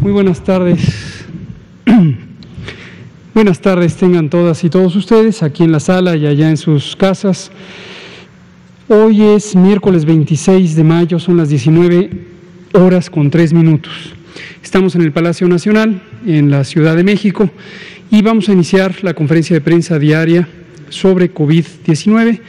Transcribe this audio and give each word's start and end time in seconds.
Muy 0.00 0.12
buenas 0.12 0.42
tardes. 0.42 1.26
Buenas 3.34 3.60
tardes 3.60 3.96
tengan 3.96 4.30
todas 4.30 4.64
y 4.64 4.70
todos 4.70 4.96
ustedes 4.96 5.42
aquí 5.42 5.64
en 5.64 5.72
la 5.72 5.80
sala 5.80 6.16
y 6.16 6.26
allá 6.26 6.48
en 6.48 6.56
sus 6.56 6.96
casas. 6.96 7.50
Hoy 8.88 9.22
es 9.22 9.54
miércoles 9.54 10.06
26 10.06 10.76
de 10.76 10.84
mayo, 10.84 11.18
son 11.18 11.36
las 11.36 11.50
19 11.50 12.10
horas 12.72 13.10
con 13.10 13.30
3 13.30 13.52
minutos. 13.52 14.14
Estamos 14.62 14.94
en 14.94 15.02
el 15.02 15.12
Palacio 15.12 15.46
Nacional, 15.46 16.02
en 16.26 16.50
la 16.50 16.64
Ciudad 16.64 16.96
de 16.96 17.04
México, 17.04 17.50
y 18.10 18.22
vamos 18.22 18.48
a 18.48 18.52
iniciar 18.52 18.94
la 19.02 19.12
conferencia 19.12 19.54
de 19.54 19.60
prensa 19.60 19.98
diaria 19.98 20.48
sobre 20.90 21.32
COVID-19, 21.32 22.40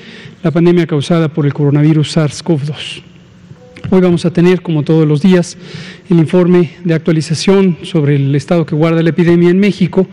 la 0.43 0.51
pandemia 0.51 0.85
causada 0.85 1.29
por 1.29 1.45
el 1.45 1.53
coronavirus 1.53 2.17
SARS-CoV-2. 2.17 3.03
Hoy 3.89 4.01
vamos 4.01 4.25
a 4.25 4.31
tener, 4.31 4.61
como 4.61 4.83
todos 4.83 5.07
los 5.07 5.21
días, 5.21 5.57
el 6.09 6.19
informe 6.19 6.71
de 6.83 6.93
actualización 6.93 7.77
sobre 7.83 8.15
el 8.15 8.35
estado 8.35 8.65
que 8.65 8.75
guarda 8.75 9.01
la 9.01 9.09
epidemia 9.09 9.49
en 9.49 9.59
México, 9.59 10.07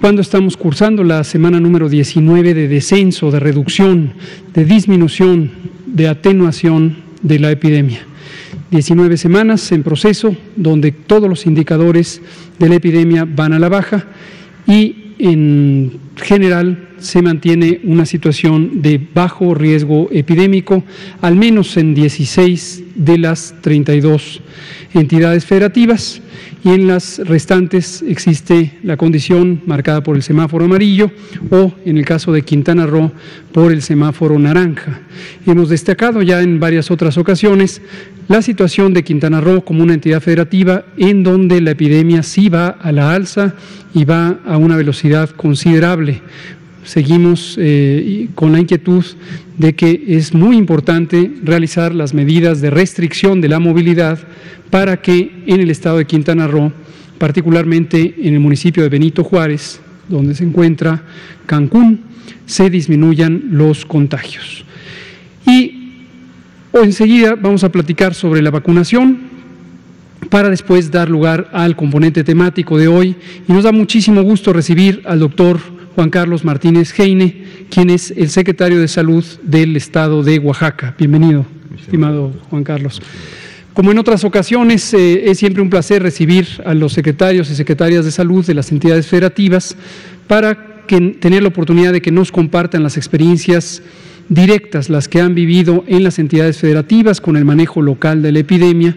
cuando 0.00 0.22
estamos 0.22 0.56
cursando 0.56 1.02
la 1.02 1.24
semana 1.24 1.58
número 1.58 1.88
19 1.88 2.54
de 2.54 2.68
descenso, 2.68 3.30
de 3.30 3.40
reducción, 3.40 4.12
de 4.54 4.64
disminución, 4.64 5.50
de 5.86 6.08
atenuación 6.08 6.96
de 7.22 7.38
la 7.38 7.50
epidemia. 7.50 8.00
19 8.70 9.16
semanas 9.16 9.72
en 9.72 9.82
proceso 9.82 10.36
donde 10.56 10.92
todos 10.92 11.28
los 11.28 11.46
indicadores 11.46 12.20
de 12.58 12.68
la 12.68 12.76
epidemia 12.76 13.24
van 13.24 13.54
a 13.54 13.58
la 13.58 13.68
baja 13.68 14.06
y 14.66 15.14
en 15.18 15.98
general 16.20 16.88
se 16.98 17.22
mantiene 17.22 17.80
una 17.84 18.06
situación 18.06 18.82
de 18.82 19.00
bajo 19.14 19.54
riesgo 19.54 20.08
epidémico, 20.10 20.84
al 21.20 21.36
menos 21.36 21.76
en 21.76 21.94
16 21.94 22.82
de 22.96 23.18
las 23.18 23.54
32 23.60 24.40
entidades 24.94 25.44
federativas 25.44 26.20
y 26.64 26.70
en 26.70 26.86
las 26.86 27.18
restantes 27.18 28.02
existe 28.06 28.78
la 28.82 28.96
condición 28.96 29.62
marcada 29.66 30.02
por 30.02 30.16
el 30.16 30.22
semáforo 30.22 30.64
amarillo 30.64 31.10
o, 31.50 31.72
en 31.84 31.98
el 31.98 32.04
caso 32.04 32.32
de 32.32 32.42
Quintana 32.42 32.86
Roo, 32.86 33.12
por 33.52 33.72
el 33.72 33.82
semáforo 33.82 34.38
naranja. 34.38 35.00
Hemos 35.46 35.68
destacado 35.68 36.22
ya 36.22 36.42
en 36.42 36.58
varias 36.58 36.90
otras 36.90 37.16
ocasiones 37.18 37.80
la 38.28 38.42
situación 38.42 38.92
de 38.92 39.04
Quintana 39.04 39.40
Roo 39.40 39.64
como 39.64 39.82
una 39.82 39.94
entidad 39.94 40.20
federativa 40.20 40.84
en 40.96 41.22
donde 41.22 41.60
la 41.60 41.70
epidemia 41.70 42.22
sí 42.22 42.48
va 42.48 42.68
a 42.68 42.92
la 42.92 43.14
alza 43.14 43.54
y 43.94 44.04
va 44.04 44.40
a 44.46 44.56
una 44.58 44.76
velocidad 44.76 45.30
considerable, 45.30 46.07
seguimos 46.84 47.56
eh, 47.60 48.28
con 48.34 48.52
la 48.52 48.60
inquietud 48.60 49.04
de 49.58 49.74
que 49.74 50.04
es 50.08 50.32
muy 50.32 50.56
importante 50.56 51.30
realizar 51.42 51.94
las 51.94 52.14
medidas 52.14 52.60
de 52.60 52.70
restricción 52.70 53.40
de 53.40 53.48
la 53.48 53.58
movilidad 53.58 54.18
para 54.70 55.00
que 55.02 55.42
en 55.46 55.60
el 55.60 55.70
estado 55.70 55.98
de 55.98 56.06
Quintana 56.06 56.46
Roo, 56.46 56.72
particularmente 57.18 58.14
en 58.22 58.34
el 58.34 58.40
municipio 58.40 58.82
de 58.82 58.88
Benito 58.88 59.24
Juárez, 59.24 59.80
donde 60.08 60.34
se 60.34 60.44
encuentra 60.44 61.02
Cancún, 61.46 62.00
se 62.46 62.70
disminuyan 62.70 63.48
los 63.50 63.84
contagios. 63.84 64.64
Y 65.46 66.04
enseguida 66.72 67.34
vamos 67.34 67.64
a 67.64 67.72
platicar 67.72 68.14
sobre 68.14 68.40
la 68.40 68.50
vacunación 68.50 69.18
para 70.30 70.50
después 70.50 70.90
dar 70.90 71.08
lugar 71.08 71.50
al 71.52 71.76
componente 71.76 72.24
temático 72.24 72.78
de 72.78 72.88
hoy. 72.88 73.16
Y 73.48 73.52
nos 73.52 73.64
da 73.64 73.72
muchísimo 73.72 74.22
gusto 74.22 74.52
recibir 74.52 75.02
al 75.04 75.20
doctor 75.20 75.77
Juan 75.98 76.10
Carlos 76.10 76.44
Martínez 76.44 76.96
Heine, 76.96 77.42
quien 77.70 77.90
es 77.90 78.12
el 78.12 78.30
secretario 78.30 78.78
de 78.78 78.86
Salud 78.86 79.24
del 79.42 79.74
Estado 79.74 80.22
de 80.22 80.38
Oaxaca. 80.38 80.94
Bienvenido, 80.96 81.44
estimado 81.76 82.32
Juan 82.50 82.62
Carlos. 82.62 83.02
Como 83.74 83.90
en 83.90 83.98
otras 83.98 84.22
ocasiones, 84.22 84.94
eh, 84.94 85.28
es 85.28 85.38
siempre 85.38 85.60
un 85.60 85.70
placer 85.70 86.00
recibir 86.00 86.46
a 86.64 86.72
los 86.72 86.92
secretarios 86.92 87.50
y 87.50 87.56
secretarias 87.56 88.04
de 88.04 88.12
salud 88.12 88.46
de 88.46 88.54
las 88.54 88.70
entidades 88.70 89.08
federativas 89.08 89.76
para 90.28 90.86
tener 90.86 91.42
la 91.42 91.48
oportunidad 91.48 91.92
de 91.92 92.00
que 92.00 92.12
nos 92.12 92.30
compartan 92.30 92.84
las 92.84 92.96
experiencias 92.96 93.82
directas, 94.28 94.90
las 94.90 95.08
que 95.08 95.20
han 95.20 95.34
vivido 95.34 95.82
en 95.88 96.04
las 96.04 96.20
entidades 96.20 96.58
federativas 96.58 97.20
con 97.20 97.36
el 97.36 97.44
manejo 97.44 97.82
local 97.82 98.22
de 98.22 98.30
la 98.30 98.38
epidemia. 98.38 98.96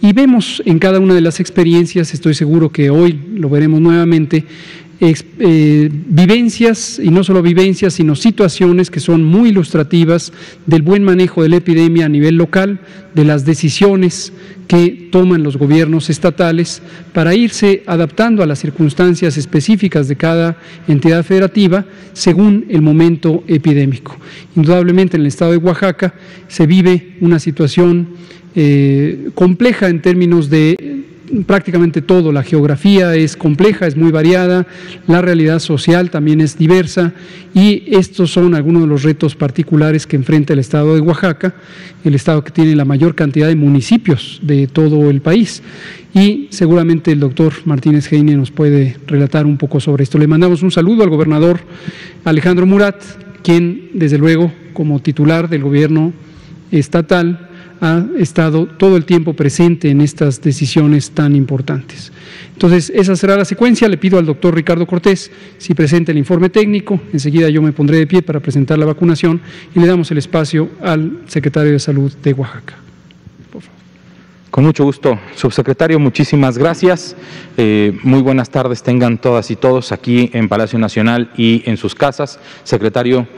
Y 0.00 0.12
vemos 0.12 0.62
en 0.64 0.78
cada 0.78 1.00
una 1.00 1.12
de 1.12 1.20
las 1.20 1.40
experiencias, 1.40 2.14
estoy 2.14 2.32
seguro 2.32 2.70
que 2.70 2.88
hoy 2.88 3.18
lo 3.34 3.50
veremos 3.50 3.80
nuevamente, 3.80 4.44
eh, 5.00 5.90
vivencias, 5.92 7.00
y 7.02 7.10
no 7.10 7.22
solo 7.22 7.40
vivencias, 7.40 7.94
sino 7.94 8.16
situaciones 8.16 8.90
que 8.90 8.98
son 8.98 9.22
muy 9.22 9.50
ilustrativas 9.50 10.32
del 10.66 10.82
buen 10.82 11.04
manejo 11.04 11.42
de 11.42 11.48
la 11.48 11.56
epidemia 11.56 12.06
a 12.06 12.08
nivel 12.08 12.36
local, 12.36 12.80
de 13.14 13.24
las 13.24 13.44
decisiones 13.44 14.32
que 14.66 15.08
toman 15.10 15.42
los 15.42 15.56
gobiernos 15.56 16.10
estatales 16.10 16.82
para 17.12 17.34
irse 17.34 17.82
adaptando 17.86 18.42
a 18.42 18.46
las 18.46 18.58
circunstancias 18.58 19.36
específicas 19.36 20.08
de 20.08 20.16
cada 20.16 20.58
entidad 20.88 21.24
federativa 21.24 21.86
según 22.12 22.66
el 22.68 22.82
momento 22.82 23.44
epidémico. 23.46 24.16
Indudablemente 24.56 25.16
en 25.16 25.22
el 25.22 25.28
estado 25.28 25.52
de 25.52 25.58
Oaxaca 25.58 26.14
se 26.48 26.66
vive 26.66 27.16
una 27.20 27.38
situación 27.38 28.08
eh, 28.54 29.30
compleja 29.34 29.88
en 29.88 30.02
términos 30.02 30.50
de 30.50 30.97
prácticamente 31.46 32.02
todo. 32.02 32.32
La 32.32 32.42
geografía 32.42 33.14
es 33.14 33.36
compleja, 33.36 33.86
es 33.86 33.96
muy 33.96 34.10
variada, 34.10 34.66
la 35.06 35.20
realidad 35.22 35.58
social 35.58 36.10
también 36.10 36.40
es 36.40 36.58
diversa 36.58 37.12
y 37.54 37.84
estos 37.86 38.30
son 38.30 38.54
algunos 38.54 38.82
de 38.82 38.88
los 38.88 39.02
retos 39.02 39.34
particulares 39.34 40.06
que 40.06 40.16
enfrenta 40.16 40.52
el 40.52 40.58
Estado 40.58 40.94
de 40.94 41.00
Oaxaca, 41.00 41.54
el 42.04 42.14
Estado 42.14 42.42
que 42.44 42.50
tiene 42.50 42.76
la 42.76 42.84
mayor 42.84 43.14
cantidad 43.14 43.48
de 43.48 43.56
municipios 43.56 44.40
de 44.42 44.66
todo 44.66 45.10
el 45.10 45.20
país. 45.20 45.62
Y 46.14 46.48
seguramente 46.50 47.12
el 47.12 47.20
doctor 47.20 47.52
Martínez 47.64 48.10
Heine 48.12 48.36
nos 48.36 48.50
puede 48.50 48.96
relatar 49.06 49.46
un 49.46 49.58
poco 49.58 49.80
sobre 49.80 50.04
esto. 50.04 50.18
Le 50.18 50.26
mandamos 50.26 50.62
un 50.62 50.70
saludo 50.70 51.02
al 51.02 51.10
gobernador 51.10 51.60
Alejandro 52.24 52.66
Murat, 52.66 53.02
quien 53.42 53.90
desde 53.94 54.18
luego 54.18 54.52
como 54.72 55.00
titular 55.00 55.48
del 55.48 55.62
gobierno 55.62 56.12
estatal 56.70 57.47
ha 57.80 58.04
estado 58.18 58.66
todo 58.66 58.96
el 58.96 59.04
tiempo 59.04 59.34
presente 59.34 59.90
en 59.90 60.00
estas 60.00 60.40
decisiones 60.40 61.10
tan 61.10 61.36
importantes. 61.36 62.12
Entonces, 62.52 62.90
esa 62.94 63.14
será 63.14 63.36
la 63.36 63.44
secuencia. 63.44 63.88
Le 63.88 63.98
pido 63.98 64.18
al 64.18 64.26
doctor 64.26 64.54
Ricardo 64.54 64.86
Cortés 64.86 65.30
si 65.58 65.74
presenta 65.74 66.12
el 66.12 66.18
informe 66.18 66.50
técnico. 66.50 67.00
Enseguida 67.12 67.48
yo 67.50 67.62
me 67.62 67.72
pondré 67.72 67.98
de 67.98 68.06
pie 68.06 68.22
para 68.22 68.40
presentar 68.40 68.78
la 68.78 68.86
vacunación 68.86 69.40
y 69.74 69.80
le 69.80 69.86
damos 69.86 70.10
el 70.10 70.18
espacio 70.18 70.68
al 70.82 71.20
secretario 71.26 71.72
de 71.72 71.78
Salud 71.78 72.12
de 72.22 72.32
Oaxaca. 72.32 72.76
Con 74.50 74.64
mucho 74.64 74.82
gusto, 74.82 75.20
subsecretario, 75.36 76.00
muchísimas 76.00 76.56
gracias. 76.56 77.14
Eh, 77.58 77.96
muy 78.02 78.22
buenas 78.22 78.48
tardes 78.48 78.82
tengan 78.82 79.18
todas 79.18 79.50
y 79.50 79.56
todos 79.56 79.92
aquí 79.92 80.30
en 80.32 80.48
Palacio 80.48 80.78
Nacional 80.78 81.30
y 81.36 81.62
en 81.66 81.76
sus 81.76 81.94
casas. 81.94 82.40
Secretario, 82.64 83.28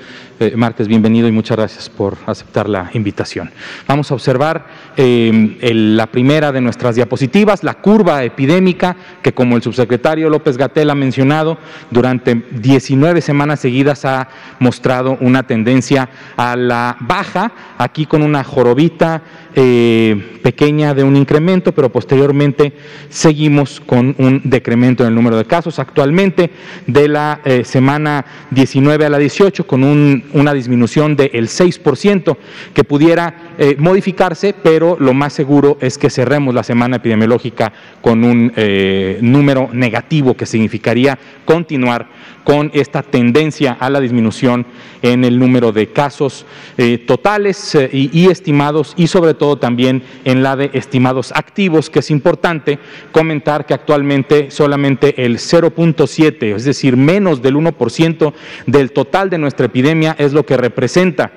eh, 0.41 0.56
Márquez, 0.56 0.89
bienvenido 0.89 1.28
y 1.28 1.33
muchas 1.33 1.59
gracias 1.59 1.91
por 1.91 2.17
aceptar 2.25 2.67
la 2.67 2.91
invitación. 2.95 3.51
Vamos 3.87 4.11
a 4.11 4.15
observar 4.15 4.67
eh, 4.97 5.59
la 5.61 6.06
primera 6.06 6.51
de 6.51 6.62
nuestras 6.62 6.97
diapositivas, 6.97 7.62
la 7.62 7.75
curva 7.75 8.25
epidémica, 8.25 8.97
que 9.23 9.34
como 9.34 9.56
el 9.56 9.62
subsecretario 9.62 10.31
López 10.31 10.56
Gatel 10.56 10.89
ha 10.89 10.95
mencionado, 10.95 11.59
durante 11.91 12.43
19 12.53 13.21
semanas 13.21 13.61
seguidas 13.61 14.06
ha 14.06 14.28
mostrado 14.61 15.19
una 15.21 15.43
tendencia 15.43 16.09
a 16.39 16.57
la 16.57 16.97
baja, 17.01 17.53
aquí 17.77 18.07
con 18.07 18.22
una 18.22 18.43
jorobita 18.43 19.21
eh, 19.55 20.39
pequeña 20.43 20.95
de 20.95 21.05
un 21.05 21.17
incremento, 21.17 21.72
pero 21.72 21.93
posteriormente 21.93 22.72
seguimos 23.11 23.78
con 23.78 24.15
un 24.17 24.41
decremento 24.45 25.03
en 25.03 25.11
el 25.11 25.15
número 25.15 25.37
de 25.37 25.45
casos. 25.45 25.78
Actualmente, 25.78 26.51
de 26.87 27.09
la 27.09 27.41
semana 27.65 28.25
19 28.51 29.04
a 29.04 29.10
la 29.10 29.19
18, 29.19 29.66
con 29.66 29.84
un 29.84 30.29
una 30.32 30.54
disminución 30.54 31.16
del 31.16 31.48
6% 31.48 32.36
que 32.74 32.84
pudiera 32.84 33.50
eh, 33.62 33.77
modificarse, 33.78 34.54
pero 34.54 34.97
lo 34.98 35.12
más 35.12 35.34
seguro 35.34 35.77
es 35.83 35.98
que 35.98 36.09
cerremos 36.09 36.54
la 36.54 36.62
semana 36.62 36.97
epidemiológica 36.97 37.71
con 38.01 38.24
un 38.24 38.51
eh, 38.57 39.18
número 39.21 39.68
negativo 39.74 40.34
que 40.34 40.47
significaría 40.47 41.18
continuar 41.45 42.07
con 42.42 42.71
esta 42.72 43.03
tendencia 43.03 43.77
a 43.78 43.91
la 43.91 44.01
disminución 44.01 44.65
en 45.03 45.24
el 45.24 45.39
número 45.39 45.72
de 45.72 45.89
casos 45.92 46.47
eh, 46.78 47.04
totales 47.07 47.77
y, 47.92 48.30
estimados 48.30 48.95
y 48.97 49.09
sobre 49.09 49.34
todo 49.34 49.59
también 49.59 50.04
en 50.24 50.42
la 50.42 50.56
de 50.56 50.71
estimados 50.72 51.30
activos, 51.36 51.91
que 51.91 51.98
es 51.98 52.10
importante 52.10 52.78
comentar 53.13 53.66
que 53.66 53.74
actualmente 53.74 54.51
solamente 54.51 55.22
el 55.22 55.36
0.7, 55.36 56.56
es 56.56 56.65
decir, 56.65 56.97
menos 56.97 57.42
del 57.42 57.56
1% 57.56 58.33
del 58.65 58.92
total 58.92 59.28
de 59.28 59.36
nuestra 59.36 59.66
epidemia 59.66 60.16
es 60.18 60.33
lo 60.33 60.47
que 60.47 60.56
representa 60.56 61.30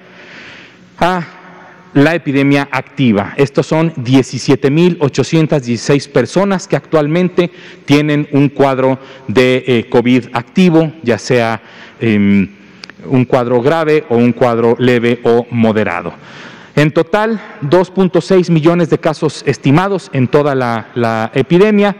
a 0.97 1.32
la 1.93 2.15
epidemia 2.15 2.67
activa. 2.71 3.33
Estos 3.37 3.67
son 3.67 3.93
17.816 3.95 6.09
personas 6.09 6.67
que 6.67 6.75
actualmente 6.75 7.49
tienen 7.85 8.27
un 8.31 8.49
cuadro 8.49 8.99
de 9.27 9.63
eh, 9.67 9.87
COVID 9.89 10.29
activo, 10.33 10.91
ya 11.03 11.17
sea 11.17 11.61
em, 11.99 12.49
un 13.05 13.25
cuadro 13.25 13.61
grave 13.61 14.05
o 14.09 14.17
un 14.17 14.33
cuadro 14.33 14.75
leve 14.79 15.19
o 15.23 15.45
moderado. 15.51 16.13
En 16.75 16.91
total, 16.91 17.39
2.6 17.61 18.49
millones 18.49 18.89
de 18.89 18.97
casos 18.97 19.43
estimados 19.45 20.09
en 20.11 20.27
toda 20.27 20.55
la, 20.55 21.29
epidemia, 21.35 21.97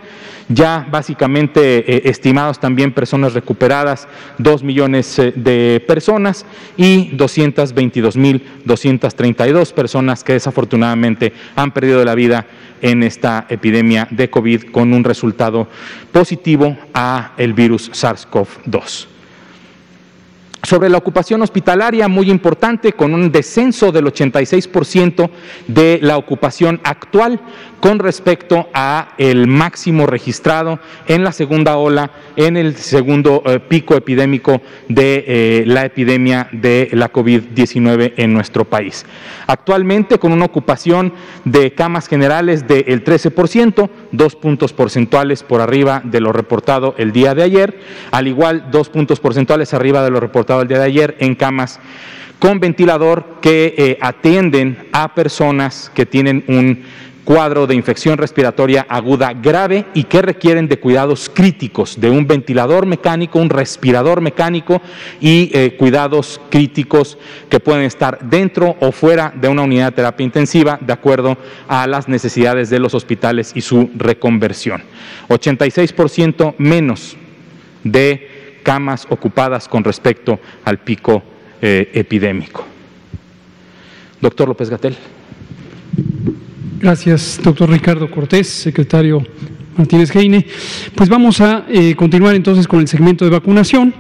ya 0.50 0.88
básicamente 0.90 1.80
eh, 1.80 2.10
estimados 2.10 2.60
también 2.60 2.92
personas 2.92 3.36
recuperadas, 3.36 4.08
2 4.40 4.64
millones 4.64 5.20
eh, 5.20 5.32
de 5.36 5.80
personas 5.88 6.48
y 6.76 7.16
222.232 7.16 9.74
personas 9.74 10.24
que 10.24 10.34
desafortunadamente 10.34 11.34
han 11.56 11.72
perdido 11.72 12.04
la 12.04 12.16
vida 12.16 12.48
en 12.82 13.04
esta 13.04 13.46
epidemia 13.50 14.08
de 14.10 14.32
COVID 14.32 14.72
con 14.72 14.92
un 14.92 15.04
resultado 15.04 15.68
positivo 16.12 16.76
a 16.96 17.34
el 17.38 17.54
virus 17.54 17.92
SARS-CoV-2 17.92 19.13
sobre 20.64 20.90
la 20.90 20.98
ocupación 20.98 21.42
hospitalaria, 21.42 22.08
muy 22.08 22.32
importante, 22.32 22.94
con 22.94 23.14
un 23.14 23.32
descenso 23.32 23.92
del 23.92 24.06
86% 24.06 25.30
de 25.68 26.00
la 26.02 26.18
ocupación 26.18 26.80
actual 26.84 27.42
con 27.82 28.00
respecto 28.00 28.70
a 28.74 29.10
el 29.18 29.46
máximo 29.46 30.06
registrado 30.06 30.80
en 31.06 31.26
la 31.26 31.34
segunda 31.34 31.76
ola, 31.76 32.12
en 32.38 32.56
el 32.56 32.78
segundo 32.78 33.44
eh, 33.46 33.60
pico 33.60 33.96
epidémico 33.96 34.62
de 34.88 35.26
eh, 35.28 35.64
la 35.68 35.84
epidemia 35.84 36.48
de 36.54 36.88
la 36.94 37.12
COVID-19 37.12 38.14
en 38.16 38.34
nuestro 38.34 38.64
país. 38.64 39.06
Actualmente 39.48 40.18
con 40.18 40.32
una 40.32 40.46
ocupación 40.46 41.14
de 41.44 41.74
camas 41.74 42.08
generales 42.08 42.66
del 42.66 43.04
13%, 43.04 43.90
dos 44.14 44.38
puntos 44.38 44.72
porcentuales 44.72 45.44
por 45.44 45.60
arriba 45.60 46.02
de 46.06 46.22
lo 46.22 46.32
reportado 46.32 46.96
el 46.98 47.12
día 47.12 47.36
de 47.36 47.44
ayer, 47.44 47.80
al 48.12 48.28
igual 48.28 48.68
dos 48.72 48.88
puntos 48.88 49.20
porcentuales 49.20 49.74
arriba 49.74 50.04
de 50.04 50.12
lo 50.12 50.22
reportado 50.22 50.62
el 50.62 50.70
día 50.70 50.80
de 50.80 50.86
ayer 50.86 51.18
en 51.20 51.36
camas 51.36 51.82
con 52.40 52.60
ventilador 52.60 53.40
que 53.42 53.74
eh, 53.78 53.98
atienden 54.02 54.90
a 54.92 55.16
personas 55.16 55.90
que 55.96 56.06
tienen 56.06 56.44
un 56.48 56.84
cuadro 57.24 57.68
de 57.68 57.76
infección 57.76 58.18
respiratoria 58.18 58.86
aguda 58.90 59.34
grave 59.34 59.86
y 59.94 60.04
que 60.04 60.22
requieren 60.22 60.68
de 60.68 60.80
cuidados 60.80 61.30
críticos, 61.34 62.00
de 62.00 62.10
un 62.10 62.28
ventilador 62.28 62.86
mecánico, 62.86 63.40
un 63.40 63.50
respirador 63.50 64.22
mecánico 64.22 64.82
y 65.20 65.50
eh, 65.54 65.76
cuidados 65.78 66.42
críticos 66.50 67.18
que 67.50 67.60
pueden 67.60 67.84
estar 67.84 68.20
dentro 68.22 68.76
o 68.80 68.92
fuera 68.92 69.34
de 69.36 69.48
una 69.48 69.64
unidad 69.64 69.88
de 69.88 69.96
terapia 69.98 70.24
intensiva 70.24 70.78
de 70.82 70.94
acuerdo 70.94 71.38
a 71.68 71.88
las 71.88 72.08
necesidades 72.08 72.70
de 72.70 72.80
los 72.80 72.94
hospitales 72.94 73.52
y 73.56 73.62
su 73.62 73.90
reconversión. 73.96 74.84
86% 75.30 76.56
menos 76.58 77.16
de 77.84 78.60
camas 78.64 79.06
ocupadas 79.10 79.68
con 79.68 79.84
respecto 79.84 80.40
al 80.66 80.80
pico 80.80 81.24
eh, 81.62 81.92
epidémico. 81.94 82.66
Doctor 84.22 84.48
López 84.48 84.70
Gatel. 84.70 84.96
Gracias, 86.84 87.40
doctor 87.42 87.70
Ricardo 87.70 88.12
Cortés, 88.12 88.46
secretario 88.46 89.26
Martínez 89.78 90.14
Heine. 90.14 90.46
Pues 90.94 91.08
vamos 91.08 91.40
a 91.40 91.66
eh, 91.70 91.96
continuar 91.96 92.36
entonces 92.36 92.68
con 92.68 92.82
el 92.82 92.90
segmento 92.90 93.24
de 93.24 93.32
vacunación. 93.32 93.94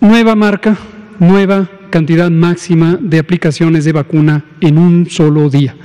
Nueva 0.00 0.34
marca, 0.34 0.76
nueva 1.20 1.70
cantidad 1.90 2.28
máxima 2.28 2.98
de 3.00 3.20
aplicaciones 3.20 3.84
de 3.84 3.92
vacuna 3.92 4.44
en 4.60 4.78
un 4.78 5.08
solo 5.08 5.48
día. 5.48 5.76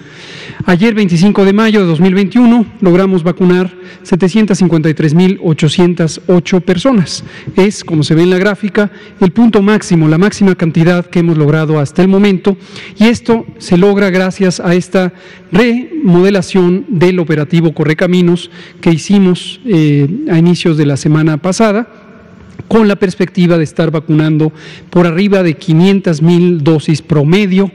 Ayer, 0.70 0.94
25 0.94 1.46
de 1.46 1.54
mayo 1.54 1.80
de 1.80 1.86
2021, 1.86 2.66
logramos 2.82 3.24
vacunar 3.24 3.74
753.808 4.04 6.62
personas. 6.62 7.24
Es, 7.56 7.86
como 7.86 8.04
se 8.04 8.16
ve 8.16 8.24
en 8.24 8.32
la 8.32 8.38
gráfica, 8.38 8.92
el 9.22 9.32
punto 9.32 9.62
máximo, 9.62 10.10
la 10.10 10.18
máxima 10.18 10.56
cantidad 10.56 11.06
que 11.06 11.20
hemos 11.20 11.38
logrado 11.38 11.80
hasta 11.80 12.02
el 12.02 12.10
momento. 12.10 12.58
Y 12.98 13.06
esto 13.06 13.46
se 13.60 13.78
logra 13.78 14.10
gracias 14.10 14.60
a 14.60 14.76
esta 14.76 15.14
remodelación 15.54 16.84
del 16.90 17.20
operativo 17.20 17.74
Correcaminos 17.74 18.52
que 18.82 18.92
hicimos 18.92 19.62
eh, 19.66 20.26
a 20.30 20.38
inicios 20.38 20.76
de 20.76 20.86
la 20.86 20.98
semana 20.98 21.38
pasada 21.38 21.88
con 22.68 22.90
la 22.90 22.98
perspectiva 22.98 23.58
de 23.58 23.64
estar 23.64 23.90
vacunando 23.92 24.52
por 24.90 25.08
arriba 25.08 25.44
de 25.44 25.54
500 25.54 26.22
mil 26.22 26.62
dosis 26.62 27.02
promedio 27.02 27.72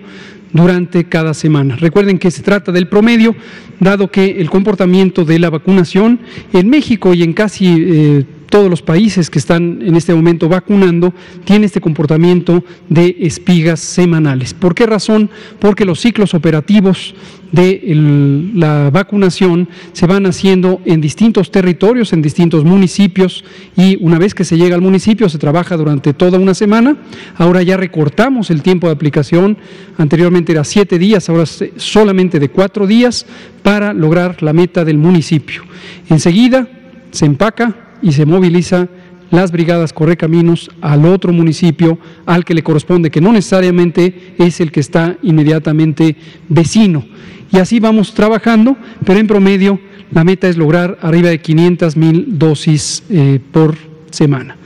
durante 0.53 1.05
cada 1.05 1.35
semana. 1.35 1.77
Recuerden 1.77 2.19
que 2.19 2.31
se 2.31 2.43
trata 2.43 2.73
del 2.73 2.89
promedio, 2.89 3.35
dado 3.81 4.11
que 4.11 4.41
el 4.41 4.51
comportamiento 4.51 5.25
de 5.25 5.39
la 5.39 5.51
vacunación 5.51 6.21
en 6.53 6.69
México 6.69 7.15
y 7.15 7.23
en 7.23 7.33
casi 7.33 7.67
eh, 7.67 8.25
todos 8.53 8.69
los 8.69 8.83
países 8.83 9.31
que 9.31 9.39
están 9.39 9.81
en 9.81 9.97
este 9.97 10.15
momento 10.15 10.47
vacunando 10.47 11.15
tiene 11.45 11.65
este 11.65 11.81
comportamiento 11.81 12.63
de 12.91 13.17
espigas 13.21 13.81
semanales. 13.81 14.53
¿Por 14.53 14.75
qué 14.75 14.85
razón? 14.85 15.31
Porque 15.59 15.87
los 15.87 16.01
ciclos 16.01 16.35
operativos 16.35 17.15
de 17.53 18.51
la 18.55 18.91
vacunación 18.91 19.69
se 19.93 20.07
van 20.07 20.27
haciendo 20.27 20.81
en 20.85 21.01
distintos 21.01 21.51
territorios, 21.51 22.13
en 22.13 22.23
distintos 22.23 22.65
municipios 22.65 23.45
y 23.77 23.99
una 24.01 24.19
vez 24.19 24.35
que 24.35 24.45
se 24.45 24.57
llega 24.57 24.75
al 24.75 24.81
municipio 24.81 25.29
se 25.29 25.39
trabaja 25.39 25.77
durante 25.77 26.15
toda 26.15 26.39
una 26.39 26.55
semana. 26.55 26.97
Ahora 27.37 27.63
ya 27.63 27.77
recortamos 27.77 28.51
el 28.51 28.63
tiempo 28.63 28.87
de 28.87 28.95
aplicación, 28.95 29.59
anteriormente 29.99 30.53
era 30.53 30.65
siete 30.65 30.99
días, 30.99 31.29
ahora 31.29 31.45
solamente 31.47 32.41
de 32.41 32.49
cuatro 32.49 32.87
días 32.87 33.27
para 33.63 33.93
lograr 33.93 34.43
la 34.43 34.53
meta 34.53 34.85
del 34.85 34.99
municipio. 34.99 35.63
Enseguida 36.09 36.67
se 37.11 37.27
empaca 37.27 37.77
y 38.03 38.13
se 38.13 38.27
moviliza 38.27 38.89
las 39.31 39.51
brigadas 39.51 39.93
Correcaminos 39.95 40.71
al 40.83 41.07
otro 41.07 41.33
municipio 41.33 41.99
al 42.27 42.45
que 42.45 42.55
le 42.55 42.63
corresponde, 42.63 43.11
que 43.11 43.21
no 43.21 43.33
necesariamente 43.33 44.35
es 44.39 44.61
el 44.61 44.71
que 44.71 44.81
está 44.81 45.17
inmediatamente 45.23 46.17
vecino. 46.49 47.05
Y 47.53 47.59
así 47.59 47.81
vamos 47.81 48.15
trabajando, 48.15 48.77
pero 49.05 49.19
en 49.19 49.27
promedio 49.27 49.79
la 50.11 50.25
meta 50.25 50.49
es 50.49 50.57
lograr 50.57 50.99
arriba 51.03 51.31
de 51.31 51.41
500 51.41 51.97
mil 51.97 52.39
dosis 52.39 53.03
eh, 53.11 53.41
por 53.53 53.77
semana. 54.11 54.57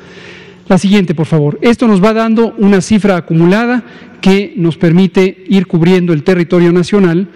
La 0.69 0.79
siguiente, 0.79 1.15
por 1.15 1.27
favor. 1.27 1.59
Esto 1.63 1.87
nos 1.87 2.03
va 2.03 2.13
dando 2.13 2.55
una 2.59 2.81
cifra 2.81 3.17
acumulada 3.17 3.85
que 4.21 4.55
nos 4.57 4.77
permite 4.77 5.45
ir 5.49 5.67
cubriendo 5.67 6.13
el 6.13 6.25
territorio 6.25 6.73
nacional. 6.73 7.29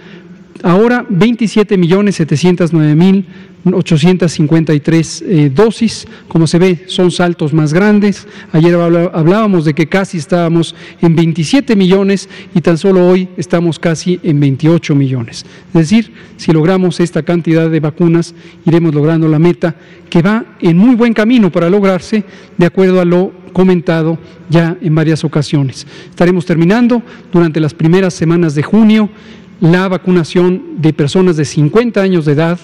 Ahora 0.62 1.06
27 1.08 1.78
millones 1.78 2.16
709 2.16 2.94
mil 2.94 3.24
853 3.64 5.24
eh, 5.26 5.50
dosis. 5.54 6.06
Como 6.28 6.46
se 6.46 6.58
ve, 6.58 6.84
son 6.86 7.10
saltos 7.10 7.52
más 7.52 7.72
grandes. 7.72 8.26
Ayer 8.52 8.74
hablábamos 8.74 9.64
de 9.64 9.74
que 9.74 9.86
casi 9.86 10.18
estábamos 10.18 10.74
en 11.00 11.14
27 11.14 11.76
millones 11.76 12.28
y 12.54 12.60
tan 12.60 12.78
solo 12.78 13.06
hoy 13.06 13.28
estamos 13.36 13.78
casi 13.78 14.20
en 14.22 14.40
28 14.40 14.94
millones. 14.94 15.44
Es 15.68 15.72
decir, 15.72 16.12
si 16.36 16.52
logramos 16.52 17.00
esta 17.00 17.22
cantidad 17.22 17.68
de 17.70 17.80
vacunas, 17.80 18.34
iremos 18.64 18.94
logrando 18.94 19.28
la 19.28 19.38
meta 19.38 19.76
que 20.08 20.22
va 20.22 20.44
en 20.60 20.76
muy 20.76 20.94
buen 20.94 21.12
camino 21.12 21.50
para 21.52 21.70
lograrse, 21.70 22.24
de 22.56 22.66
acuerdo 22.66 23.00
a 23.00 23.04
lo 23.04 23.32
comentado 23.52 24.18
ya 24.48 24.76
en 24.80 24.94
varias 24.94 25.24
ocasiones. 25.24 25.86
Estaremos 26.08 26.46
terminando 26.46 27.02
durante 27.32 27.60
las 27.60 27.74
primeras 27.74 28.14
semanas 28.14 28.54
de 28.54 28.62
junio 28.62 29.10
la 29.60 29.88
vacunación 29.88 30.62
de 30.78 30.92
personas 30.92 31.36
de 31.36 31.44
50 31.44 32.00
años 32.00 32.24
de 32.24 32.32
edad 32.32 32.58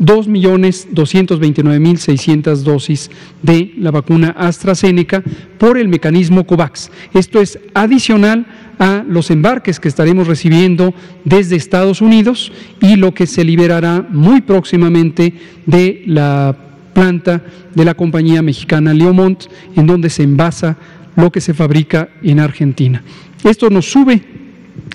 2.229.600 0.00 2.62
dosis 2.62 3.10
de 3.42 3.74
la 3.78 3.90
vacuna 3.90 4.34
AstraZeneca 4.36 5.22
por 5.58 5.76
el 5.78 5.88
mecanismo 5.88 6.46
COVAX. 6.46 6.92
Esto 7.14 7.40
es 7.40 7.58
adicional 7.74 8.46
a 8.78 9.02
los 9.08 9.30
embarques 9.30 9.80
que 9.80 9.88
estaremos 9.88 10.26
recibiendo 10.26 10.92
desde 11.24 11.56
Estados 11.56 12.02
Unidos 12.02 12.52
y 12.80 12.96
lo 12.96 13.14
que 13.14 13.26
se 13.26 13.42
liberará 13.44 14.06
muy 14.10 14.42
próximamente 14.42 15.32
de 15.64 16.02
la 16.06 16.54
planta 16.96 17.42
de 17.74 17.84
la 17.84 17.92
compañía 17.92 18.40
mexicana 18.40 18.94
Leomont, 18.94 19.44
en 19.76 19.86
donde 19.86 20.08
se 20.08 20.22
envasa 20.22 20.78
lo 21.14 21.30
que 21.30 21.42
se 21.42 21.52
fabrica 21.52 22.08
en 22.22 22.40
Argentina. 22.40 23.02
Esto 23.44 23.68
nos 23.68 23.90
sube 23.90 24.22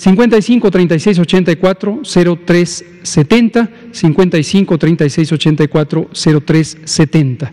55 0.00 0.70
36 0.70 1.18
84 1.18 2.00
03 2.46 2.84
70, 3.02 3.70
55 3.92 4.78
36 4.78 5.32
84 5.32 6.08
03 6.42 6.78
70. 6.84 7.52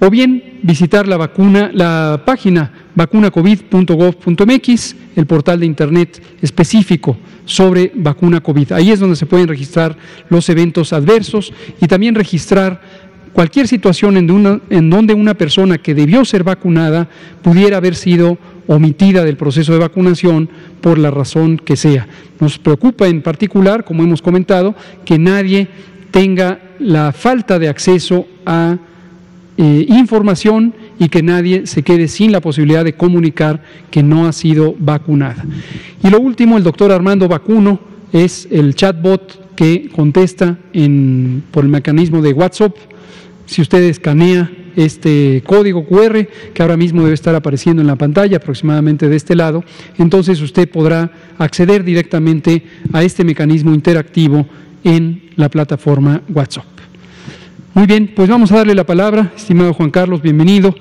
O 0.00 0.10
bien 0.10 0.58
visitar 0.62 1.08
la 1.08 1.16
vacuna, 1.16 1.70
la 1.72 2.24
página 2.26 2.70
vacunacovid.gov.mx, 2.94 4.96
el 5.16 5.24
portal 5.24 5.60
de 5.60 5.66
internet 5.66 6.22
específico 6.42 7.16
sobre 7.46 7.90
vacuna 7.94 8.42
COVID. 8.42 8.72
Ahí 8.72 8.90
es 8.90 9.00
donde 9.00 9.16
se 9.16 9.24
pueden 9.24 9.48
registrar 9.48 9.96
los 10.28 10.46
eventos 10.50 10.92
adversos 10.92 11.54
y 11.80 11.86
también 11.86 12.14
registrar 12.14 12.82
cualquier 13.32 13.66
situación 13.66 14.18
en, 14.18 14.60
en, 14.68 14.90
donde 14.90 15.14
una 15.14 15.32
persona 15.32 15.78
que 15.78 15.94
debió 15.94 16.22
ser 16.26 16.44
vacunada 16.44 17.08
pudiera 17.40 17.78
haber 17.78 17.94
sido 17.94 18.36
omitida 18.66 19.24
del 19.24 19.36
proceso 19.36 19.72
de 19.72 19.78
vacunación 19.78 20.48
por 20.80 20.98
la 20.98 21.10
razón 21.10 21.58
que 21.58 21.76
sea. 21.76 22.06
Nos 22.40 22.58
preocupa 22.58 23.08
en 23.08 23.22
particular, 23.22 23.84
como 23.84 24.02
hemos 24.02 24.22
comentado, 24.22 24.74
que 25.04 25.18
nadie 25.18 25.68
tenga 26.10 26.60
la 26.78 27.12
falta 27.12 27.58
de 27.58 27.68
acceso 27.68 28.26
a 28.44 28.78
eh, 29.56 29.86
información 29.88 30.74
y 30.98 31.08
que 31.08 31.22
nadie 31.22 31.66
se 31.66 31.82
quede 31.82 32.08
sin 32.08 32.32
la 32.32 32.40
posibilidad 32.40 32.84
de 32.84 32.94
comunicar 32.94 33.62
que 33.90 34.02
no 34.02 34.26
ha 34.26 34.32
sido 34.32 34.74
vacunada. 34.78 35.44
Y 36.02 36.10
lo 36.10 36.20
último, 36.20 36.56
el 36.56 36.64
doctor 36.64 36.92
Armando 36.92 37.28
Vacuno 37.28 37.80
es 38.12 38.48
el 38.50 38.74
chatbot 38.74 39.54
que 39.54 39.90
contesta 39.94 40.58
en, 40.72 41.42
por 41.50 41.64
el 41.64 41.70
mecanismo 41.70 42.22
de 42.22 42.32
WhatsApp 42.32 42.74
si 43.46 43.60
usted 43.60 43.82
escanea 43.82 44.50
este 44.76 45.42
código 45.46 45.84
QR 45.86 46.26
que 46.52 46.62
ahora 46.62 46.76
mismo 46.76 47.02
debe 47.02 47.14
estar 47.14 47.34
apareciendo 47.34 47.82
en 47.82 47.88
la 47.88 47.96
pantalla 47.96 48.38
aproximadamente 48.38 49.08
de 49.08 49.16
este 49.16 49.34
lado, 49.34 49.64
entonces 49.98 50.40
usted 50.40 50.68
podrá 50.68 51.10
acceder 51.38 51.84
directamente 51.84 52.62
a 52.92 53.02
este 53.02 53.24
mecanismo 53.24 53.74
interactivo 53.74 54.46
en 54.84 55.30
la 55.36 55.48
plataforma 55.48 56.22
WhatsApp. 56.28 56.64
Muy 57.74 57.86
bien, 57.86 58.12
pues 58.14 58.28
vamos 58.28 58.52
a 58.52 58.56
darle 58.56 58.74
la 58.74 58.84
palabra, 58.84 59.32
estimado 59.34 59.72
Juan 59.72 59.90
Carlos, 59.90 60.20
bienvenido. 60.20 60.74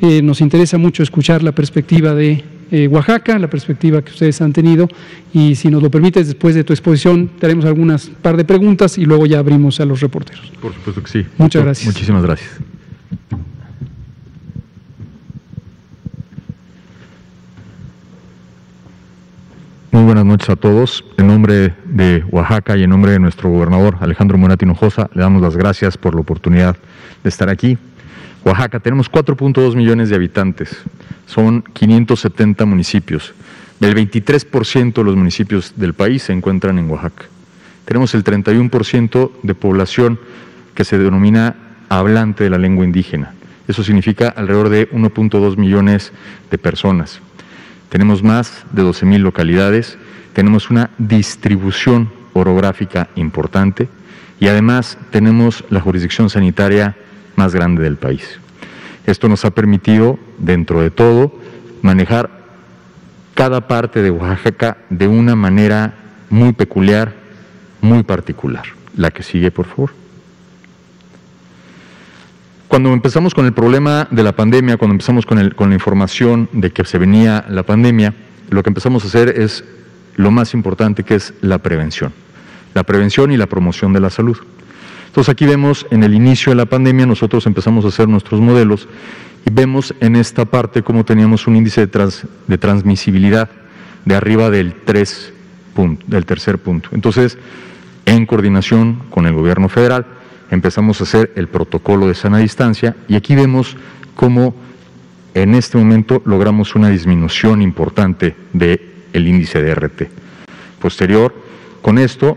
Eh, 0.00 0.20
nos 0.20 0.40
interesa 0.40 0.78
mucho 0.78 1.04
escuchar 1.04 1.44
la 1.44 1.52
perspectiva 1.52 2.14
de 2.14 2.42
eh, 2.72 2.88
Oaxaca, 2.88 3.38
la 3.38 3.48
perspectiva 3.48 4.02
que 4.02 4.10
ustedes 4.10 4.40
han 4.40 4.52
tenido. 4.52 4.88
Y 5.32 5.54
si 5.54 5.68
nos 5.68 5.82
lo 5.82 5.90
permites, 5.90 6.26
después 6.26 6.56
de 6.56 6.64
tu 6.64 6.72
exposición, 6.72 7.30
haremos 7.40 7.64
algunas 7.64 8.08
par 8.08 8.36
de 8.36 8.44
preguntas 8.44 8.98
y 8.98 9.04
luego 9.04 9.26
ya 9.26 9.38
abrimos 9.38 9.78
a 9.78 9.84
los 9.84 10.00
reporteros. 10.00 10.50
Por 10.60 10.74
supuesto 10.74 11.02
que 11.02 11.10
sí. 11.10 11.26
Muchas 11.38 11.62
gracias. 11.62 11.86
Muchísimas 11.86 12.22
gracias. 12.22 12.71
Muy 19.92 20.04
buenas 20.04 20.24
noches 20.24 20.48
a 20.48 20.56
todos. 20.56 21.04
En 21.18 21.26
nombre 21.26 21.74
de 21.84 22.24
Oaxaca 22.30 22.78
y 22.78 22.82
en 22.82 22.88
nombre 22.88 23.12
de 23.12 23.18
nuestro 23.18 23.50
gobernador 23.50 23.98
Alejandro 24.00 24.38
Monati 24.38 24.64
Hinojosa, 24.64 25.10
le 25.12 25.20
damos 25.20 25.42
las 25.42 25.54
gracias 25.54 25.98
por 25.98 26.14
la 26.14 26.22
oportunidad 26.22 26.78
de 27.22 27.28
estar 27.28 27.50
aquí. 27.50 27.76
Oaxaca, 28.42 28.80
tenemos 28.80 29.12
4.2 29.12 29.76
millones 29.76 30.08
de 30.08 30.16
habitantes, 30.16 30.78
son 31.26 31.62
570 31.74 32.64
municipios. 32.64 33.34
El 33.82 33.94
23% 33.94 34.94
de 34.94 35.04
los 35.04 35.14
municipios 35.14 35.74
del 35.76 35.92
país 35.92 36.22
se 36.22 36.32
encuentran 36.32 36.78
en 36.78 36.88
Oaxaca. 36.88 37.26
Tenemos 37.84 38.14
el 38.14 38.24
31% 38.24 39.30
de 39.42 39.54
población 39.54 40.18
que 40.74 40.84
se 40.86 40.96
denomina 40.96 41.54
hablante 41.90 42.44
de 42.44 42.50
la 42.50 42.56
lengua 42.56 42.86
indígena. 42.86 43.34
Eso 43.68 43.84
significa 43.84 44.30
alrededor 44.30 44.70
de 44.70 44.90
1.2 44.90 45.58
millones 45.58 46.14
de 46.50 46.56
personas. 46.56 47.20
Tenemos 47.92 48.22
más 48.22 48.64
de 48.72 48.82
12.000 48.82 49.18
localidades, 49.18 49.98
tenemos 50.32 50.70
una 50.70 50.88
distribución 50.96 52.10
orográfica 52.32 53.10
importante 53.16 53.86
y 54.40 54.48
además 54.48 54.96
tenemos 55.10 55.62
la 55.68 55.82
jurisdicción 55.82 56.30
sanitaria 56.30 56.96
más 57.36 57.54
grande 57.54 57.82
del 57.82 57.96
país. 57.96 58.40
Esto 59.04 59.28
nos 59.28 59.44
ha 59.44 59.50
permitido, 59.50 60.18
dentro 60.38 60.80
de 60.80 60.90
todo, 60.90 61.38
manejar 61.82 62.30
cada 63.34 63.68
parte 63.68 64.00
de 64.00 64.10
Oaxaca 64.10 64.78
de 64.88 65.06
una 65.06 65.36
manera 65.36 65.92
muy 66.30 66.54
peculiar, 66.54 67.12
muy 67.82 68.04
particular. 68.04 68.64
La 68.96 69.10
que 69.10 69.22
sigue, 69.22 69.50
por 69.50 69.66
favor. 69.66 70.01
Cuando 72.72 72.90
empezamos 72.94 73.34
con 73.34 73.44
el 73.44 73.52
problema 73.52 74.08
de 74.10 74.22
la 74.22 74.32
pandemia, 74.32 74.78
cuando 74.78 74.94
empezamos 74.94 75.26
con, 75.26 75.50
con 75.50 75.68
la 75.68 75.74
información 75.74 76.48
de 76.52 76.70
que 76.70 76.86
se 76.86 76.96
venía 76.96 77.44
la 77.50 77.64
pandemia, 77.64 78.14
lo 78.48 78.62
que 78.62 78.70
empezamos 78.70 79.04
a 79.04 79.08
hacer 79.08 79.28
es 79.28 79.62
lo 80.16 80.30
más 80.30 80.54
importante 80.54 81.02
que 81.02 81.16
es 81.16 81.34
la 81.42 81.58
prevención. 81.58 82.14
La 82.72 82.82
prevención 82.82 83.30
y 83.30 83.36
la 83.36 83.46
promoción 83.46 83.92
de 83.92 84.00
la 84.00 84.08
salud. 84.08 84.38
Entonces 85.08 85.30
aquí 85.30 85.44
vemos 85.44 85.86
en 85.90 86.02
el 86.02 86.14
inicio 86.14 86.48
de 86.52 86.56
la 86.56 86.64
pandemia, 86.64 87.04
nosotros 87.04 87.44
empezamos 87.44 87.84
a 87.84 87.88
hacer 87.88 88.08
nuestros 88.08 88.40
modelos 88.40 88.88
y 89.44 89.52
vemos 89.52 89.94
en 90.00 90.16
esta 90.16 90.46
parte 90.46 90.82
cómo 90.82 91.04
teníamos 91.04 91.46
un 91.46 91.56
índice 91.56 91.86
de, 91.86 92.10
de 92.46 92.56
transmisibilidad 92.56 93.50
de 94.06 94.14
arriba 94.14 94.48
del 94.48 94.76
3 94.86 95.32
punto, 95.74 96.06
del 96.08 96.24
tercer 96.24 96.56
punto. 96.56 96.88
Entonces, 96.92 97.36
en 98.06 98.24
coordinación 98.24 99.02
con 99.10 99.26
el 99.26 99.34
gobierno 99.34 99.68
federal, 99.68 100.06
empezamos 100.52 101.00
a 101.00 101.04
hacer 101.04 101.32
el 101.34 101.48
protocolo 101.48 102.06
de 102.06 102.14
sana 102.14 102.38
distancia 102.38 102.94
y 103.08 103.16
aquí 103.16 103.34
vemos 103.34 103.76
cómo 104.14 104.54
en 105.34 105.54
este 105.54 105.78
momento 105.78 106.20
logramos 106.26 106.74
una 106.74 106.90
disminución 106.90 107.62
importante 107.62 108.36
del 108.52 108.80
el 109.14 109.28
índice 109.28 109.62
de 109.62 109.74
RT. 109.74 110.02
Posterior, 110.78 111.34
con 111.80 111.98
esto 111.98 112.36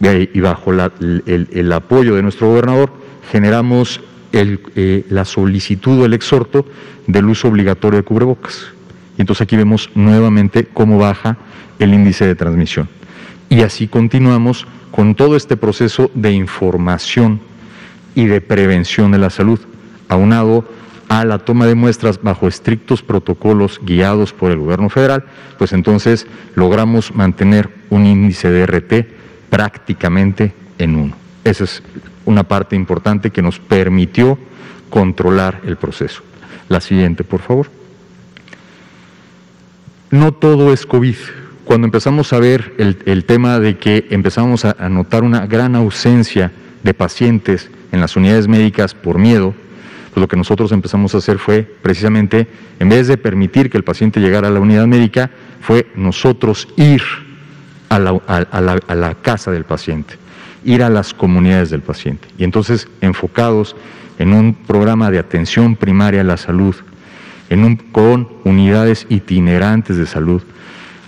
y 0.00 0.40
bajo 0.40 0.72
el, 0.72 1.72
apoyo 1.72 2.14
de 2.14 2.22
nuestro 2.22 2.48
gobernador, 2.48 2.92
generamos 3.30 4.00
eh, 4.32 5.04
la 5.10 5.24
solicitud 5.24 6.00
o 6.00 6.06
el 6.06 6.14
exhorto 6.14 6.64
del 7.08 7.26
uso 7.26 7.48
obligatorio 7.48 7.98
de 7.98 8.04
cubrebocas. 8.04 8.68
Y 9.18 9.22
entonces 9.22 9.42
aquí 9.42 9.56
vemos 9.56 9.90
nuevamente 9.96 10.68
cómo 10.72 10.98
baja 10.98 11.38
el 11.78 11.92
índice 11.92 12.24
de 12.24 12.36
transmisión. 12.36 12.88
Y 13.48 13.62
así 13.62 13.88
continuamos 13.88 14.66
con 14.90 15.14
todo 15.14 15.36
este 15.36 15.56
proceso 15.56 16.10
de 16.14 16.32
información 16.32 17.40
y 18.14 18.26
de 18.26 18.40
prevención 18.40 19.10
de 19.10 19.18
la 19.18 19.30
salud, 19.30 19.60
aunado 20.08 20.64
a 21.08 21.24
la 21.24 21.38
toma 21.38 21.66
de 21.66 21.74
muestras 21.74 22.20
bajo 22.22 22.48
estrictos 22.48 23.02
protocolos 23.02 23.80
guiados 23.82 24.32
por 24.32 24.50
el 24.50 24.58
gobierno 24.58 24.88
federal, 24.88 25.24
pues 25.58 25.72
entonces 25.72 26.26
logramos 26.54 27.14
mantener 27.14 27.70
un 27.90 28.06
índice 28.06 28.50
de 28.50 28.66
RT 28.66 29.06
prácticamente 29.50 30.54
en 30.78 30.96
uno. 30.96 31.16
Esa 31.44 31.64
es 31.64 31.82
una 32.24 32.44
parte 32.44 32.74
importante 32.74 33.30
que 33.30 33.42
nos 33.42 33.58
permitió 33.58 34.38
controlar 34.90 35.60
el 35.66 35.76
proceso. 35.76 36.22
La 36.68 36.80
siguiente, 36.80 37.24
por 37.24 37.40
favor. 37.40 37.70
No 40.10 40.32
todo 40.32 40.72
es 40.72 40.86
COVID. 40.86 41.16
Cuando 41.64 41.86
empezamos 41.86 42.32
a 42.32 42.38
ver 42.38 42.74
el, 42.78 43.24
tema 43.24 43.58
de 43.58 43.78
que 43.78 44.06
empezamos 44.10 44.64
a, 44.64 44.88
notar 44.88 45.24
una 45.24 45.46
gran 45.46 45.74
ausencia 45.74 46.52
de 46.82 46.94
pacientes 46.94 47.70
en 47.92 48.00
las 48.00 48.16
unidades 48.16 48.48
médicas 48.48 48.94
por 48.94 49.18
miedo, 49.18 49.54
pues 50.12 50.20
lo 50.20 50.28
que 50.28 50.36
nosotros 50.36 50.72
empezamos 50.72 51.14
a 51.14 51.18
hacer 51.18 51.38
fue 51.38 51.62
precisamente, 51.62 52.46
en 52.78 52.88
vez 52.88 53.08
de 53.08 53.16
permitir 53.16 53.70
que 53.70 53.78
el 53.78 53.84
paciente 53.84 54.20
llegara 54.20 54.48
a 54.48 54.50
la 54.50 54.60
unidad 54.60 54.86
médica, 54.86 55.30
fue 55.60 55.86
nosotros 55.96 56.68
ir 56.76 57.02
a 57.88 57.98
la 57.98 59.16
casa 59.22 59.50
del 59.50 59.64
paciente 59.64 60.24
ir 60.64 60.82
a 60.82 60.90
las 60.90 61.14
comunidades 61.14 61.70
del 61.70 61.82
paciente. 61.82 62.26
Y 62.38 62.44
entonces, 62.44 62.88
enfocados 63.00 63.76
en 64.18 64.32
un 64.32 64.54
programa 64.54 65.10
de 65.10 65.18
atención 65.18 65.76
primaria 65.76 66.22
a 66.22 66.24
la 66.24 66.36
salud, 66.36 66.74
en 67.50 67.64
un, 67.64 67.76
con 67.76 68.28
unidades 68.44 69.06
itinerantes 69.08 69.96
de 69.96 70.06
salud, 70.06 70.42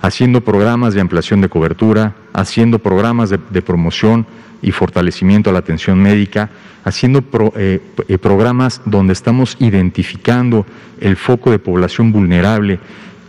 haciendo 0.07 0.41
programas 0.41 0.95
de 0.95 1.01
ampliación 1.01 1.41
de 1.41 1.49
cobertura, 1.49 2.15
haciendo 2.33 2.79
programas 2.79 3.29
de, 3.31 3.63
promoción 3.63 4.25
y 4.63 4.71
fortalecimiento 4.71 5.51
a 5.51 5.53
la 5.53 5.59
atención 5.59 6.01
médica, 6.01 6.49
haciendo 6.85 7.25
eh, 7.57 7.81
eh, 8.07 8.19
programas 8.19 8.81
donde 8.85 9.13
estamos 9.13 9.57
identificando 9.59 10.65
el 11.01 11.17
foco 11.17 11.51
de 11.51 11.59
población 11.59 12.13
vulnerable 12.13 12.79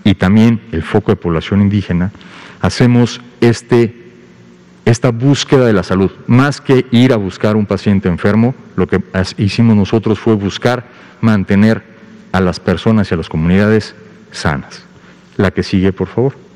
y 0.03 0.13
también 0.13 0.61
el 0.71 0.83
foco 0.83 1.11
de 1.11 1.15
población 1.15 1.61
indígena, 1.61 2.11
hacemos 2.61 3.21
este 3.41 4.05
esta 4.85 5.11
búsqueda 5.11 5.65
de 5.65 5.73
la 5.73 5.83
salud. 5.83 6.11
Más 6.27 6.61
que 6.61 6.85
ir 6.91 7.11
a 7.11 7.17
buscar 7.17 7.57
un 7.57 7.65
paciente 7.65 8.07
enfermo, 8.07 8.55
lo 8.77 8.87
que 8.87 9.01
hicimos 9.37 9.75
nosotros 9.75 10.17
fue 10.17 10.35
buscar 10.35 10.85
mantener 11.19 11.83
a 12.31 12.39
las 12.39 12.61
personas 12.61 13.11
y 13.11 13.13
a 13.13 13.17
las 13.17 13.27
comunidades 13.27 13.95
sanas. 14.31 14.83
La 15.35 15.51
que 15.51 15.61
sigue, 15.63 15.91
por 15.91 16.07
favor. 16.07 16.46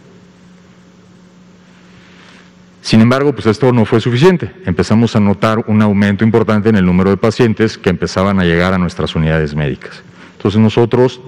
Sin 2.82 3.00
embargo, 3.00 3.34
pues 3.34 3.46
esto 3.46 3.72
no 3.72 3.86
fue 3.86 4.02
suficiente. 4.02 4.52
Empezamos 4.66 5.16
a 5.16 5.20
notar 5.20 5.64
un 5.68 5.82
aumento 5.82 6.24
importante 6.24 6.70
en 6.70 6.76
el 6.76 6.86
número 6.86 7.12
de 7.12 7.18
pacientes 7.18 7.78
que 7.78 7.92
empezaban 7.92 8.40
a 8.40 8.44
llegar 8.44 8.74
a 8.74 8.80
nuestras 8.80 9.16
unidades 9.16 9.56
médicas. 9.56 10.02
Entonces 10.38 10.60
nosotros, 10.60 11.22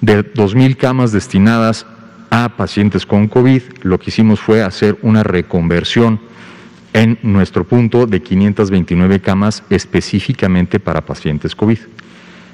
de 0.00 0.24
2.000 0.24 0.76
camas 0.76 1.12
destinadas 1.12 1.86
a 2.30 2.56
pacientes 2.56 3.04
con 3.04 3.28
COVID, 3.28 3.62
lo 3.82 3.98
que 3.98 4.10
hicimos 4.10 4.40
fue 4.40 4.62
hacer 4.62 4.98
una 5.02 5.22
reconversión 5.22 6.20
en 6.94 7.18
nuestro 7.22 7.64
punto 7.64 8.06
de 8.06 8.22
529 8.22 9.20
camas 9.20 9.62
específicamente 9.68 10.80
para 10.80 11.04
pacientes 11.04 11.54
COVID. 11.54 11.78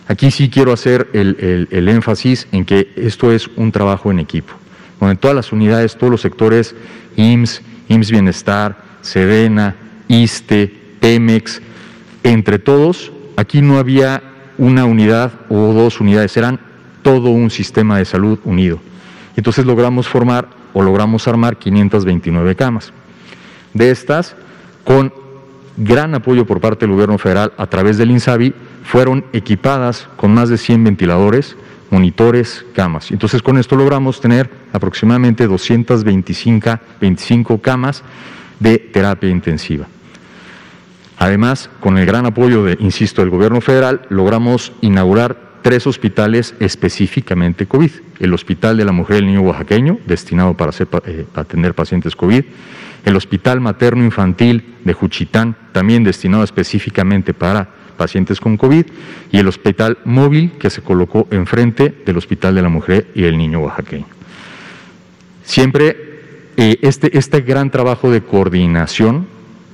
Aquí 0.09 0.31
sí 0.31 0.51
quiero 0.51 0.73
hacer 0.73 1.09
el, 1.13 1.89
énfasis 1.89 2.49
en 2.53 2.65
que 2.65 2.93
esto 2.97 3.33
es 3.33 3.49
un 3.57 3.73
trabajo 3.73 4.11
en 4.11 4.19
equipo, 4.19 4.53
donde 5.01 5.17
todas 5.17 5.35
las 5.35 5.53
unidades, 5.53 5.97
todos 5.97 6.11
los 6.11 6.21
sectores, 6.21 6.75
IMSS, 7.17 7.63
IMSS 7.89 8.11
Bienestar, 8.11 8.77
Sedena, 9.03 9.77
ISTE, 10.09 10.73
Pemex, 11.01 11.61
entre 12.23 12.59
todos, 12.59 13.13
aquí 13.37 13.61
no 13.63 13.79
había 13.79 14.23
una 14.59 14.85
unidad 14.85 15.33
o 15.49 15.73
dos 15.73 16.01
unidades, 16.01 16.37
eran 16.37 16.61
todo 17.03 17.31
un 17.31 17.51
sistema 17.51 17.99
de 17.99 18.05
salud 18.05 18.39
unido. 18.45 18.81
Entonces 19.37 19.67
logramos 19.67 20.09
formar 20.09 20.49
o 20.73 20.83
logramos 20.83 21.29
armar 21.29 21.57
529 21.57 22.55
camas. 22.55 22.93
De 23.73 23.91
estas, 23.91 24.37
con 24.85 25.13
gran 25.77 26.15
apoyo 26.15 26.47
por 26.47 26.61
parte 26.61 26.87
del 26.87 26.95
gobierno 26.95 27.19
federal 27.19 27.53
a 27.57 27.67
través 27.67 27.99
del 27.99 28.11
INSABI, 28.11 28.55
fueron 28.85 29.25
equipadas 29.33 30.09
con 30.17 30.33
más 30.33 30.49
de 30.49 30.59
100 30.59 30.85
ventiladores, 30.85 31.57
monitores, 31.91 32.65
camas. 32.75 33.11
Entonces 33.11 33.43
con 33.43 33.59
esto 33.59 33.77
logramos 33.77 34.21
tener 34.21 34.51
aproximadamente 34.73 35.47
225 35.47 36.79
25 37.01 37.59
camas 37.59 38.03
de 38.61 38.79
terapia 38.79 39.31
intensiva. 39.31 39.87
Además, 41.19 41.71
con 41.81 41.97
el 41.97 42.07
gran 42.07 42.27
apoyo, 42.27 42.65
de, 42.65 42.77
insisto, 42.81 43.23
del 43.23 43.31
gobierno 43.31 43.61
federal, 43.61 44.03
logramos 44.09 44.73
inaugurar 44.81 45.55
tres 45.63 45.87
hospitales 45.87 46.55
específicamente 46.61 47.67
COVID. 47.67 47.91
El 48.19 48.35
Hospital 48.35 48.77
de 48.77 48.85
la 48.85 48.93
Mujer 48.93 49.17
y 49.17 49.19
el 49.21 49.27
Niño 49.27 49.41
Oaxaqueño, 49.43 49.99
destinado 50.07 50.55
para, 50.55 50.73
eh, 51.07 51.27
atender 51.35 51.75
pacientes 51.75 52.17
COVID. 52.17 52.45
El 53.05 53.17
Hospital 53.17 53.61
Materno 53.61 54.05
Infantil 54.05 54.75
de 54.85 54.93
Juchitán, 54.93 55.57
también 55.73 56.05
destinado 56.05 56.45
específicamente 56.45 57.33
para 57.33 57.69
pacientes 57.95 58.41
con 58.41 58.57
COVID. 58.57 58.87
Y 59.33 59.39
el 59.39 59.49
Hospital 59.49 59.99
Móvil, 60.05 60.53
que 60.59 60.71
se 60.71 60.83
colocó 60.83 61.27
enfrente 61.31 61.95
del 62.05 62.17
Hospital 62.17 62.55
de 62.55 62.63
la 62.63 62.69
Mujer 62.69 63.07
y 63.15 63.25
el 63.25 63.39
Niño 63.39 63.61
Oaxaqueño. 63.61 64.07
Siempre 65.45 66.15
eh, 66.57 66.79
este, 66.83 67.17
este 67.19 67.41
gran 67.41 67.71
trabajo 67.71 68.11
de 68.11 68.23
coordinación 68.23 69.27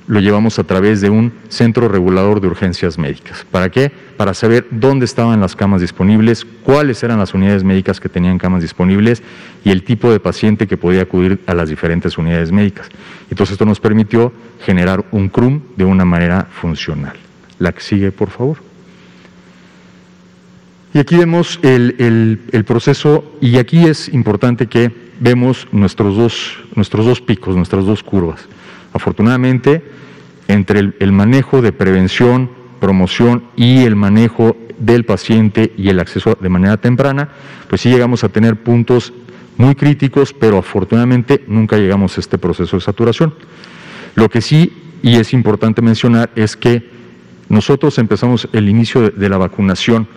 lo 0.07 0.19
llevamos 0.19 0.59
a 0.59 0.65
través 0.65 0.99
de 0.99 1.09
un 1.09 1.31
centro 1.47 1.87
regulador 1.87 2.41
de 2.41 2.47
urgencias 2.47 2.97
médicas. 2.97 3.45
¿Para 3.49 3.69
qué? 3.69 3.91
Para 4.17 4.33
saber 4.33 4.67
dónde 4.69 5.05
estaban 5.05 5.39
las 5.39 5.55
camas 5.55 5.79
disponibles, 5.79 6.45
cuáles 6.63 7.01
eran 7.03 7.19
las 7.19 7.33
unidades 7.33 7.63
médicas 7.63 8.01
que 8.01 8.09
tenían 8.09 8.37
camas 8.37 8.61
disponibles 8.61 9.23
y 9.63 9.69
el 9.69 9.83
tipo 9.83 10.11
de 10.11 10.19
paciente 10.19 10.67
que 10.67 10.75
podía 10.75 11.03
acudir 11.03 11.39
a 11.47 11.53
las 11.53 11.69
diferentes 11.69 12.17
unidades 12.17 12.51
médicas. 12.51 12.89
Entonces 13.29 13.53
esto 13.53 13.65
nos 13.65 13.79
permitió 13.79 14.33
generar 14.65 15.05
un 15.11 15.29
CRUM 15.29 15.61
de 15.77 15.85
una 15.85 16.03
manera 16.03 16.47
funcional. 16.51 17.15
La 17.61 17.71
que 17.71 17.81
sigue, 17.81 18.11
por 18.11 18.29
favor. 18.29 18.57
Y 20.93 20.99
aquí 20.99 21.15
vemos 21.15 21.59
el, 21.61 22.41
el 22.51 22.65
proceso 22.65 23.23
y 23.39 23.57
aquí 23.57 23.85
es 23.85 24.09
importante 24.09 24.67
que 24.67 24.91
vemos 25.21 25.67
nuestros 25.71 26.17
dos, 26.17 26.57
nuestros 26.75 27.05
dos 27.05 27.21
picos, 27.21 27.55
nuestras 27.55 27.85
dos 27.85 28.03
curvas. 28.03 28.47
Afortunadamente, 28.91 29.83
entre 30.47 30.79
el, 30.99 31.11
manejo 31.11 31.61
de 31.61 31.71
prevención, 31.71 32.49
promoción 32.79 33.43
y 33.55 33.83
el 33.83 33.95
manejo 33.95 34.57
del 34.79 35.05
paciente 35.05 35.71
y 35.77 35.89
el 35.89 35.99
acceso 35.99 36.37
de 36.39 36.49
manera 36.49 36.77
temprana, 36.77 37.29
pues 37.69 37.81
sí 37.81 37.89
llegamos 37.89 38.23
a 38.23 38.29
tener 38.29 38.57
puntos 38.57 39.13
muy 39.57 39.75
críticos, 39.75 40.33
pero 40.33 40.57
afortunadamente 40.57 41.43
nunca 41.47 41.77
llegamos 41.77 42.17
a 42.17 42.21
este 42.21 42.37
proceso 42.39 42.77
de 42.77 42.81
saturación. 42.81 43.33
Lo 44.15 44.27
que 44.27 44.41
sí, 44.41 44.73
y 45.03 45.17
es 45.17 45.33
importante 45.33 45.81
mencionar, 45.81 46.31
es 46.35 46.57
que 46.57 46.89
nosotros 47.51 47.97
empezamos 47.97 48.47
el 48.53 48.69
inicio 48.69 49.11
de, 49.11 49.29
la 49.29 49.37
vacunación 49.37 50.07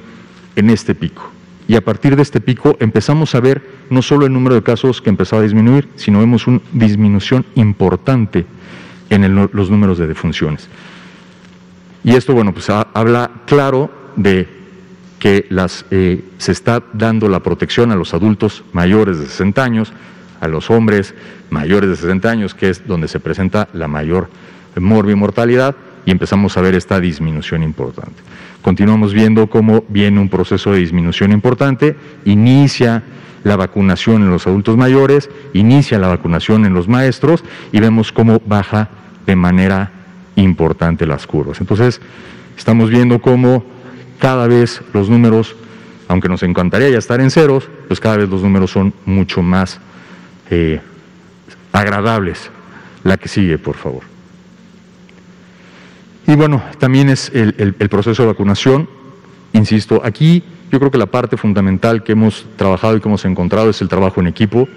en 0.57 0.71
este 0.71 0.95
pico. 0.95 1.31
y 1.67 1.77
a 1.77 1.81
partir 1.81 2.15
de 2.15 2.23
este 2.23 2.41
pico 2.41 2.77
empezamos 2.79 3.35
a 3.35 3.41
ver 3.41 3.63
no 3.91 4.03
solo 4.03 4.27
el 4.27 4.33
número 4.33 4.55
de 4.55 4.63
casos 4.63 5.01
que 5.01 5.11
empezaba 5.11 5.41
a 5.41 5.45
disminuir, 5.45 5.89
sino 5.97 6.21
vemos 6.21 6.47
una 6.47 6.61
disminución 6.73 7.45
importante 7.55 8.47
en 9.11 9.35
los 9.35 9.71
números 9.71 9.99
de 9.99 10.07
defunciones. 10.07 10.69
Y 12.05 12.15
esto, 12.15 12.35
bueno, 12.35 12.53
pues 12.53 12.69
habla 12.69 13.31
claro 13.47 13.91
de 14.15 14.47
que 15.19 15.49
eh, 15.91 16.25
se 16.37 16.53
está 16.53 16.83
dando 16.93 17.29
la 17.29 17.41
protección 17.41 17.91
a 17.91 17.97
los 17.97 18.13
adultos 18.13 18.63
mayores 18.73 19.19
de 19.19 19.27
60 19.27 19.65
años, 19.65 19.93
a 20.41 20.49
los 20.49 20.71
hombres 20.71 21.15
mayores 21.49 21.89
de 21.89 21.97
60 21.97 22.31
años, 22.31 22.55
que 22.55 22.69
es 22.69 22.87
donde 22.87 23.09
se 23.09 23.21
presenta 23.21 23.69
la 23.73 23.89
mayor 23.89 24.29
mortalidad, 24.77 25.75
y 26.07 26.11
empezamos 26.11 26.57
a 26.57 26.61
ver 26.61 26.75
esta 26.75 27.01
disminución 27.01 27.63
importante. 27.63 28.23
Continuamos 28.63 29.13
viendo 29.13 29.49
cómo 29.49 29.85
viene 29.89 30.21
un 30.21 30.29
proceso 30.29 30.73
de 30.73 30.79
disminución 30.79 31.33
importante, 31.33 31.97
inicia 32.25 33.03
la 33.45 33.57
vacunación 33.57 34.23
en 34.23 34.31
los 34.31 34.47
adultos 34.47 34.77
mayores, 34.77 35.31
inicia 35.53 35.99
la 35.99 36.09
vacunación 36.09 36.65
en 36.65 36.73
los 36.73 36.89
maestros 36.89 37.45
y 37.73 37.81
vemos 37.81 38.11
cómo 38.11 38.41
baja 38.45 38.89
de 39.27 39.37
manera 39.37 39.91
importante 40.37 41.07
las 41.07 41.27
curvas. 41.27 41.61
Entonces, 41.61 42.01
estamos 42.57 42.91
viendo 42.91 43.21
cómo 43.21 43.65
cada 44.19 44.47
vez 44.49 44.81
los 44.93 45.11
números, 45.11 45.55
aunque 46.09 46.29
nos 46.29 46.43
encantaría 46.43 46.89
ya 46.89 46.99
estar 46.99 47.21
en 47.21 47.31
ceros, 47.31 47.69
pues 47.87 48.01
cada 48.01 48.17
vez 48.17 48.29
los 48.29 48.43
números 48.43 48.71
son 48.71 48.95
mucho 49.05 49.43
más 49.43 49.79
eh, 50.51 50.81
agradables. 51.73 52.51
La 53.03 53.19
que 53.19 53.29
sigue, 53.29 53.59
por 53.59 53.77
favor. 53.77 54.14
Y 56.27 56.35
bueno, 56.37 56.63
también 56.79 57.11
es 57.11 57.31
el, 57.35 57.77
el 57.79 57.89
proceso 57.89 58.23
de 58.23 58.29
vacunación. 58.29 58.89
Insisto, 59.53 60.01
aquí 60.05 60.43
yo 60.75 60.79
creo 60.81 60.91
que 60.91 60.99
la 60.99 61.07
parte 61.07 61.37
fundamental 61.37 62.03
que 62.03 62.13
hemos 62.13 62.47
trabajado 62.57 62.97
y 62.97 63.01
que 63.01 63.09
hemos 63.09 63.25
encontrado 63.25 63.71
es 63.71 63.81
el 63.81 63.89
trabajo 63.89 64.21
en 64.21 64.27
equipo. 64.27 64.69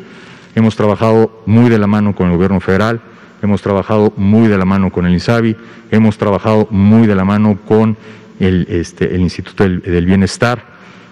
Hemos 0.53 0.75
trabajado 0.75 1.41
muy 1.45 1.69
de 1.69 1.79
la 1.79 1.88
mano 1.88 2.15
con 2.15 2.27
el 2.27 2.33
gobierno 2.33 2.60
federal, 2.60 3.01
hemos 3.41 3.62
trabajado 3.62 4.13
muy 4.15 4.47
de 4.47 4.57
la 4.57 4.65
mano 4.65 4.91
con 4.91 5.05
el 5.05 5.13
INSABI, 5.13 5.55
hemos 5.91 6.17
trabajado 6.17 6.67
muy 6.71 7.07
de 7.07 7.15
la 7.15 7.25
mano 7.25 7.57
con 7.67 7.97
el, 8.39 8.67
este, 8.69 9.13
el 9.15 9.21
Instituto 9.21 9.63
del, 9.63 10.05
Bienestar 10.05 10.65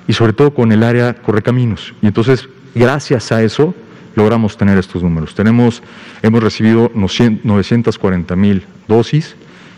y 0.07 0.13
sobre 0.13 0.33
todo 0.33 0.53
con 0.53 0.71
el 0.71 0.83
área 0.83 1.13
Correcaminos. 1.15 1.93
Y 2.01 2.07
entonces, 2.07 2.47
gracias 2.73 3.31
a 3.31 3.41
eso, 3.41 3.73
logramos 4.15 4.57
tener 4.57 4.77
estos 4.77 5.03
números. 5.03 5.35
Tenemos, 5.35 5.81
hemos 6.21 6.43
recibido 6.43 6.91
940 6.93 8.35
mil 8.35 8.63
dosis, 8.87 9.35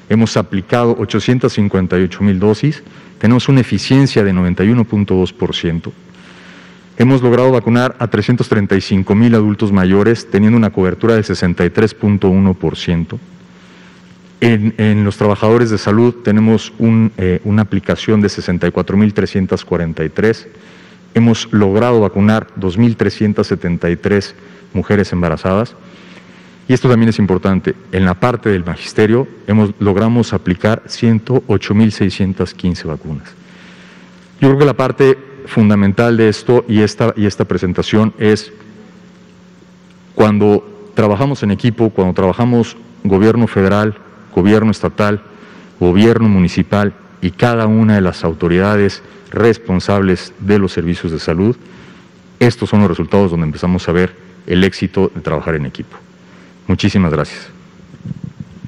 hemos 0.10 0.38
aplicado 0.38 0.96
858 1.00 2.24
mil 2.24 2.40
dosis, 2.40 2.84
tenemos 3.20 3.50
una 3.50 3.62
eficiencia 3.62 4.24
de 4.24 4.34
91.2%. 4.34 5.92
Hemos 7.00 7.22
logrado 7.22 7.52
vacunar 7.52 7.96
a 8.00 8.08
335 8.08 9.14
mil 9.14 9.36
adultos 9.36 9.72
mayores, 9.72 10.32
teniendo 10.32 10.58
una 10.58 10.72
cobertura 10.72 11.14
de 11.16 11.22
63.1%. 11.22 13.20
En, 14.40 15.04
los 15.04 15.18
trabajadores 15.18 15.72
de 15.72 15.80
salud 15.80 16.14
tenemos 16.24 16.72
eh, 17.18 17.42
una 17.44 17.64
aplicación 17.64 18.22
de 18.22 18.28
64.343. 18.28 20.48
Hemos 21.16 21.52
logrado 21.52 22.02
vacunar 22.02 22.46
2.373 22.60 24.34
mujeres 24.74 25.12
embarazadas. 25.12 25.76
Y 26.68 26.74
esto 26.74 26.90
también 26.90 27.10
es 27.10 27.20
importante. 27.20 27.76
En 27.92 28.06
la 28.06 28.16
parte 28.16 28.50
del 28.50 28.66
magisterio 28.66 29.28
hemos, 29.48 29.72
logramos 29.80 30.34
aplicar 30.34 30.84
108.615 30.86 32.86
vacunas. 32.86 33.30
Yo 34.42 34.50
creo 34.50 34.60
que 34.60 34.66
la 34.66 34.74
parte 34.74 35.18
fundamental 35.46 36.18
de 36.18 36.30
esto 36.30 36.66
y 36.68 36.82
esta, 36.82 37.14
y 37.16 37.26
esta 37.26 37.46
presentación 37.46 38.14
es 38.20 38.52
cuando 40.14 40.92
trabajamos 40.94 41.42
en 41.44 41.52
equipo, 41.52 41.90
cuando 41.90 42.14
trabajamos 42.14 42.76
gobierno 43.04 43.48
federal, 43.48 43.96
gobierno 44.36 44.72
estatal, 44.72 45.22
gobierno 45.80 46.28
municipal 46.28 46.94
y 47.22 47.32
cada 47.32 47.68
una 47.68 47.96
de 47.96 48.02
las 48.02 48.24
autoridades 48.24 49.02
responsables 49.32 50.34
de 50.40 50.60
los 50.60 50.74
servicios 50.74 51.12
de 51.12 51.20
salud, 51.20 51.56
estos 52.40 52.70
son 52.70 52.82
los 52.82 52.90
resultados 52.90 53.32
donde 53.32 53.46
empezamos 53.46 53.88
a 53.88 53.92
ver 53.92 54.16
el 54.46 54.64
éxito 54.64 55.12
de 55.14 55.22
trabajar 55.22 55.56
en 55.56 55.66
equipo. 55.66 55.98
Muchísimas 56.68 57.12
gracias. 57.12 57.50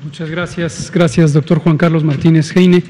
Muchas 0.04 0.30
gracias. 0.30 0.92
Gracias, 0.92 1.34
doctor 1.34 1.60
Juan 1.60 1.78
Carlos 1.78 2.04
Martínez 2.04 2.56
Heine, 2.56 2.84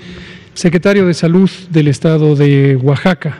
secretario 0.53 1.05
de 1.07 1.13
Salud 1.13 1.49
del 1.69 1.87
Estado 1.87 2.35
de 2.35 2.75
Oaxaca. 2.75 3.39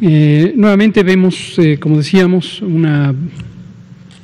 Eh, 0.00 0.52
nuevamente 0.56 1.02
vemos, 1.02 1.58
eh, 1.58 1.78
como 1.78 1.98
decíamos, 1.98 2.62
una 2.62 3.14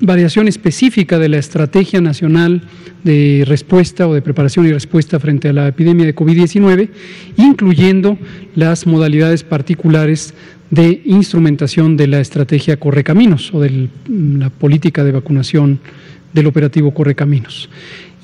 variación 0.01 0.49
específica 0.49 1.19
de 1.19 1.29
la 1.29 1.39
Estrategia 1.39 2.01
Nacional 2.01 2.63
de 3.05 3.45
Respuesta 3.47 4.07
o 4.07 4.15
de 4.15 4.23
Preparación 4.23 4.67
y 4.67 4.73
Respuesta 4.73 5.19
frente 5.19 5.49
a 5.49 5.53
la 5.53 5.69
epidemia 5.69 6.07
de 6.07 6.15
COVID-19, 6.15 6.89
incluyendo 7.37 8.19
las 8.55 8.87
modalidades 8.87 9.45
particulares 9.45 10.35
de 10.73 11.03
instrumentación 11.05 11.99
de 11.99 12.07
la 12.07 12.21
estrategia 12.21 12.79
Correcaminos 12.79 13.53
o 13.53 13.61
de 13.61 13.91
la 14.09 14.49
política 14.49 15.05
de 15.05 15.13
vacunación 15.13 15.81
del 16.33 16.47
operativo 16.47 16.95
Correcaminos. 16.95 17.69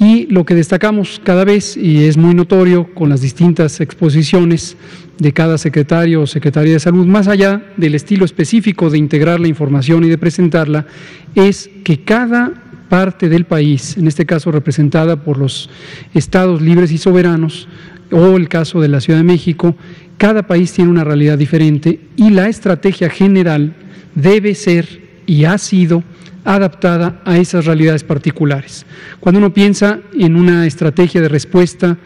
Y 0.00 0.26
lo 0.26 0.46
que 0.46 0.54
destacamos 0.54 1.20
cada 1.22 1.44
vez, 1.44 1.76
y 1.76 2.04
es 2.04 2.16
muy 2.16 2.34
notorio 2.34 2.94
con 2.94 3.10
las 3.10 3.20
distintas 3.20 3.82
exposiciones 3.82 4.78
de 5.18 5.32
cada 5.34 5.58
secretario 5.58 6.22
o 6.22 6.26
secretaria 6.26 6.72
de 6.72 6.80
salud, 6.80 7.04
más 7.04 7.28
allá 7.28 7.62
del 7.76 7.94
estilo 7.94 8.24
específico 8.24 8.88
de 8.88 8.96
integrar 8.96 9.40
la 9.40 9.48
información 9.48 10.04
y 10.04 10.08
de 10.08 10.16
presentarla, 10.16 10.86
es 11.34 11.68
que 11.84 12.00
cada 12.00 12.54
parte 12.88 13.28
del 13.28 13.44
país, 13.44 13.98
en 13.98 14.08
este 14.08 14.24
caso 14.24 14.50
representada 14.50 15.22
por 15.22 15.36
los 15.36 15.68
estados 16.14 16.62
libres 16.62 16.92
y 16.92 16.98
soberanos, 16.98 17.68
o 18.10 18.38
el 18.38 18.48
caso 18.48 18.80
de 18.80 18.88
la 18.88 19.02
Ciudad 19.02 19.18
de 19.18 19.24
México, 19.24 19.76
cada 20.18 20.46
país 20.46 20.72
tiene 20.72 20.90
una 20.90 21.04
realidad 21.04 21.38
diferente 21.38 22.00
y 22.16 22.30
la 22.30 22.48
estrategia 22.48 23.08
general 23.08 23.74
debe 24.14 24.54
ser 24.54 25.00
y 25.26 25.44
ha 25.44 25.56
sido 25.58 26.02
adaptada 26.44 27.20
a 27.24 27.38
esas 27.38 27.66
realidades 27.66 28.04
particulares. 28.04 28.84
Cuando 29.20 29.38
uno 29.38 29.54
piensa 29.54 30.00
en 30.14 30.34
una 30.36 30.66
estrategia 30.66 31.20
de 31.20 31.28
respuesta 31.28 31.96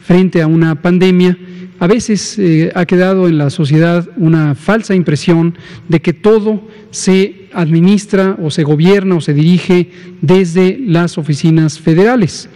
frente 0.00 0.40
a 0.40 0.46
una 0.46 0.80
pandemia, 0.80 1.36
a 1.78 1.86
veces 1.86 2.38
eh, 2.38 2.70
ha 2.74 2.84
quedado 2.84 3.26
en 3.26 3.38
la 3.38 3.50
sociedad 3.50 4.08
una 4.16 4.54
falsa 4.54 4.94
impresión 4.94 5.56
de 5.88 6.00
que 6.00 6.12
todo 6.12 6.68
se 6.90 7.48
administra 7.52 8.36
o 8.40 8.50
se 8.50 8.64
gobierna 8.64 9.16
o 9.16 9.20
se 9.20 9.34
dirige 9.34 9.90
desde 10.20 10.78
las 10.78 11.18
oficinas 11.18 11.78
federales. 11.78 12.48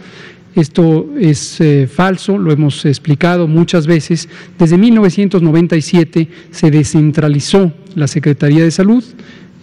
Esto 0.55 1.09
es 1.19 1.59
eh, 1.59 1.87
falso, 1.87 2.37
lo 2.37 2.51
hemos 2.51 2.85
explicado 2.85 3.47
muchas 3.47 3.87
veces. 3.87 4.29
Desde 4.57 4.77
1997 4.77 6.29
se 6.51 6.71
descentralizó 6.71 7.73
la 7.95 8.07
Secretaría 8.07 8.63
de 8.63 8.71
Salud, 8.71 9.03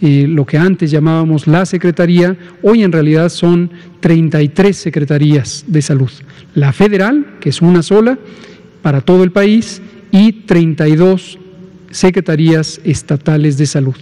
lo 0.01 0.45
que 0.45 0.57
antes 0.57 0.91
llamábamos 0.91 1.47
la 1.47 1.65
Secretaría, 1.65 2.35
hoy 2.61 2.83
en 2.83 2.91
realidad 2.91 3.29
son 3.29 3.71
33 4.01 4.75
secretarías 4.75 5.63
de 5.65 5.81
salud. 5.81 6.09
La 6.55 6.73
federal, 6.73 7.37
que 7.39 7.49
es 7.49 7.61
una 7.61 7.81
sola 7.81 8.19
para 8.81 8.99
todo 8.99 9.23
el 9.23 9.31
país, 9.31 9.81
y 10.11 10.31
32 10.31 11.39
secretarías 11.89 12.79
estatales 12.83 13.57
de 13.57 13.65
salud. 13.65 13.95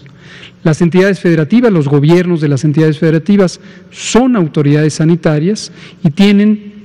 Las 0.64 0.82
entidades 0.82 1.20
federativas, 1.20 1.72
los 1.72 1.88
gobiernos 1.88 2.42
de 2.42 2.50
las 2.50 2.64
entidades 2.64 3.00
federativas 3.00 3.60
son 3.92 4.36
autoridades 4.36 4.96
sanitarias 4.96 5.72
y 6.04 6.12
tienen 6.12 6.81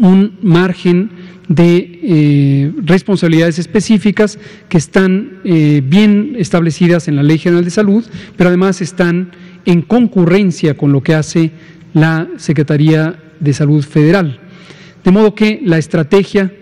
un 0.00 0.38
margen 0.42 1.10
de 1.48 2.00
eh, 2.02 2.72
responsabilidades 2.84 3.58
específicas 3.58 4.38
que 4.68 4.78
están 4.78 5.40
eh, 5.44 5.82
bien 5.84 6.36
establecidas 6.38 7.08
en 7.08 7.16
la 7.16 7.22
Ley 7.22 7.38
General 7.38 7.64
de 7.64 7.70
Salud, 7.70 8.04
pero 8.36 8.48
además 8.48 8.80
están 8.80 9.32
en 9.66 9.82
concurrencia 9.82 10.76
con 10.76 10.92
lo 10.92 11.02
que 11.02 11.14
hace 11.14 11.52
la 11.92 12.28
Secretaría 12.36 13.16
de 13.40 13.52
Salud 13.52 13.84
Federal. 13.84 14.40
De 15.04 15.10
modo 15.10 15.34
que 15.34 15.60
la 15.64 15.78
estrategia 15.78 16.52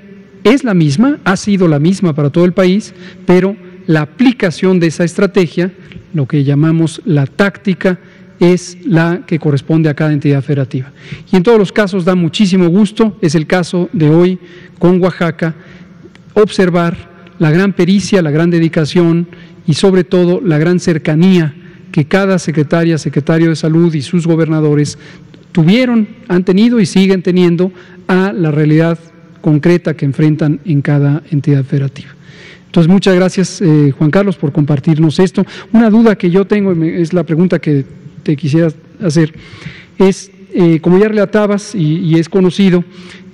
es 0.45 0.65
la 0.65 0.75
misma, 0.75 1.19
ha 1.25 1.37
sido 1.37 1.69
la 1.69 1.79
misma 1.79 2.15
para 2.15 2.31
todo 2.31 2.45
el 2.45 2.53
país, 2.53 2.93
pero 3.25 3.57
la 3.87 4.03
aplicación 4.03 4.81
de 4.81 4.89
esa 4.89 5.05
estrategia, 5.05 5.73
lo 6.13 6.27
que 6.27 6.45
llamamos 6.45 7.01
la 7.05 7.27
táctica, 7.27 7.99
es 8.43 8.77
la 8.85 9.23
que 9.25 9.39
corresponde 9.39 9.89
a 9.89 9.95
cada 9.95 10.13
entidad 10.13 10.43
federativa. 10.43 10.91
Y 11.31 11.37
en 11.37 11.45
todos 11.45 11.61
los 11.61 11.71
casos 11.71 12.05
da 12.05 12.17
muchísimo 12.17 12.69
gusto, 12.69 13.17
es 13.23 13.37
el 13.37 13.47
caso 13.47 13.89
de 13.93 14.11
hoy 14.11 14.39
con 14.81 15.01
Oaxaca, 15.01 15.55
observar 16.35 16.97
la 17.39 17.53
gran 17.53 17.73
pericia, 17.73 18.21
la 18.21 18.33
gran 18.33 18.51
dedicación 18.51 19.29
y 19.65 19.75
sobre 19.75 20.03
todo 20.03 20.41
la 20.41 20.59
gran 20.59 20.81
cercanía 20.81 21.55
que 21.93 22.07
cada 22.07 22.41
secretaria, 22.41 22.99
secretario 22.99 23.51
de 23.51 23.57
salud 23.57 23.95
y 23.95 24.03
sus 24.03 24.27
gobernadores 24.27 24.99
tuvieron, 25.53 26.09
han 26.27 26.45
tenido 26.45 26.81
y 26.81 26.87
siguen 26.87 27.23
teniendo 27.23 27.71
a 28.09 28.33
la 28.33 28.51
realidad 28.51 28.99
concreta 29.41 29.95
que 29.95 30.05
enfrentan 30.05 30.61
en 30.65 30.83
cada 30.83 31.23
entidad 31.31 31.65
federativa. 31.65 32.11
Entonces, 32.67 32.91
muchas 32.91 33.15
gracias, 33.15 33.61
eh, 33.61 33.93
Juan 33.97 34.11
Carlos, 34.11 34.37
por 34.37 34.51
compartirnos 34.51 35.19
esto. 35.19 35.45
Una 35.73 35.91
duda 35.91 36.17
que 36.17 36.31
yo 36.31 36.47
tengo, 36.47 36.73
es 36.73 37.13
la 37.13 37.23
pregunta 37.23 37.59
que 37.59 37.85
te 38.23 38.37
quisiera 38.37 38.69
hacer, 39.03 39.33
es, 39.99 40.31
eh, 40.55 40.81
como 40.81 40.99
ya 40.99 41.09
relatabas 41.09 41.75
y, 41.75 42.19
es 42.19 42.29
conocido, 42.29 42.85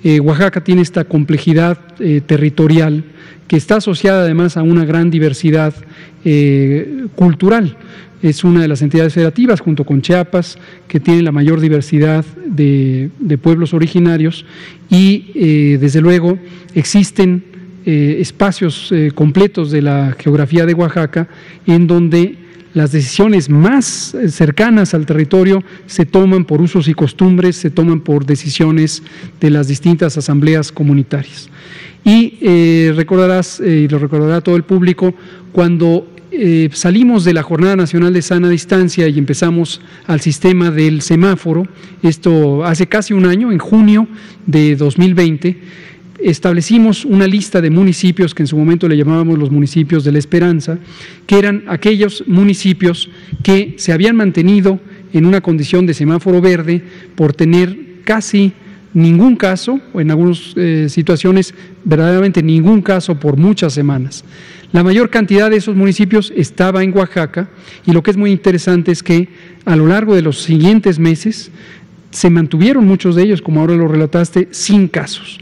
eh, 0.03 0.19
Oaxaca 0.19 0.63
tiene 0.63 0.81
esta 0.81 1.03
complejidad 1.03 1.77
territorial 2.25 3.03
que 3.47 3.57
está 3.57 3.75
asociada 3.77 4.21
además 4.21 4.55
a 4.55 4.63
una 4.63 4.85
gran 4.85 5.09
diversidad 5.09 5.73
cultural. 7.15 7.75
Es 8.21 8.43
una 8.43 8.61
de 8.61 8.67
las 8.67 8.81
entidades 8.81 9.13
federativas, 9.13 9.59
junto 9.59 9.85
con 9.85 10.01
Chiapas, 10.01 10.57
que 10.87 10.99
tiene 10.99 11.23
la 11.23 11.31
mayor 11.31 11.59
diversidad 11.59 12.23
de, 12.45 13.09
pueblos 13.41 13.73
originarios 13.73 14.45
y, 14.89 15.77
desde 15.77 15.99
luego, 15.99 16.37
existen 16.73 17.43
eh, 17.85 18.17
espacios 18.19 18.91
eh, 18.91 19.11
completos 19.15 19.71
de 19.71 19.81
la 19.81 20.15
geografía 20.19 20.65
de 20.65 20.73
Oaxaca 20.73 21.27
en 21.65 21.87
donde 21.87 22.35
las 22.73 22.91
decisiones 22.91 23.49
más 23.49 24.13
eh, 24.13 24.29
cercanas 24.29 24.93
al 24.93 25.05
territorio 25.05 25.63
se 25.85 26.05
toman 26.05 26.45
por 26.45 26.61
usos 26.61 26.87
y 26.87 26.93
costumbres, 26.93 27.55
se 27.55 27.69
toman 27.69 28.01
por 28.01 28.25
decisiones 28.25 29.03
de 29.39 29.49
las 29.49 29.67
distintas 29.67 30.17
asambleas 30.17 30.71
comunitarias. 30.71 31.49
Y 32.05 32.91
recordarás, 32.91 33.59
y 33.59 33.87
lo 33.87 33.99
recordará 33.99 34.39
todo 34.41 34.55
el 34.55 34.63
público, 34.63 35.13
cuando 35.51 36.07
salimos 36.71 37.25
de 37.25 37.33
la 37.33 37.43
Jornada 37.43 37.75
Nacional 37.75 38.13
de 38.13 38.21
Sana 38.21 38.49
Distancia 38.49 39.07
y 39.09 39.19
empezamos 39.19 39.81
al 40.07 40.21
sistema 40.21 40.71
del 40.71 41.01
semáforo, 41.01 41.67
esto 42.01 42.63
hace 42.63 42.87
casi 42.87 43.13
un 43.13 43.25
año, 43.25 43.51
en 43.51 43.59
junio 43.59 44.07
de 44.45 44.77
2020, 44.77 45.57
establecimos 46.23 47.05
una 47.05 47.27
lista 47.27 47.61
de 47.61 47.69
municipios 47.69 48.33
que 48.33 48.43
en 48.43 48.47
su 48.47 48.57
momento 48.57 48.87
le 48.87 48.97
llamábamos 48.97 49.37
los 49.37 49.51
municipios 49.51 50.03
de 50.03 50.11
la 50.11 50.19
esperanza, 50.19 50.77
que 51.25 51.39
eran 51.39 51.63
aquellos 51.67 52.23
municipios 52.27 53.09
que 53.43 53.75
se 53.77 53.93
habían 53.93 54.15
mantenido 54.15 54.79
en 55.13 55.25
una 55.25 55.41
condición 55.41 55.85
de 55.85 55.93
semáforo 55.93 56.41
verde 56.41 56.83
por 57.15 57.33
tener 57.33 57.77
casi 58.03 58.53
ningún 58.93 59.35
caso, 59.35 59.79
o 59.93 60.01
en 60.01 60.11
algunas 60.11 60.53
eh, 60.55 60.87
situaciones 60.89 61.53
verdaderamente 61.83 62.41
ningún 62.41 62.81
caso 62.81 63.19
por 63.19 63.37
muchas 63.37 63.73
semanas. 63.73 64.23
La 64.71 64.83
mayor 64.83 65.09
cantidad 65.09 65.49
de 65.49 65.57
esos 65.57 65.75
municipios 65.75 66.31
estaba 66.35 66.83
en 66.83 66.95
Oaxaca 66.95 67.49
y 67.85 67.91
lo 67.91 68.03
que 68.03 68.11
es 68.11 68.17
muy 68.17 68.31
interesante 68.31 68.91
es 68.91 69.01
que 69.01 69.29
a 69.65 69.75
lo 69.75 69.87
largo 69.87 70.15
de 70.15 70.21
los 70.21 70.41
siguientes 70.41 70.99
meses 70.99 71.51
se 72.11 72.29
mantuvieron 72.29 72.85
muchos 72.85 73.15
de 73.15 73.23
ellos, 73.23 73.41
como 73.41 73.61
ahora 73.61 73.75
lo 73.75 73.87
relataste, 73.87 74.47
sin 74.51 74.87
casos. 74.87 75.39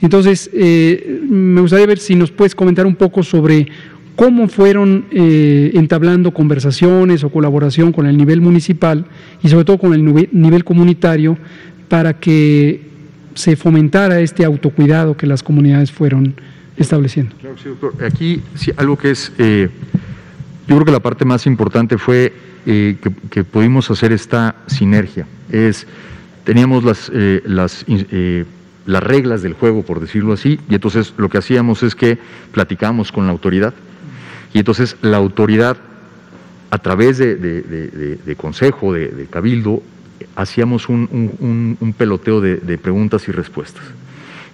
Entonces, 0.00 0.50
eh, 0.52 1.20
me 1.28 1.60
gustaría 1.60 1.86
ver 1.86 1.98
si 1.98 2.14
nos 2.14 2.30
puedes 2.30 2.54
comentar 2.54 2.86
un 2.86 2.96
poco 2.96 3.22
sobre 3.22 3.68
cómo 4.16 4.48
fueron 4.48 5.06
eh, 5.10 5.72
entablando 5.74 6.32
conversaciones 6.32 7.22
o 7.24 7.30
colaboración 7.30 7.92
con 7.92 8.06
el 8.06 8.16
nivel 8.16 8.40
municipal 8.40 9.06
y 9.42 9.48
sobre 9.48 9.64
todo 9.64 9.78
con 9.78 9.94
el 9.94 10.04
nivel 10.32 10.64
comunitario 10.64 11.38
para 11.88 12.14
que 12.18 12.82
se 13.34 13.56
fomentara 13.56 14.20
este 14.20 14.44
autocuidado 14.44 15.16
que 15.16 15.26
las 15.26 15.42
comunidades 15.42 15.92
fueron 15.92 16.34
estableciendo. 16.76 17.36
Claro, 17.40 17.56
sí, 17.58 17.68
doctor. 17.68 17.94
Aquí 18.04 18.42
sí, 18.54 18.72
algo 18.76 18.96
que 18.96 19.10
es, 19.10 19.32
eh, 19.38 19.68
yo 20.66 20.76
creo 20.76 20.84
que 20.84 20.92
la 20.92 21.00
parte 21.00 21.24
más 21.24 21.46
importante 21.46 21.98
fue 21.98 22.32
que, 22.64 22.96
que, 23.30 23.42
pudimos 23.42 23.90
hacer 23.90 24.12
esta 24.12 24.54
sinergia. 24.66 25.26
Es, 25.50 25.86
teníamos 26.44 26.84
las, 26.84 27.10
las 27.44 27.84
las 28.90 29.02
reglas 29.02 29.42
del 29.42 29.54
juego, 29.54 29.82
por 29.82 30.00
decirlo 30.00 30.32
así, 30.32 30.58
y 30.68 30.74
entonces 30.74 31.14
lo 31.16 31.28
que 31.28 31.38
hacíamos 31.38 31.82
es 31.82 31.94
que 31.94 32.18
platicábamos 32.52 33.12
con 33.12 33.26
la 33.26 33.32
autoridad, 33.32 33.72
y 34.52 34.58
entonces 34.58 34.96
la 35.00 35.16
autoridad, 35.16 35.76
a 36.70 36.78
través 36.78 37.18
de, 37.18 38.34
consejo, 38.36 38.92
de, 38.92 39.26
cabildo, 39.30 39.82
hacíamos 40.34 40.88
un, 40.88 41.94
peloteo 41.96 42.40
de, 42.40 42.78
preguntas 42.78 43.28
y 43.28 43.32
respuestas. 43.32 43.84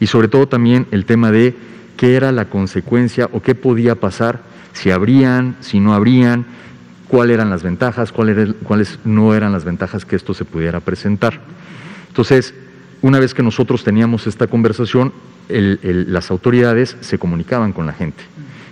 Y 0.01 0.07
sobre 0.07 0.29
todo 0.29 0.47
también 0.47 0.87
el 0.91 1.07
tema 1.07 1.31
de 1.31 1.55
qué 1.97 2.17
era 2.17 2.31
la 2.31 2.45
consecuencia 2.45 3.31
o 3.33 3.41
qué 3.41 3.55
podía 3.55 3.95
pasar, 3.95 4.43
si 4.75 4.91
habrían, 4.91 5.57
si 5.61 5.81
no 5.81 5.95
habrían, 5.95 6.45
cuáles 7.09 7.35
eran 7.35 7.49
las 7.49 7.63
ventajas, 7.63 8.13
cuáles 8.13 8.99
no 9.07 9.35
eran 9.35 9.53
las 9.53 9.65
ventajas 9.65 10.05
que 10.05 10.17
esto 10.17 10.35
se 10.35 10.45
pudiera 10.45 10.81
presentar. 10.81 11.41
Entonces, 12.09 12.55
una 13.03 13.19
vez 13.19 13.35
que 13.35 13.43
nosotros 13.43 13.85
teníamos 13.85 14.27
esta 14.27 14.47
conversación, 14.47 15.13
las 15.49 16.31
autoridades 16.31 16.97
se 17.01 17.19
comunicaban 17.19 17.73
con 17.73 17.87
la 17.87 17.93
gente 17.93 18.25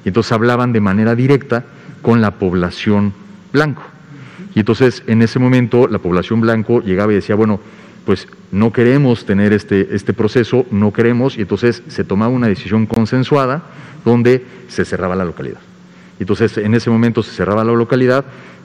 y 0.04 0.08
entonces 0.08 0.32
hablaban 0.32 0.72
de 0.72 0.80
manera 0.80 1.14
directa 1.14 1.64
con 2.02 2.20
la 2.20 2.32
población 2.32 3.12
blanco. 3.52 3.82
Y 4.54 4.60
entonces 4.60 5.02
en 5.06 5.22
ese 5.22 5.38
momento 5.38 5.88
la 5.88 5.98
población 5.98 6.40
blanco 6.40 6.80
llegaba 6.80 7.12
y 7.12 7.16
decía, 7.16 7.34
bueno, 7.34 7.60
pues 8.04 8.28
no 8.52 8.72
queremos 8.72 9.24
tener 9.24 9.52
este, 9.52 9.94
este 9.94 10.12
proceso, 10.12 10.66
no 10.70 10.92
queremos, 10.92 11.38
y 11.38 11.42
entonces 11.42 11.82
se 11.88 12.04
tomaba 12.04 12.32
una 12.32 12.48
decisión 12.48 12.87
consensuada 12.87 13.62
donde 14.04 14.44
se 14.68 14.84
cerraba 14.84 15.16
la 15.16 15.24
localidad. 15.24 15.60
Entonces 16.20 16.58
en 16.58 16.74
ese 16.74 16.90
momento 16.90 17.22
se 17.22 17.32
cerraba 17.32 17.64
la 17.64 17.72
localidad 17.72 18.24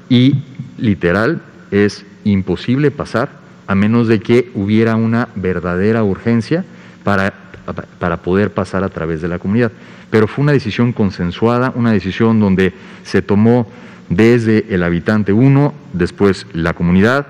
y 0.09 0.43
literal 0.77 1.41
es 1.71 2.05
imposible 2.23 2.91
pasar 2.91 3.39
a 3.69 3.75
menos 3.75 4.07
de 4.07 4.19
que 4.19 4.49
hubiera 4.55 4.95
una 4.95 5.29
verdadera 5.35 6.03
urgencia 6.03 6.65
para, 7.03 7.31
para 7.99 8.17
poder 8.17 8.51
pasar 8.51 8.83
a 8.83 8.89
través 8.89 9.21
de 9.21 9.27
la 9.27 9.37
comunidad. 9.37 9.71
Pero 10.09 10.27
fue 10.27 10.41
una 10.41 10.53
decisión 10.53 10.91
consensuada, 10.91 11.71
una 11.75 11.91
decisión 11.91 12.39
donde 12.39 12.73
se 13.03 13.21
tomó 13.21 13.67
desde 14.09 14.65
el 14.73 14.81
habitante 14.81 15.33
uno, 15.33 15.75
después 15.93 16.47
la 16.51 16.73
comunidad, 16.73 17.27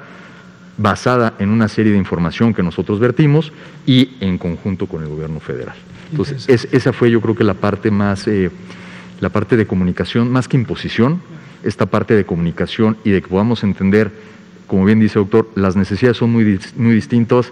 basada 0.78 1.34
en 1.40 1.50
una 1.50 1.68
serie 1.68 1.92
de 1.92 1.98
información 1.98 2.54
que 2.54 2.64
nosotros 2.64 3.02
vertimos 3.02 3.52
y 3.86 4.12
en 4.22 4.38
conjunto 4.38 4.88
con 4.88 5.04
el 5.04 5.10
gobierno 5.10 5.42
federal. 5.42 5.76
Entonces, 6.10 6.48
esa 6.72 6.94
fue 6.94 7.12
yo 7.12 7.20
creo 7.20 7.36
que 7.36 7.44
la 7.44 7.56
parte 7.56 7.92
más, 7.92 8.30
eh, 8.30 8.50
la 9.20 9.28
parte 9.28 9.58
de 9.58 9.68
comunicación, 9.68 10.32
más 10.32 10.48
que 10.48 10.56
imposición, 10.56 11.22
esta 11.66 11.88
parte 11.88 12.16
de 12.16 12.26
comunicación 12.26 12.96
y 13.04 13.10
de 13.10 13.22
que 13.22 13.28
podamos 13.28 13.62
entender 13.66 14.39
como 14.70 14.86
bien 14.86 15.00
dice 15.00 15.20
doctor, 15.20 15.50
las 15.56 15.76
necesidades 15.76 16.16
son 16.16 16.32
muy, 16.32 16.60
muy 16.78 16.94
distintas 16.94 17.52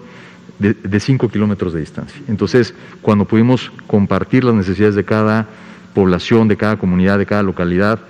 de 0.58 1.00
5 1.00 1.28
kilómetros 1.28 1.72
de 1.72 1.80
distancia. 1.80 2.20
Entonces, 2.26 2.74
cuando 3.02 3.26
pudimos 3.26 3.70
compartir 3.86 4.44
las 4.44 4.54
necesidades 4.54 4.94
de 4.94 5.04
cada 5.04 5.46
población, 5.94 6.48
de 6.48 6.56
cada 6.56 6.78
comunidad, 6.78 7.18
de 7.18 7.26
cada 7.26 7.42
localidad, 7.42 8.00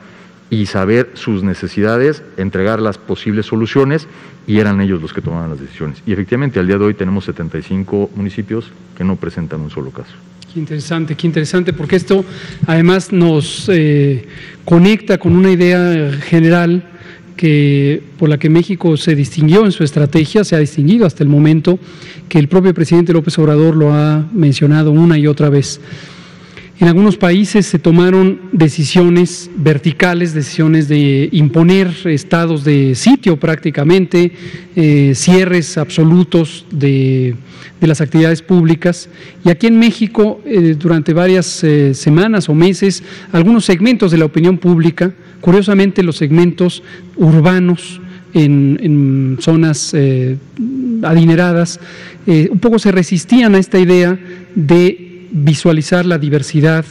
y 0.50 0.66
saber 0.66 1.10
sus 1.14 1.42
necesidades, 1.42 2.22
entregar 2.38 2.80
las 2.80 2.96
posibles 2.96 3.46
soluciones, 3.46 4.06
y 4.46 4.60
eran 4.60 4.80
ellos 4.80 5.02
los 5.02 5.12
que 5.12 5.20
tomaban 5.20 5.50
las 5.50 5.60
decisiones. 5.60 6.02
Y 6.06 6.12
efectivamente, 6.12 6.58
al 6.58 6.66
día 6.66 6.78
de 6.78 6.84
hoy 6.84 6.94
tenemos 6.94 7.24
75 7.26 8.10
municipios 8.14 8.70
que 8.96 9.04
no 9.04 9.16
presentan 9.16 9.60
un 9.60 9.70
solo 9.70 9.90
caso. 9.90 10.12
Qué 10.52 10.58
interesante, 10.58 11.14
qué 11.14 11.26
interesante, 11.26 11.74
porque 11.74 11.96
esto 11.96 12.24
además 12.66 13.12
nos 13.12 13.68
eh, 13.68 14.26
conecta 14.64 15.18
con 15.18 15.36
una 15.36 15.50
idea 15.50 16.10
general 16.22 16.82
que, 17.38 18.02
por 18.18 18.28
la 18.28 18.36
que 18.36 18.50
México 18.50 18.96
se 18.96 19.14
distinguió 19.14 19.64
en 19.64 19.70
su 19.70 19.84
estrategia, 19.84 20.42
se 20.42 20.56
ha 20.56 20.58
distinguido 20.58 21.06
hasta 21.06 21.22
el 21.22 21.30
momento, 21.30 21.78
que 22.28 22.38
el 22.38 22.48
propio 22.48 22.74
presidente 22.74 23.12
López 23.12 23.38
Obrador 23.38 23.76
lo 23.76 23.94
ha 23.94 24.26
mencionado 24.34 24.90
una 24.90 25.16
y 25.16 25.28
otra 25.28 25.48
vez. 25.48 25.80
En 26.80 26.86
algunos 26.86 27.16
países 27.16 27.66
se 27.66 27.80
tomaron 27.80 28.40
decisiones 28.52 29.50
verticales, 29.56 30.32
decisiones 30.32 30.86
de 30.86 31.28
imponer 31.32 31.92
estados 32.04 32.62
de 32.62 32.94
sitio 32.94 33.36
prácticamente, 33.36 34.30
eh, 34.76 35.12
cierres 35.16 35.76
absolutos 35.76 36.66
de, 36.70 37.34
las 37.80 38.00
actividades 38.00 38.42
públicas. 38.42 39.08
Y 39.44 39.50
aquí 39.50 39.66
en 39.66 39.80
México, 39.80 40.40
eh, 40.44 40.76
durante 40.78 41.12
varias 41.12 41.64
eh, 41.64 41.94
semanas 41.94 42.48
o 42.48 42.54
meses, 42.54 43.02
algunos 43.32 43.64
segmentos 43.64 44.12
de 44.12 44.18
la 44.18 44.26
opinión 44.26 44.56
pública, 44.56 45.12
curiosamente 45.40 46.04
los 46.04 46.16
segmentos 46.16 46.84
urbanos, 47.16 48.00
en, 48.34 49.36
zonas 49.40 49.96
adineradas, 51.02 51.80
un 52.26 52.58
poco 52.60 52.78
se 52.78 52.92
resistían 52.92 53.54
a 53.54 53.58
esta 53.58 53.78
idea 53.80 54.18
de 54.54 55.07
visualizar 55.30 56.06
la 56.06 56.18
diversidad 56.18 56.84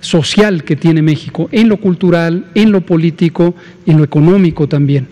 social 0.00 0.64
que 0.64 0.76
tiene 0.76 1.00
México, 1.00 1.48
en 1.52 1.68
lo 1.68 1.78
cultural, 1.78 2.46
en 2.54 2.72
lo 2.72 2.80
político, 2.80 3.54
en 3.86 3.98
lo 3.98 4.04
económico 4.04 4.68
también. 4.68 5.06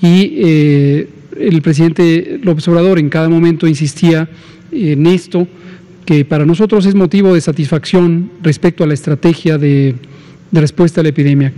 Y 0.00 0.32
eh, 0.36 1.08
el 1.38 1.62
presidente 1.62 2.40
López 2.42 2.66
Obrador 2.68 2.98
en 2.98 3.10
cada 3.10 3.28
momento 3.28 3.66
insistía 3.66 4.28
en 4.72 5.06
esto, 5.06 5.46
que 6.06 6.24
para 6.24 6.46
nosotros 6.46 6.86
es 6.86 6.94
motivo 6.94 7.34
de 7.34 7.40
satisfacción 7.40 8.30
respecto 8.42 8.82
a 8.82 8.86
la 8.86 8.94
estrategia 8.94 9.58
de, 9.58 9.94
de 10.50 10.60
respuesta 10.60 11.00
a 11.00 11.04
la 11.04 11.10
epidemia. 11.10 11.52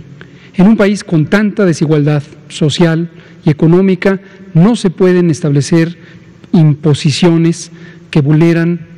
En 0.55 0.67
un 0.67 0.77
país 0.77 1.03
con 1.03 1.25
tanta 1.25 1.65
desigualdad 1.65 2.21
social 2.49 3.09
y 3.45 3.49
económica, 3.49 4.19
no 4.53 4.75
se 4.75 4.89
pueden 4.89 5.31
establecer 5.31 5.97
imposiciones 6.51 7.71
que 8.11 8.21
vulneran 8.21 8.92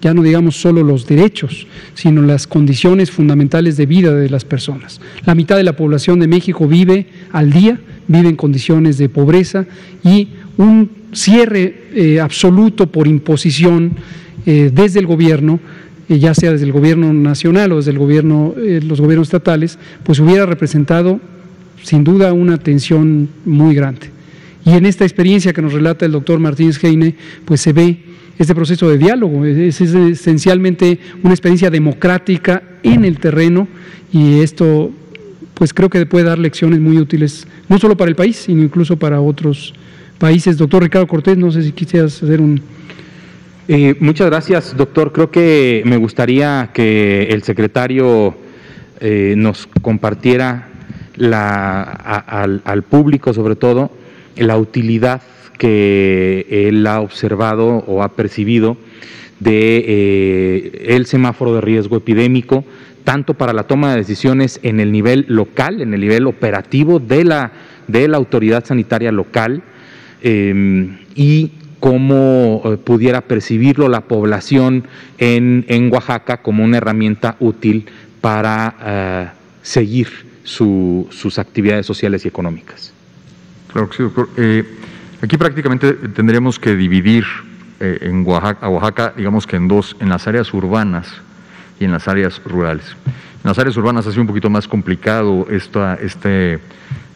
ya 0.00 0.14
no 0.14 0.22
digamos 0.22 0.56
solo 0.56 0.82
los 0.82 1.06
derechos, 1.06 1.66
sino 1.94 2.22
las 2.22 2.46
condiciones 2.46 3.10
fundamentales 3.10 3.76
de 3.76 3.86
vida 3.86 4.14
de 4.14 4.30
las 4.30 4.44
personas. 4.44 5.00
La 5.26 5.34
mitad 5.34 5.56
de 5.56 5.64
la 5.64 5.76
población 5.76 6.20
de 6.20 6.28
México 6.28 6.66
vive 6.66 7.06
al 7.32 7.50
día, 7.50 7.78
vive 8.08 8.28
en 8.28 8.36
condiciones 8.36 8.98
de 8.98 9.08
pobreza 9.08 9.66
y 10.02 10.28
un 10.56 10.90
cierre 11.12 11.88
eh, 11.94 12.20
absoluto 12.20 12.86
por 12.86 13.06
imposición 13.06 13.92
eh, 14.46 14.70
desde 14.72 15.00
el 15.00 15.06
gobierno, 15.06 15.60
eh, 16.08 16.18
ya 16.18 16.34
sea 16.34 16.52
desde 16.52 16.66
el 16.66 16.72
gobierno 16.72 17.12
nacional 17.12 17.72
o 17.72 17.76
desde 17.76 17.90
el 17.90 17.98
gobierno, 17.98 18.54
los 18.56 19.00
gobiernos 19.00 19.28
estatales, 19.28 19.78
pues 20.02 20.18
hubiera 20.20 20.46
representado 20.46 21.20
sin 21.82 22.04
duda 22.04 22.32
una 22.32 22.58
tensión 22.58 23.28
muy 23.44 23.74
grande. 23.74 24.19
Y 24.64 24.72
en 24.72 24.86
esta 24.86 25.04
experiencia 25.04 25.52
que 25.52 25.62
nos 25.62 25.72
relata 25.72 26.04
el 26.06 26.12
doctor 26.12 26.38
Martínez 26.38 26.82
Heine, 26.82 27.14
pues 27.44 27.60
se 27.60 27.72
ve 27.72 27.98
este 28.38 28.54
proceso 28.54 28.88
de 28.88 28.98
diálogo. 28.98 29.44
Es, 29.44 29.80
esencialmente 29.80 30.98
una 31.22 31.32
experiencia 31.32 31.70
democrática 31.70 32.62
en 32.82 33.04
el 33.04 33.18
terreno 33.18 33.68
y 34.12 34.40
esto 34.40 34.90
pues 35.54 35.74
creo 35.74 35.90
que 35.90 36.06
puede 36.06 36.24
dar 36.24 36.38
lecciones 36.38 36.80
muy 36.80 36.96
útiles, 36.96 37.46
no 37.68 37.78
solo 37.78 37.94
para 37.94 38.08
el 38.08 38.16
país, 38.16 38.36
sino 38.36 38.62
incluso 38.62 38.96
para 38.96 39.20
otros 39.20 39.74
países. 40.18 40.56
Doctor 40.56 40.82
Ricardo 40.82 41.06
Cortés, 41.06 41.36
no 41.36 41.52
sé 41.52 41.62
si 41.62 41.72
quisieras 41.72 42.22
hacer 42.22 42.40
un... 42.40 42.62
Eh, 43.68 43.94
muchas 44.00 44.26
gracias, 44.28 44.74
doctor. 44.74 45.12
Creo 45.12 45.30
que 45.30 45.82
me 45.84 45.98
gustaría 45.98 46.70
que 46.72 47.24
el 47.24 47.42
secretario 47.42 48.34
eh, 49.00 49.34
nos 49.36 49.68
compartiera 49.82 50.68
la, 51.16 51.82
al, 51.82 52.62
al 52.64 52.82
público, 52.82 53.34
sobre 53.34 53.54
todo, 53.54 53.90
la 54.40 54.56
utilidad 54.56 55.22
que 55.58 56.46
él 56.50 56.86
ha 56.86 57.00
observado 57.00 57.84
o 57.86 58.02
ha 58.02 58.08
percibido 58.08 58.76
de 59.40 59.84
eh, 59.86 60.86
el 60.88 61.06
semáforo 61.06 61.54
de 61.54 61.60
riesgo 61.60 61.96
epidémico, 61.96 62.64
tanto 63.04 63.34
para 63.34 63.52
la 63.52 63.64
toma 63.64 63.90
de 63.90 63.98
decisiones 63.98 64.60
en 64.62 64.80
el 64.80 64.92
nivel 64.92 65.24
local, 65.28 65.80
en 65.80 65.94
el 65.94 66.00
nivel 66.00 66.26
operativo 66.26 66.98
de 66.98 67.24
la, 67.24 67.52
de 67.88 68.06
la 68.08 68.18
autoridad 68.18 68.64
sanitaria 68.64 69.12
local, 69.12 69.62
em, 70.22 70.98
y 71.14 71.52
cómo 71.80 72.62
eh, 72.64 72.76
pudiera 72.76 73.22
percibirlo 73.22 73.88
la 73.88 74.02
población 74.02 74.84
en, 75.18 75.64
en, 75.68 75.92
Oaxaca 75.92 76.42
como 76.42 76.62
una 76.62 76.76
herramienta 76.76 77.36
útil 77.40 77.86
para 78.20 78.76
eh, 78.84 79.26
seguir 79.62 80.08
sus 80.44 81.38
actividades 81.38 81.86
sociales 81.86 82.24
y 82.24 82.28
económicas. 82.28 82.92
Claro 83.72 83.88
que 83.88 83.96
sí, 83.96 84.02
doctor. 84.02 84.28
Aquí 85.22 85.36
prácticamente 85.36 85.92
tendríamos 85.92 86.58
que 86.58 86.74
dividir 86.74 87.24
eh, 87.78 87.98
en 88.02 88.26
Oaxaca, 88.26 88.66
a 88.66 88.68
Oaxaca, 88.70 89.12
digamos 89.16 89.46
que 89.46 89.56
en 89.56 89.68
dos, 89.68 89.94
en 90.00 90.08
las 90.08 90.26
áreas 90.26 90.52
urbanas 90.54 91.12
y 91.78 91.84
en 91.84 91.92
las 91.92 92.08
áreas 92.08 92.40
rurales. 92.44 92.96
En 93.06 93.48
las 93.48 93.58
áreas 93.58 93.76
urbanas 93.76 94.06
ha 94.06 94.10
sido 94.10 94.22
un 94.22 94.28
poquito 94.28 94.48
más 94.48 94.66
complicado 94.66 95.46
este 95.50 96.58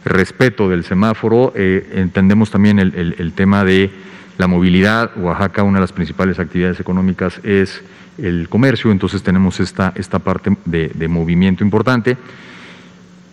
respeto 0.03 0.69
del 0.69 0.83
semáforo. 0.83 1.51
Eh, 1.55 1.93
entendemos 1.95 2.51
también 2.51 2.77
el, 2.77 3.33
tema 3.35 3.63
de 3.63 3.89
la 4.37 4.45
movilidad. 4.45 5.11
Oaxaca, 5.17 5.63
una 5.63 5.79
de 5.79 5.81
las 5.81 5.93
principales 5.93 6.37
actividades 6.37 6.79
económicas 6.79 7.39
es 7.43 7.81
el 8.19 8.49
comercio, 8.49 8.91
entonces 8.91 9.23
tenemos 9.23 9.59
esta, 9.59 9.93
esta 9.95 10.19
parte 10.19 10.55
de 10.65 11.07
movimiento 11.07 11.63
importante. 11.63 12.17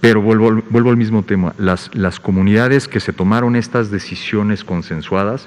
Pero 0.02 0.20
vuelvo, 0.20 0.60
vuelvo 0.68 0.90
al 0.90 0.96
mismo 0.96 1.22
tema, 1.22 1.54
las, 1.58 2.18
comunidades 2.18 2.88
que 2.88 2.98
se 2.98 3.12
tomaron 3.12 3.54
estas 3.54 3.92
decisiones 3.92 4.64
consensuadas 4.64 5.46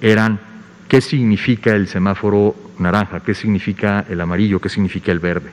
eran 0.00 0.40
qué 0.88 1.00
significa 1.00 1.70
el 1.70 1.86
semáforo 1.86 2.56
naranja, 2.80 3.20
qué 3.20 3.32
significa 3.32 4.04
el 4.08 4.20
amarillo, 4.20 4.60
qué 4.60 4.68
significa 4.68 5.12
el 5.12 5.20
verde. 5.20 5.52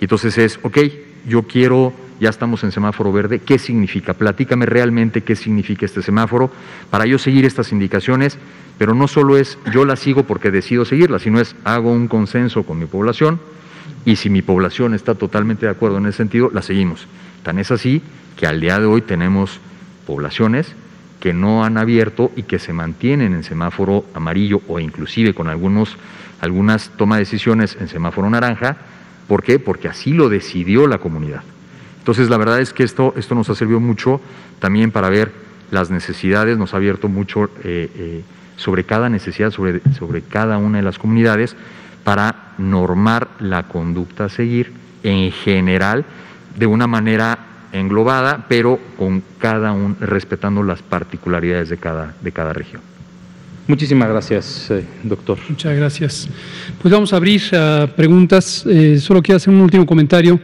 Y 0.00 0.04
entonces 0.04 0.36
es, 0.36 0.60
ok, 0.62 0.78
yo 1.26 1.44
quiero, 1.44 1.94
ya 2.20 2.28
estamos 2.28 2.62
en 2.62 2.72
semáforo 2.72 3.10
verde, 3.10 3.38
¿qué 3.38 3.58
significa? 3.58 4.12
Platícame 4.12 4.66
realmente 4.66 5.22
qué 5.22 5.34
significa 5.34 5.86
este 5.86 6.02
semáforo 6.02 6.50
para 6.90 7.06
yo 7.06 7.18
seguir 7.18 7.46
estas 7.46 7.72
indicaciones, 7.72 8.36
pero 8.76 8.94
no 8.94 9.08
solo 9.08 9.38
es 9.38 9.58
yo 9.72 9.86
las 9.86 9.98
sigo 9.98 10.24
porque 10.24 10.50
decido 10.50 10.84
seguirlas, 10.84 11.22
sino 11.22 11.40
es 11.40 11.56
hago 11.64 11.90
un 11.90 12.06
consenso 12.06 12.64
con 12.64 12.78
mi 12.78 12.84
población 12.84 13.40
y 14.04 14.16
si 14.16 14.28
mi 14.28 14.42
población 14.42 14.92
está 14.92 15.14
totalmente 15.14 15.64
de 15.64 15.72
acuerdo 15.72 15.96
en 15.96 16.04
ese 16.04 16.18
sentido, 16.18 16.50
la 16.52 16.60
seguimos. 16.60 17.08
Tan 17.42 17.58
es 17.58 17.70
así 17.70 18.02
que 18.36 18.46
al 18.46 18.60
día 18.60 18.78
de 18.78 18.86
hoy 18.86 19.02
tenemos 19.02 19.60
poblaciones 20.06 20.74
que 21.20 21.32
no 21.32 21.64
han 21.64 21.78
abierto 21.78 22.32
y 22.34 22.42
que 22.42 22.58
se 22.58 22.72
mantienen 22.72 23.32
en 23.32 23.44
semáforo 23.44 24.04
amarillo 24.14 24.60
o 24.66 24.80
inclusive 24.80 25.34
con 25.34 25.48
algunos, 25.48 25.96
algunas 26.40 26.90
toma 26.96 27.16
de 27.16 27.20
decisiones 27.20 27.76
en 27.80 27.88
semáforo 27.88 28.28
naranja. 28.28 28.76
¿Por 29.28 29.44
qué? 29.44 29.58
Porque 29.60 29.88
así 29.88 30.12
lo 30.12 30.28
decidió 30.28 30.88
la 30.88 30.98
comunidad. 30.98 31.42
Entonces, 31.98 32.28
la 32.28 32.36
verdad 32.36 32.60
es 32.60 32.72
que 32.72 32.82
esto, 32.82 33.14
esto 33.16 33.36
nos 33.36 33.48
ha 33.48 33.54
servido 33.54 33.78
mucho 33.78 34.20
también 34.58 34.90
para 34.90 35.08
ver 35.08 35.30
las 35.70 35.90
necesidades, 35.90 36.58
nos 36.58 36.74
ha 36.74 36.78
abierto 36.78 37.08
mucho 37.08 37.44
eh, 37.62 37.88
eh, 37.94 38.22
sobre 38.56 38.82
cada 38.82 39.08
necesidad, 39.08 39.52
sobre, 39.52 39.80
sobre 39.96 40.22
cada 40.22 40.58
una 40.58 40.78
de 40.78 40.84
las 40.84 40.98
comunidades, 40.98 41.54
para 42.02 42.54
normar 42.58 43.28
la 43.38 43.68
conducta 43.68 44.24
a 44.24 44.28
seguir 44.28 44.72
en 45.04 45.30
general 45.30 46.04
de 46.56 46.66
una 46.66 46.86
manera 46.86 47.38
englobada, 47.72 48.44
pero 48.48 48.78
con 48.98 49.22
cada 49.38 49.72
un, 49.72 49.96
respetando 50.00 50.62
las 50.62 50.82
particularidades 50.82 51.70
de 51.70 51.78
cada, 51.78 52.14
de 52.20 52.32
cada 52.32 52.52
región. 52.52 52.82
Muchísimas 53.66 54.08
gracias, 54.08 54.70
eh, 54.70 54.84
doctor. 55.04 55.38
Muchas 55.48 55.76
gracias. 55.76 56.28
Pues 56.80 56.92
vamos 56.92 57.12
a 57.12 57.16
abrir 57.16 57.42
a 57.54 57.86
preguntas. 57.94 58.64
Eh, 58.66 58.98
solo 58.98 59.22
quiero 59.22 59.36
hacer 59.36 59.54
un 59.54 59.60
último 59.60 59.86
comentario 59.86 60.40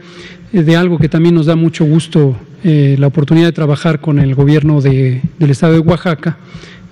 eh, 0.53 0.63
de 0.63 0.75
algo 0.75 0.97
que 0.97 1.09
también 1.09 1.35
nos 1.35 1.45
da 1.45 1.55
mucho 1.55 1.85
gusto, 1.85 2.37
la 2.61 3.07
oportunidad 3.07 3.45
de 3.45 3.51
trabajar 3.53 4.01
con 4.01 4.19
el 4.19 4.35
gobierno 4.35 4.81
de, 4.81 5.21
del 5.37 5.49
estado 5.49 5.73
de 5.73 5.79
Oaxaca, 5.79 6.37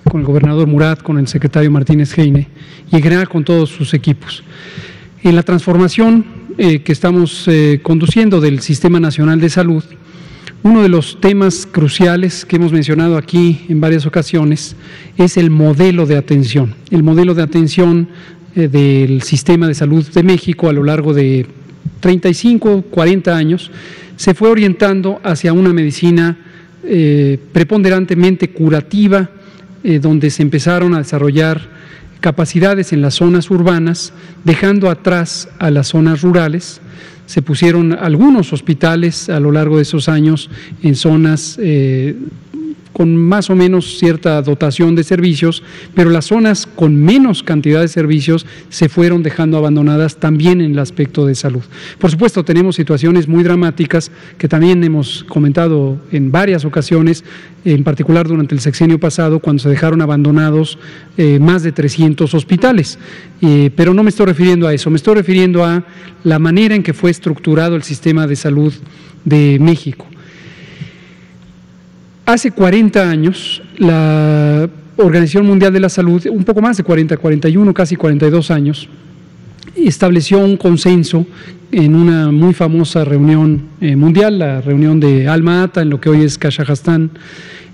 con 0.02 0.22
el 0.22 0.26
gobernador 0.26 0.66
Murat, 0.66 1.02
con 1.02 1.18
el 1.18 1.28
secretario 1.28 1.70
Martínez 1.70 2.16
Heine 2.16 2.48
y 2.90 2.96
en 2.96 3.02
general 3.02 3.28
con 3.28 3.44
todos 3.44 3.68
sus 3.68 3.92
equipos. 3.92 4.42
En 5.22 5.36
la 5.36 5.42
transformación 5.42 6.24
eh, 6.60 6.80
que 6.80 6.90
estamos 6.90 7.46
eh, 7.46 7.78
conduciendo 7.84 8.40
del 8.40 8.58
Sistema 8.58 8.98
Nacional 8.98 9.40
de 9.40 9.48
Salud, 9.48 9.84
uno 10.64 10.82
de 10.82 10.88
los 10.88 11.20
temas 11.20 11.68
cruciales 11.70 12.44
que 12.44 12.56
hemos 12.56 12.72
mencionado 12.72 13.16
aquí 13.16 13.64
en 13.68 13.80
varias 13.80 14.06
ocasiones 14.06 14.74
es 15.16 15.36
el 15.36 15.50
modelo 15.50 16.04
de 16.04 16.16
atención. 16.16 16.74
El 16.90 17.04
modelo 17.04 17.34
de 17.34 17.42
atención 17.42 18.08
eh, 18.56 18.66
del 18.66 19.22
sistema 19.22 19.68
de 19.68 19.74
salud 19.74 20.04
de 20.04 20.24
México 20.24 20.68
a 20.68 20.72
lo 20.72 20.82
largo 20.82 21.14
de 21.14 21.46
35, 22.00 22.82
40 22.90 23.36
años 23.36 23.70
se 24.16 24.34
fue 24.34 24.50
orientando 24.50 25.20
hacia 25.22 25.52
una 25.52 25.72
medicina 25.72 26.38
preponderantemente 27.52 28.50
curativa, 28.50 29.30
donde 30.00 30.30
se 30.30 30.42
empezaron 30.42 30.94
a 30.94 30.98
desarrollar 30.98 31.60
capacidades 32.20 32.92
en 32.92 33.02
las 33.02 33.14
zonas 33.14 33.50
urbanas, 33.50 34.12
dejando 34.44 34.90
atrás 34.90 35.48
a 35.58 35.70
las 35.70 35.88
zonas 35.88 36.22
rurales. 36.22 36.80
Se 37.26 37.42
pusieron 37.42 37.92
algunos 37.92 38.52
hospitales 38.52 39.28
a 39.28 39.40
lo 39.40 39.52
largo 39.52 39.76
de 39.76 39.82
esos 39.82 40.08
años 40.08 40.48
en 40.82 40.94
zonas 40.94 41.58
eh, 41.60 42.16
con 42.98 43.14
más 43.14 43.48
o 43.48 43.54
menos 43.54 43.96
cierta 43.96 44.42
dotación 44.42 44.96
de 44.96 45.04
servicios, 45.04 45.62
pero 45.94 46.10
las 46.10 46.24
zonas 46.24 46.66
con 46.66 46.96
menos 46.96 47.44
cantidad 47.44 47.80
de 47.80 47.86
servicios 47.86 48.44
se 48.70 48.88
fueron 48.88 49.22
dejando 49.22 49.56
abandonadas 49.56 50.16
también 50.16 50.60
en 50.60 50.72
el 50.72 50.80
aspecto 50.80 51.24
de 51.24 51.36
salud. 51.36 51.62
Por 52.00 52.10
supuesto, 52.10 52.44
tenemos 52.44 52.74
situaciones 52.74 53.28
muy 53.28 53.44
dramáticas 53.44 54.10
que 54.36 54.48
también 54.48 54.82
hemos 54.82 55.22
comentado 55.28 55.96
en 56.10 56.32
varias 56.32 56.64
ocasiones, 56.64 57.22
en 57.64 57.84
particular 57.84 58.26
durante 58.26 58.56
el 58.56 58.60
sexenio 58.60 58.98
pasado, 58.98 59.38
cuando 59.38 59.62
se 59.62 59.68
dejaron 59.68 60.02
abandonados 60.02 60.76
eh, 61.16 61.38
más 61.38 61.62
de 61.62 61.70
300 61.70 62.34
hospitales. 62.34 62.98
Eh, 63.40 63.70
pero 63.76 63.94
no 63.94 64.02
me 64.02 64.10
estoy 64.10 64.26
refiriendo 64.26 64.66
a 64.66 64.74
eso, 64.74 64.90
me 64.90 64.96
estoy 64.96 65.14
refiriendo 65.14 65.64
a 65.64 65.84
la 66.24 66.40
manera 66.40 66.74
en 66.74 66.82
que 66.82 66.94
fue 66.94 67.12
estructurado 67.12 67.76
el 67.76 67.84
sistema 67.84 68.26
de 68.26 68.34
salud 68.34 68.74
de 69.24 69.58
México. 69.60 70.04
Hace 72.28 72.50
40 72.50 73.08
años, 73.08 73.62
la 73.78 74.68
Organización 74.98 75.46
Mundial 75.46 75.72
de 75.72 75.80
la 75.80 75.88
Salud, 75.88 76.26
un 76.26 76.44
poco 76.44 76.60
más 76.60 76.76
de 76.76 76.82
40, 76.84 77.16
41, 77.16 77.72
casi 77.72 77.96
42 77.96 78.50
años, 78.50 78.86
estableció 79.74 80.38
un 80.38 80.58
consenso 80.58 81.26
en 81.72 81.94
una 81.94 82.30
muy 82.30 82.52
famosa 82.52 83.02
reunión 83.02 83.62
eh, 83.80 83.96
mundial, 83.96 84.40
la 84.40 84.60
reunión 84.60 85.00
de 85.00 85.26
Alma 85.26 85.62
Ata, 85.62 85.80
en 85.80 85.88
lo 85.88 86.02
que 86.02 86.10
hoy 86.10 86.22
es 86.22 86.36
Kazajstán, 86.36 87.12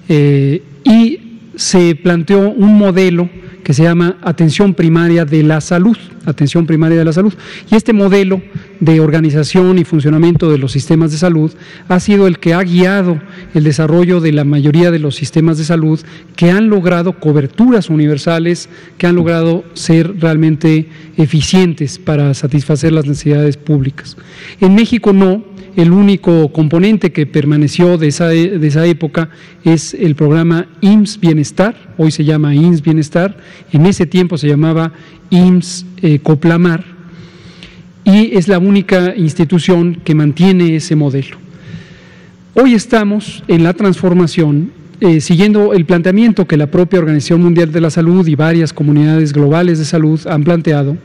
eh, 0.08 0.62
y 0.84 1.18
se 1.56 1.96
planteó 1.96 2.48
un 2.50 2.78
modelo 2.78 3.28
que 3.64 3.72
se 3.72 3.82
llama 3.82 4.18
Atención 4.22 4.74
Primaria 4.74 5.24
de 5.24 5.42
la 5.42 5.60
Salud, 5.60 5.96
Atención 6.26 6.66
Primaria 6.66 6.98
de 6.98 7.04
la 7.04 7.12
Salud. 7.12 7.34
Y 7.70 7.74
este 7.74 7.92
modelo 7.92 8.42
de 8.78 9.00
organización 9.00 9.78
y 9.78 9.84
funcionamiento 9.84 10.50
de 10.50 10.58
los 10.58 10.72
sistemas 10.72 11.10
de 11.10 11.16
salud 11.16 11.50
ha 11.88 11.98
sido 11.98 12.26
el 12.26 12.38
que 12.38 12.52
ha 12.54 12.62
guiado 12.62 13.20
el 13.54 13.64
desarrollo 13.64 14.20
de 14.20 14.32
la 14.32 14.44
mayoría 14.44 14.90
de 14.90 14.98
los 14.98 15.16
sistemas 15.16 15.56
de 15.56 15.64
salud 15.64 15.98
que 16.36 16.50
han 16.50 16.68
logrado 16.68 17.18
coberturas 17.18 17.88
universales, 17.88 18.68
que 18.98 19.06
han 19.06 19.16
logrado 19.16 19.64
ser 19.72 20.20
realmente 20.20 20.90
eficientes 21.16 21.98
para 21.98 22.34
satisfacer 22.34 22.92
las 22.92 23.06
necesidades 23.06 23.56
públicas. 23.56 24.16
En 24.60 24.74
México 24.74 25.12
no, 25.14 25.42
el 25.76 25.92
único 25.92 26.52
componente 26.52 27.12
que 27.12 27.26
permaneció 27.26 27.98
de 27.98 28.08
esa, 28.08 28.28
de 28.28 28.66
esa 28.66 28.86
época 28.86 29.30
es 29.64 29.94
el 29.94 30.14
programa 30.14 30.66
IMSS 30.80 31.20
Bienestar, 31.20 31.94
hoy 31.96 32.10
se 32.10 32.24
llama 32.24 32.54
IMSS 32.54 32.82
Bienestar, 32.82 33.36
en 33.72 33.86
ese 33.86 34.06
tiempo 34.06 34.38
se 34.38 34.48
llamaba 34.48 34.92
IMSS 35.30 35.86
eh, 36.02 36.18
Coplamar, 36.20 36.84
y 38.04 38.36
es 38.36 38.48
la 38.48 38.58
única 38.58 39.14
institución 39.16 40.00
que 40.04 40.14
mantiene 40.14 40.76
ese 40.76 40.94
modelo. 40.94 41.38
Hoy 42.54 42.74
estamos 42.74 43.42
en 43.48 43.64
la 43.64 43.72
transformación 43.72 44.70
eh, 45.00 45.20
siguiendo 45.20 45.72
el 45.72 45.86
planteamiento 45.86 46.46
que 46.46 46.56
la 46.56 46.70
propia 46.70 47.00
Organización 47.00 47.42
Mundial 47.42 47.72
de 47.72 47.80
la 47.80 47.90
Salud 47.90 48.26
y 48.28 48.36
varias 48.36 48.72
comunidades 48.72 49.32
globales 49.32 49.78
de 49.78 49.84
salud 49.84 50.20
han 50.28 50.44
planteado, 50.44 50.96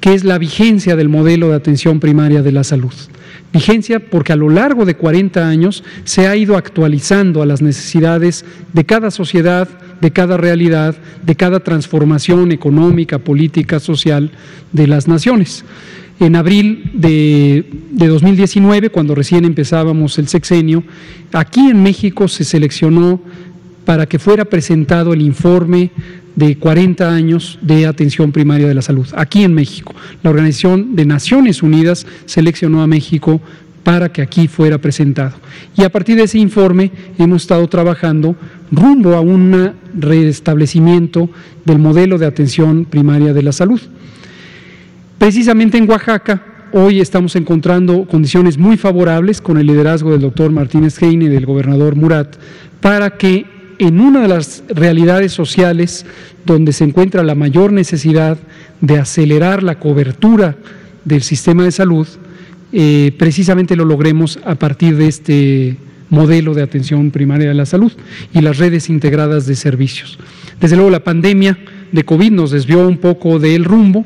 que 0.00 0.14
es 0.14 0.22
la 0.22 0.38
vigencia 0.38 0.94
del 0.94 1.08
modelo 1.08 1.48
de 1.48 1.56
atención 1.56 1.98
primaria 1.98 2.42
de 2.42 2.52
la 2.52 2.62
salud. 2.62 2.92
Vigencia 3.54 4.00
porque 4.00 4.32
a 4.32 4.36
lo 4.36 4.50
largo 4.50 4.84
de 4.84 4.96
40 4.96 5.48
años 5.48 5.84
se 6.02 6.26
ha 6.26 6.34
ido 6.34 6.56
actualizando 6.56 7.40
a 7.40 7.46
las 7.46 7.62
necesidades 7.62 8.44
de 8.72 8.84
cada 8.84 9.12
sociedad, 9.12 9.68
de 10.00 10.10
cada 10.10 10.36
realidad, 10.36 10.96
de 11.24 11.36
cada 11.36 11.60
transformación 11.60 12.50
económica, 12.50 13.20
política, 13.20 13.78
social 13.78 14.32
de 14.72 14.88
las 14.88 15.06
naciones. 15.06 15.64
En 16.18 16.34
abril 16.34 16.90
de, 16.94 17.64
de 17.92 18.08
2019, 18.08 18.90
cuando 18.90 19.14
recién 19.14 19.44
empezábamos 19.44 20.18
el 20.18 20.26
sexenio, 20.26 20.82
aquí 21.32 21.68
en 21.70 21.80
México 21.80 22.26
se 22.26 22.42
seleccionó 22.42 23.20
para 23.84 24.06
que 24.06 24.18
fuera 24.18 24.44
presentado 24.46 25.12
el 25.12 25.22
informe 25.22 25.92
de 26.36 26.56
40 26.58 27.08
años 27.08 27.58
de 27.62 27.86
atención 27.86 28.32
primaria 28.32 28.66
de 28.66 28.74
la 28.74 28.82
salud, 28.82 29.06
aquí 29.16 29.44
en 29.44 29.54
México. 29.54 29.94
La 30.22 30.30
Organización 30.30 30.96
de 30.96 31.06
Naciones 31.06 31.62
Unidas 31.62 32.06
seleccionó 32.26 32.82
a 32.82 32.86
México 32.86 33.40
para 33.84 34.10
que 34.10 34.22
aquí 34.22 34.48
fuera 34.48 34.78
presentado. 34.78 35.34
Y 35.76 35.84
a 35.84 35.90
partir 35.90 36.16
de 36.16 36.24
ese 36.24 36.38
informe 36.38 36.90
hemos 37.18 37.42
estado 37.42 37.68
trabajando 37.68 38.34
rumbo 38.72 39.14
a 39.14 39.20
un 39.20 39.72
restablecimiento 39.94 41.28
del 41.64 41.78
modelo 41.78 42.18
de 42.18 42.26
atención 42.26 42.86
primaria 42.86 43.32
de 43.32 43.42
la 43.42 43.52
salud. 43.52 43.80
Precisamente 45.18 45.78
en 45.78 45.88
Oaxaca, 45.88 46.42
hoy 46.72 47.00
estamos 47.00 47.36
encontrando 47.36 48.06
condiciones 48.06 48.58
muy 48.58 48.76
favorables 48.76 49.40
con 49.40 49.58
el 49.58 49.66
liderazgo 49.66 50.10
del 50.10 50.22
doctor 50.22 50.50
Martínez 50.50 51.00
Heine 51.00 51.26
y 51.26 51.28
del 51.28 51.46
gobernador 51.46 51.94
Murat 51.94 52.36
para 52.80 53.10
que 53.10 53.53
en 53.78 54.00
una 54.00 54.22
de 54.22 54.28
las 54.28 54.62
realidades 54.68 55.32
sociales 55.32 56.06
donde 56.44 56.72
se 56.72 56.84
encuentra 56.84 57.22
la 57.22 57.34
mayor 57.34 57.72
necesidad 57.72 58.38
de 58.80 58.98
acelerar 58.98 59.62
la 59.62 59.78
cobertura 59.78 60.56
del 61.04 61.22
sistema 61.22 61.64
de 61.64 61.72
salud, 61.72 62.06
eh, 62.72 63.14
precisamente 63.18 63.76
lo 63.76 63.84
logremos 63.84 64.38
a 64.44 64.54
partir 64.56 64.96
de 64.96 65.08
este 65.08 65.76
modelo 66.10 66.54
de 66.54 66.62
atención 66.62 67.10
primaria 67.10 67.48
de 67.48 67.54
la 67.54 67.66
salud 67.66 67.92
y 68.32 68.40
las 68.40 68.58
redes 68.58 68.88
integradas 68.90 69.46
de 69.46 69.54
servicios. 69.54 70.18
Desde 70.60 70.76
luego 70.76 70.90
la 70.90 71.04
pandemia 71.04 71.58
de 71.92 72.04
COVID 72.04 72.30
nos 72.30 72.50
desvió 72.50 72.86
un 72.86 72.98
poco 72.98 73.38
del 73.38 73.64
rumbo, 73.64 74.04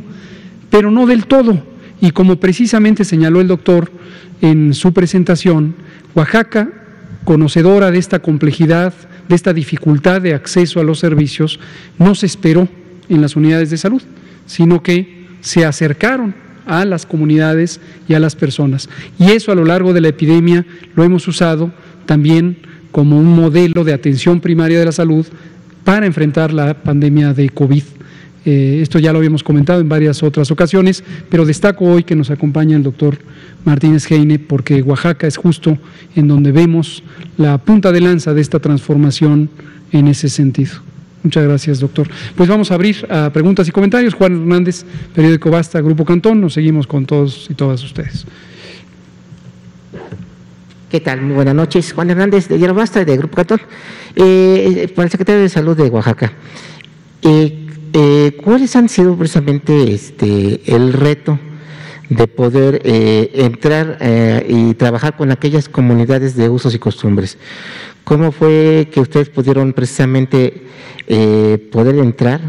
pero 0.70 0.90
no 0.90 1.06
del 1.06 1.26
todo. 1.26 1.62
Y 2.00 2.10
como 2.12 2.36
precisamente 2.36 3.04
señaló 3.04 3.40
el 3.40 3.48
doctor 3.48 3.90
en 4.40 4.74
su 4.74 4.92
presentación, 4.92 5.74
Oaxaca, 6.14 6.70
conocedora 7.24 7.90
de 7.90 7.98
esta 7.98 8.20
complejidad 8.20 8.92
de 9.28 9.34
esta 9.34 9.52
dificultad 9.52 10.22
de 10.22 10.34
acceso 10.34 10.80
a 10.80 10.84
los 10.84 10.98
servicios 10.98 11.60
no 11.98 12.14
se 12.14 12.26
esperó 12.26 12.68
en 13.08 13.20
las 13.20 13.36
unidades 13.36 13.70
de 13.70 13.76
salud, 13.76 14.02
sino 14.46 14.82
que 14.82 15.26
se 15.40 15.64
acercaron 15.64 16.34
a 16.66 16.84
las 16.84 17.06
comunidades 17.06 17.80
y 18.08 18.14
a 18.14 18.20
las 18.20 18.34
personas. 18.34 18.88
Y 19.18 19.30
eso 19.30 19.52
a 19.52 19.54
lo 19.54 19.64
largo 19.64 19.92
de 19.92 20.00
la 20.00 20.08
epidemia 20.08 20.66
lo 20.94 21.04
hemos 21.04 21.26
usado 21.28 21.72
también 22.06 22.58
como 22.90 23.18
un 23.18 23.26
modelo 23.26 23.84
de 23.84 23.92
atención 23.92 24.40
primaria 24.40 24.78
de 24.78 24.86
la 24.86 24.92
salud 24.92 25.26
para 25.84 26.06
enfrentar 26.06 26.52
la 26.52 26.74
pandemia 26.74 27.32
de 27.32 27.48
COVID. 27.50 27.82
Eh, 28.50 28.80
esto 28.80 28.98
ya 28.98 29.12
lo 29.12 29.18
habíamos 29.18 29.42
comentado 29.42 29.78
en 29.78 29.90
varias 29.90 30.22
otras 30.22 30.50
ocasiones, 30.50 31.04
pero 31.28 31.44
destaco 31.44 31.84
hoy 31.84 32.02
que 32.02 32.16
nos 32.16 32.30
acompaña 32.30 32.78
el 32.78 32.82
doctor 32.82 33.18
Martínez 33.66 34.10
Heine, 34.10 34.38
porque 34.38 34.80
Oaxaca 34.80 35.26
es 35.26 35.36
justo 35.36 35.76
en 36.16 36.28
donde 36.28 36.50
vemos 36.50 37.02
la 37.36 37.58
punta 37.58 37.92
de 37.92 38.00
lanza 38.00 38.32
de 38.32 38.40
esta 38.40 38.58
transformación 38.58 39.50
en 39.92 40.08
ese 40.08 40.30
sentido. 40.30 40.76
Muchas 41.22 41.44
gracias, 41.44 41.80
doctor. 41.80 42.08
Pues 42.36 42.48
vamos 42.48 42.70
a 42.70 42.74
abrir 42.76 43.06
a 43.10 43.30
preguntas 43.30 43.68
y 43.68 43.70
comentarios. 43.70 44.14
Juan 44.14 44.32
Hernández, 44.32 44.86
periódico 45.14 45.50
Basta, 45.50 45.82
Grupo 45.82 46.06
Cantón. 46.06 46.40
Nos 46.40 46.54
seguimos 46.54 46.86
con 46.86 47.04
todos 47.04 47.48
y 47.50 47.54
todas 47.54 47.84
ustedes. 47.84 48.24
¿Qué 50.90 51.00
tal? 51.00 51.20
Muy 51.20 51.34
buenas 51.34 51.54
noches. 51.54 51.92
Juan 51.92 52.08
Hernández, 52.08 52.48
de 52.48 52.56
Diario 52.56 52.74
Basta, 52.74 53.04
de 53.04 53.14
Grupo 53.18 53.36
Cantón. 53.36 53.60
Eh, 54.16 54.90
para 54.96 55.04
el 55.04 55.10
secretario 55.10 55.42
de 55.42 55.50
Salud 55.50 55.76
de 55.76 55.90
Oaxaca. 55.90 56.32
Eh, 57.20 57.66
eh, 57.92 58.36
¿Cuáles 58.42 58.76
han 58.76 58.88
sido 58.88 59.16
precisamente 59.16 59.92
este, 59.92 60.60
el 60.74 60.92
reto 60.92 61.38
de 62.08 62.26
poder 62.26 62.80
eh, 62.84 63.30
entrar 63.34 63.98
eh, 64.00 64.46
y 64.48 64.74
trabajar 64.74 65.16
con 65.16 65.30
aquellas 65.30 65.68
comunidades 65.68 66.36
de 66.36 66.48
usos 66.48 66.74
y 66.74 66.78
costumbres. 66.78 67.38
¿Cómo 68.04 68.32
fue 68.32 68.88
que 68.90 69.00
ustedes 69.00 69.28
pudieron 69.28 69.72
precisamente 69.74 70.62
eh, 71.06 71.68
poder 71.70 71.96
entrar 71.96 72.40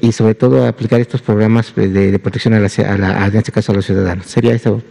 y 0.00 0.12
sobre 0.12 0.34
todo 0.34 0.66
aplicar 0.66 1.00
estos 1.00 1.22
programas 1.22 1.72
de, 1.74 2.18
protección 2.18 2.54
a, 2.54 2.60
la, 2.60 3.26
en 3.26 3.36
este 3.36 3.52
caso 3.52 3.72
a 3.72 3.76
los 3.76 3.86
ciudadanos? 3.86 4.26
Sería 4.26 4.54
eso 4.54 4.82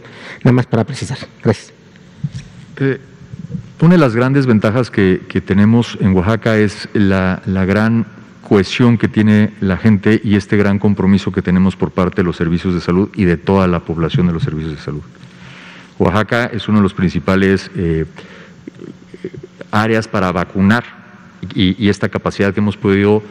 nada 0.42 0.52
más 0.52 0.66
para 0.66 0.84
precisar. 0.84 1.18
Gracias. 1.42 1.72
una 3.80 3.94
de 3.94 3.98
las 3.98 4.16
grandes 4.16 4.46
ventajas 4.46 4.90
que, 4.90 5.20
que 5.28 5.42
tenemos 5.42 5.98
en 6.00 6.14
Oaxaca 6.14 6.56
es 6.56 6.88
la, 6.94 7.42
la 7.44 7.66
gran 7.66 8.06
cohesión 8.48 8.96
que 8.96 9.08
tiene 9.08 9.52
la 9.60 9.76
gente 9.76 10.20
y 10.24 10.36
este 10.36 10.56
gran 10.56 10.78
compromiso 10.78 11.30
que 11.30 11.42
tenemos 11.42 11.76
por 11.76 11.90
parte 11.90 12.22
de 12.22 12.24
los 12.24 12.36
servicios 12.36 12.74
de 12.74 12.80
salud 12.80 13.10
y 13.14 13.24
de 13.24 13.36
toda 13.36 13.66
la 13.66 13.80
población 13.80 14.26
de 14.26 14.32
los 14.32 14.42
servicios 14.42 14.74
de 14.74 14.82
salud. 14.82 15.02
Oaxaca 15.98 16.46
es 16.46 16.68
uno 16.68 16.78
de 16.78 16.82
los 16.82 16.94
principales 16.94 17.70
eh, 17.76 18.06
áreas 19.70 20.08
para 20.08 20.32
vacunar 20.32 20.84
y, 21.54 21.88
esta 21.88 22.08
capacidad 22.08 22.54
que 22.54 22.60
hemos 22.60 22.76
podido 22.76 23.22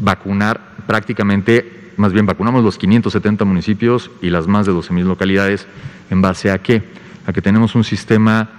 vacunar 0.00 0.60
prácticamente, 0.86 1.92
más 1.96 2.12
bien 2.12 2.26
vacunamos 2.26 2.62
los 2.62 2.78
570 2.78 3.44
municipios 3.44 4.10
y 4.20 4.30
las 4.30 4.46
más 4.46 4.66
de 4.66 4.72
12 4.72 4.92
mil 4.92 5.06
localidades 5.06 5.66
en 6.10 6.20
base 6.20 6.50
a 6.50 6.58
qué? 6.58 6.82
A 7.26 7.32
que 7.32 7.42
tenemos 7.42 7.74
un 7.74 7.84
sistema 7.84 8.50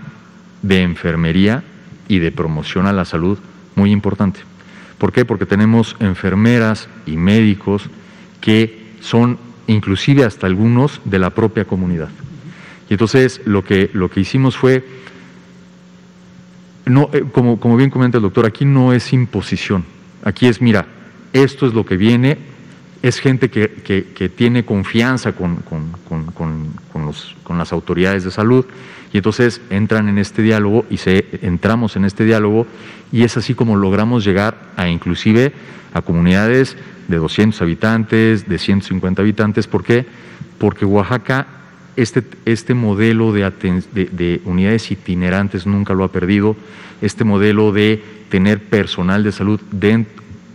de 0.62 0.82
enfermería 0.82 1.64
y 2.08 2.20
de 2.20 2.32
promoción 2.32 2.88
a 2.88 2.94
la 2.94 3.06
salud 3.06 3.38
muy 3.76 3.92
importante. 3.92 4.42
¿Por 5.00 5.12
qué? 5.12 5.26
Porque 5.26 5.48
tenemos 5.48 5.96
enfermeras 6.00 6.90
y 7.08 7.18
médicos 7.18 7.90
que 8.42 8.86
son 9.00 9.40
inclusive 9.68 10.26
hasta 10.26 10.46
algunos 10.46 11.02
de 11.06 11.20
la 11.20 11.32
propia 11.32 11.66
comunidad. 11.66 12.10
Y 12.90 12.94
entonces 12.94 13.42
lo 13.46 13.64
que, 13.64 13.90
lo 13.94 14.10
que 14.10 14.20
hicimos 14.20 14.58
fue, 14.58 14.86
no, 16.86 17.10
eh, 17.14 17.24
como, 17.32 17.60
como 17.60 17.78
bien 17.78 17.90
comenta 17.90 18.18
el 18.18 18.24
doctor, 18.24 18.46
aquí 18.46 18.66
no 18.66 18.94
es 18.94 19.14
imposición, 19.14 19.86
aquí 20.24 20.48
es, 20.48 20.62
mira, 20.62 20.88
esto 21.34 21.68
es 21.68 21.74
lo 21.74 21.86
que 21.86 21.98
viene, 21.98 22.38
es 23.02 23.20
gente 23.20 23.50
que, 23.50 23.70
que, 24.16 24.30
tiene 24.30 24.66
confianza 24.66 25.32
con, 25.32 25.58
con, 25.58 25.92
con, 26.34 27.06
los, 27.06 27.36
con, 27.44 27.58
las 27.58 27.72
autoridades 27.72 28.26
de 28.26 28.32
salud 28.32 28.66
y 29.14 29.18
entonces 29.18 29.62
entran 29.70 30.10
en 30.10 30.18
este 30.18 30.42
diálogo 30.42 30.86
y 30.90 30.98
se, 30.98 31.26
entramos 31.42 31.96
en 31.96 32.04
este 32.04 32.26
diálogo 32.26 32.68
y 33.12 33.24
es 33.24 33.38
así 33.38 33.54
como 33.54 33.76
logramos 33.76 34.24
llegar 34.24 34.58
a 34.76 34.88
inclusive 34.88 35.54
a 35.94 36.02
comunidades 36.02 36.78
de 37.08 37.18
200 37.18 37.62
habitantes, 37.62 38.48
de 38.48 38.58
150 38.58 39.22
habitantes. 39.22 39.68
¿Por 39.68 39.84
qué? 39.84 40.06
Porque 40.60 40.86
Oaxaca 40.86 41.48
este, 41.96 42.24
este 42.46 42.74
modelo 42.74 43.34
de, 43.34 43.52
de, 43.92 44.42
unidades 44.46 44.90
itinerantes 44.92 45.66
nunca 45.66 45.94
lo 45.94 46.04
ha 46.04 46.12
perdido, 46.12 46.56
este 47.02 47.24
modelo 47.24 47.74
de 47.74 48.02
tener 48.30 48.64
personal 48.64 49.24
de 49.24 49.32
salud 49.32 49.60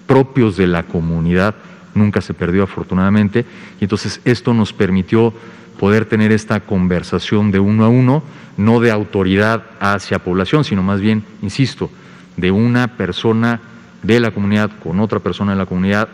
propios 0.07 0.57
de 0.57 0.67
la 0.67 0.85
comunidad 0.85 1.55
nunca 1.95 2.21
se 2.21 2.35
perdió 2.35 2.63
afortunadamente, 2.63 3.45
y 3.81 3.85
entonces 3.85 4.21
esto 4.25 4.55
nos 4.55 4.73
permitió 4.73 5.35
poder 5.79 6.07
tener 6.07 6.33
esta 6.33 6.61
conversación 6.61 7.51
de 7.51 7.61
uno 7.61 7.85
a 7.85 7.89
uno, 7.89 8.23
no 8.57 8.81
de 8.81 8.91
autoridad 8.91 9.65
hacia 9.81 10.21
población, 10.21 10.65
sino 10.65 10.83
más 10.83 11.01
bien, 11.01 11.25
insisto, 11.43 11.91
de 12.37 12.51
una 12.51 12.97
persona 12.97 13.61
de 14.03 14.21
la 14.21 14.31
comunidad 14.31 14.71
con 14.83 15.01
otra 15.01 15.21
persona 15.21 15.53
de 15.53 15.59
la 15.59 15.67
comunidad 15.67 16.09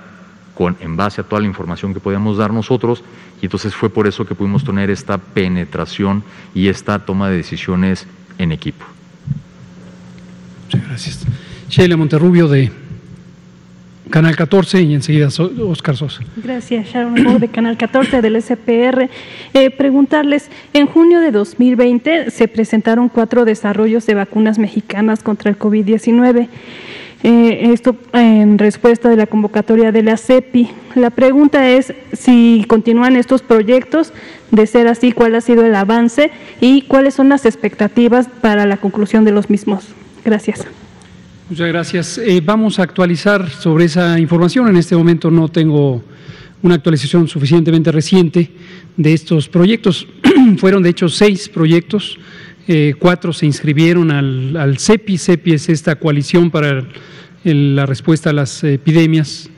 con, 0.55 0.77
en 0.81 0.97
base 0.97 1.21
a 1.21 1.25
toda 1.25 1.41
la 1.41 1.49
información 1.49 1.95
que 1.95 2.01
podíamos 2.01 2.37
dar 2.37 2.53
nosotros, 2.53 3.03
y 3.41 3.47
entonces 3.47 3.75
fue 3.75 3.89
por 3.89 4.07
eso 4.07 4.27
que 4.27 4.35
pudimos 4.35 4.65
tener 4.65 4.91
esta 4.91 5.19
penetración 5.19 6.23
y 6.55 6.69
esta 6.69 6.99
toma 6.99 7.31
de 7.31 7.37
decisiones 7.39 8.07
en 8.39 8.53
equipo. 8.53 8.85
Muchas 10.65 10.87
gracias. 10.87 11.27
Sheila 11.69 11.97
Monterrubio 11.97 12.49
de 12.49 12.71
Canal 14.11 14.37
14 14.37 14.83
y 14.83 14.95
enseguida 14.95 15.29
Oscar 15.29 15.97
Sosa. 15.97 16.23
Gracias, 16.37 16.89
Sharon 16.89 17.39
de 17.39 17.49
Canal 17.49 17.77
14 17.77 18.21
del 18.21 18.41
SPR. 18.43 19.09
Eh, 19.55 19.71
preguntarles, 19.71 20.51
en 20.73 20.87
junio 20.87 21.21
de 21.21 21.31
2020 21.31 22.31
se 22.31 22.49
presentaron 22.49 23.09
cuatro 23.09 23.45
desarrollos 23.45 24.07
de 24.07 24.15
vacunas 24.15 24.59
mexicanas 24.59 25.23
contra 25.23 25.51
el 25.51 25.59
COVID-19. 25.59 26.49
Eh, 27.23 27.71
esto 27.73 27.97
en 28.13 28.59
respuesta 28.59 29.11
de 29.11 29.17
la 29.17 29.27
convocatoria 29.27 29.93
de 29.93 30.03
la 30.03 30.17
CEPI. 30.17 30.71
La 30.95 31.11
pregunta 31.11 31.69
es 31.69 31.93
si 32.13 32.65
continúan 32.67 33.17
estos 33.17 33.43
proyectos, 33.43 34.13
de 34.51 34.67
ser 34.67 34.89
así, 34.89 35.13
cuál 35.13 35.35
ha 35.35 35.41
sido 35.41 35.65
el 35.65 35.75
avance 35.75 36.31
y 36.61 36.83
cuáles 36.83 37.15
son 37.15 37.29
las 37.29 37.45
expectativas 37.45 38.29
para 38.41 38.67
la 38.67 38.79
conclusión 38.79 39.25
de 39.25 39.33
los 39.33 39.51
mismos. 39.51 39.87
Gracias. 40.25 40.67
Muchas 41.51 41.67
gracias. 41.67 42.19
Eh, 42.19 42.41
vamos 42.45 42.79
a 42.79 42.85
actualizar 42.85 43.51
sobre 43.51 43.87
esa 43.87 44.21
información. 44.21 44.69
En 44.69 44.77
este 44.77 44.95
momento 44.95 45.33
no 45.33 45.49
tengo 45.49 46.01
una 46.63 46.77
actualización 46.77 47.27
suficientemente 47.27 47.91
reciente 47.91 48.53
de 48.97 49.13
estos 49.13 49.49
proyectos. 49.49 50.07
Fueron, 50.59 50.85
de 50.85 50.91
hecho, 50.91 51.09
seis 51.09 51.49
proyectos. 51.49 52.21
Eh, 52.69 52.95
cuatro 52.97 53.33
se 53.33 53.47
inscribieron 53.47 54.13
al, 54.13 54.79
CEPI. 54.79 55.19
CEPI 55.19 55.55
es 55.55 55.69
esta 55.69 55.97
coalición 55.97 56.53
para 56.53 56.85
la 57.43 57.85
respuesta 57.85 58.31
a 58.31 58.33
las 58.33 58.63
epidemias 58.63 59.51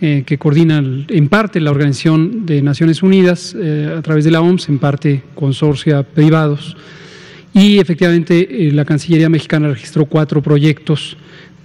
eh, 0.00 0.22
que 0.24 0.38
coordina 0.38 0.78
en 0.78 1.28
parte 1.28 1.58
la 1.58 1.72
Organización 1.72 2.46
de 2.46 2.62
Naciones 2.62 3.02
Unidas 3.02 3.56
a 3.56 4.00
través 4.02 4.24
de 4.24 4.30
la 4.30 4.42
OMS, 4.42 4.68
en 4.68 4.78
parte 4.78 5.24
consorcia 5.34 6.04
privados. 6.04 6.76
Y 7.54 7.78
efectivamente 7.78 8.70
la 8.72 8.84
Cancillería 8.84 9.28
mexicana 9.28 9.68
registró 9.68 10.06
cuatro 10.06 10.42
proyectos 10.42 11.16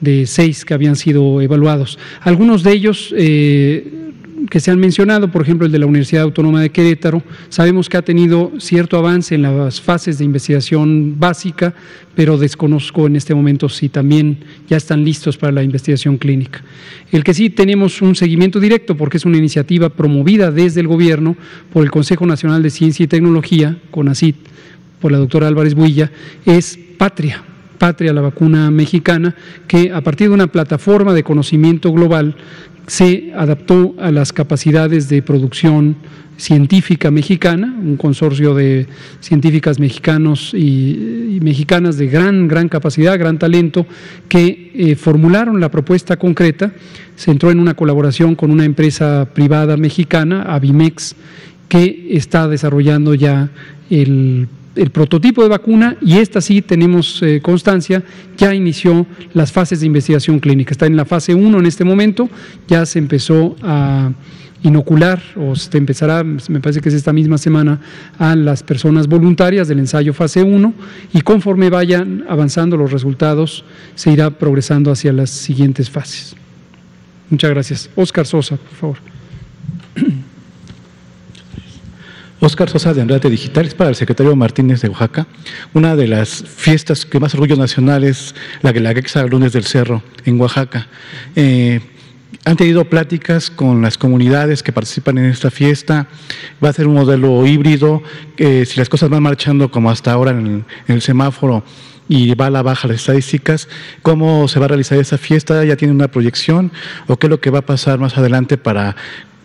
de 0.02 0.26
seis 0.26 0.66
que 0.66 0.74
habían 0.74 0.96
sido 0.96 1.42
evaluados. 1.42 1.98
Algunos 2.22 2.64
de 2.64 2.72
ellos 2.74 3.14
eh, 3.18 4.08
que 4.50 4.60
se 4.60 4.70
han 4.70 4.80
mencionado, 4.80 5.32
por 5.32 5.42
ejemplo 5.42 5.66
el 5.66 5.72
de 5.72 5.80
la 5.80 5.86
Universidad 5.86 6.24
Autónoma 6.24 6.62
de 6.62 6.70
Querétaro, 6.70 7.24
sabemos 7.50 7.90
que 7.90 7.98
ha 7.98 8.02
tenido 8.02 8.52
cierto 8.60 8.98
avance 8.98 9.36
en 9.36 9.42
las 9.42 9.82
fases 9.82 10.18
de 10.18 10.26
investigación 10.26 11.20
básica, 11.20 11.74
pero 12.16 12.38
desconozco 12.38 13.08
en 13.08 13.16
este 13.16 13.34
momento 13.34 13.70
si 13.70 13.90
también 13.90 14.40
ya 14.70 14.78
están 14.78 15.04
listos 15.04 15.38
para 15.38 15.52
la 15.52 15.64
investigación 15.64 16.18
clínica. 16.18 16.64
El 17.12 17.24
que 17.24 17.34
sí 17.34 17.50
tenemos 17.50 18.02
un 18.02 18.16
seguimiento 18.16 18.60
directo, 18.60 18.96
porque 18.96 19.18
es 19.18 19.26
una 19.26 19.38
iniciativa 19.38 19.90
promovida 19.90 20.52
desde 20.52 20.82
el 20.82 20.88
Gobierno 20.88 21.36
por 21.74 21.84
el 21.84 21.92
Consejo 21.92 22.26
Nacional 22.26 22.62
de 22.62 22.70
Ciencia 22.70 23.04
y 23.04 23.08
Tecnología, 23.08 23.78
CONACIT, 23.92 24.36
por 25.00 25.12
la 25.12 25.18
doctora 25.18 25.48
Álvarez 25.48 25.76
Builla, 25.76 26.12
es 26.46 26.78
Patria 26.98 27.44
Patria, 27.78 28.14
la 28.14 28.22
vacuna 28.22 28.72
mexicana, 28.72 29.36
que 29.68 29.92
a 29.92 30.02
partir 30.02 30.28
de 30.30 30.34
una 30.34 30.48
plataforma 30.48 31.14
de 31.14 31.24
conocimiento 31.24 31.92
global 31.94 32.36
se 32.88 33.32
adaptó 33.36 33.96
a 34.00 34.12
las 34.12 34.34
capacidades 34.34 35.10
de 35.10 35.22
producción 35.22 35.98
científica 36.38 37.10
mexicana, 37.12 37.76
un 37.82 37.98
consorcio 37.98 38.54
de 38.54 38.86
científicas 39.20 39.80
mexicanos 39.80 40.54
y, 40.54 41.40
mexicanas 41.42 41.98
de 41.98 42.08
gran, 42.08 42.48
gran 42.48 42.70
capacidad, 42.70 43.18
gran 43.18 43.40
talento, 43.40 43.86
que 44.30 44.72
eh, 44.74 44.96
formularon 44.96 45.60
la 45.60 45.70
propuesta 45.70 46.18
concreta, 46.18 46.72
se 47.16 47.32
entró 47.32 47.52
en 47.52 47.60
una 47.60 47.74
colaboración 47.74 48.36
con 48.36 48.52
una 48.52 48.66
empresa 48.66 49.28
privada 49.34 49.78
mexicana, 49.78 50.44
Avimex, 50.44 51.16
que 51.68 52.08
está 52.12 52.48
desarrollando 52.48 53.14
ya 53.14 53.50
el 53.90 54.48
el 54.78 54.92
prototipo 54.92 55.44
de 55.44 55.50
vacuna 55.50 55.98
y 56.02 56.18
esta 56.18 56.42
sí 56.42 56.62
tenemos 56.62 57.22
eh, 57.24 57.42
constancia, 57.42 58.04
ya 58.38 58.54
inició 58.54 59.06
las 59.34 59.52
fases 59.52 59.80
de 59.80 59.86
investigación 59.86 60.40
clínica. 60.40 60.72
Está 60.72 60.86
en 60.86 60.96
la 60.96 61.06
fase 61.06 61.34
1 61.34 61.60
en 61.60 61.66
este 61.66 61.84
momento, 61.84 62.30
ya 62.68 62.86
se 62.86 63.00
empezó 63.00 63.56
a 63.62 64.12
inocular 64.64 65.22
o 65.36 65.56
se 65.56 65.78
empezará, 65.78 66.24
me 66.24 66.60
parece 66.60 66.82
que 66.82 66.90
es 66.90 66.96
esta 66.96 67.14
misma 67.14 67.38
semana, 67.38 67.80
a 68.18 68.36
las 68.36 68.64
personas 68.64 69.08
voluntarias 69.08 69.68
del 69.68 69.80
ensayo 69.80 70.14
fase 70.14 70.42
1 70.44 70.74
y 71.14 71.22
conforme 71.22 71.70
vayan 71.70 72.26
avanzando 72.28 72.78
los 72.78 72.92
resultados 72.92 73.64
se 73.96 74.12
irá 74.12 74.32
progresando 74.32 74.92
hacia 74.92 75.14
las 75.14 75.30
siguientes 75.30 75.90
fases. 75.90 76.36
Muchas 77.30 77.50
gracias. 77.52 77.90
Oscar 77.96 78.26
Sosa, 78.26 78.56
por 78.58 78.76
favor. 78.76 79.17
Oscar 82.40 82.70
Sosa 82.70 82.94
de 82.94 83.02
Andrade 83.02 83.30
Digitales 83.30 83.74
para 83.74 83.90
el 83.90 83.96
secretario 83.96 84.36
Martínez 84.36 84.82
de 84.82 84.90
Oaxaca. 84.90 85.26
Una 85.74 85.96
de 85.96 86.08
las 86.08 86.44
fiestas 86.44 87.06
que 87.06 87.20
más 87.20 87.34
orgullo 87.34 87.56
nacional 87.56 88.04
es 88.04 88.36
la 88.62 88.72
de 88.72 88.80
la 88.80 88.94
Guexa 88.94 89.26
Lunes 89.26 89.54
del 89.54 89.64
Cerro 89.64 90.04
en 90.24 90.40
Oaxaca. 90.40 90.88
Eh, 91.36 91.82
han 92.46 92.56
tenido 92.56 92.86
pláticas 92.86 93.50
con 93.50 93.82
las 93.82 93.98
comunidades 93.98 94.62
que 94.62 94.72
participan 94.72 95.18
en 95.18 95.26
esta 95.26 95.50
fiesta. 95.50 96.08
Va 96.64 96.70
a 96.70 96.74
ser 96.74 96.88
un 96.88 96.94
modelo 96.94 97.46
híbrido. 97.46 98.04
si 98.38 98.74
las 98.78 98.88
cosas 98.88 99.10
van 99.10 99.24
marchando 99.24 99.72
como 99.72 99.90
hasta 99.90 100.12
ahora 100.12 100.32
en 100.32 100.64
el, 100.88 101.02
semáforo 101.02 101.64
y 102.08 102.36
va 102.36 102.46
a 102.46 102.50
la 102.50 102.62
baja 102.62 102.88
las 102.88 102.98
estadísticas, 102.98 103.68
¿cómo 104.02 104.48
se 104.48 104.60
va 104.60 104.66
a 104.66 104.68
realizar 104.70 104.98
esa 104.98 105.18
fiesta? 105.18 105.66
¿Ya 105.66 105.76
tiene 105.76 105.94
una 105.94 106.10
proyección? 106.10 106.72
¿O 107.08 107.18
qué 107.18 107.28
es 107.28 107.32
lo 107.32 107.42
que 107.42 107.50
va 107.50 107.60
a 107.60 107.66
pasar 107.66 108.00
más 108.00 108.18
adelante 108.18 108.58
para 108.58 108.96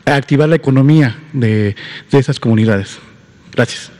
activar 0.04 0.48
la 0.48 0.56
economía 0.56 1.16
de, 1.32 1.76
esas 2.10 2.40
comunidades. 2.40 2.98
Gracias. 3.52 3.90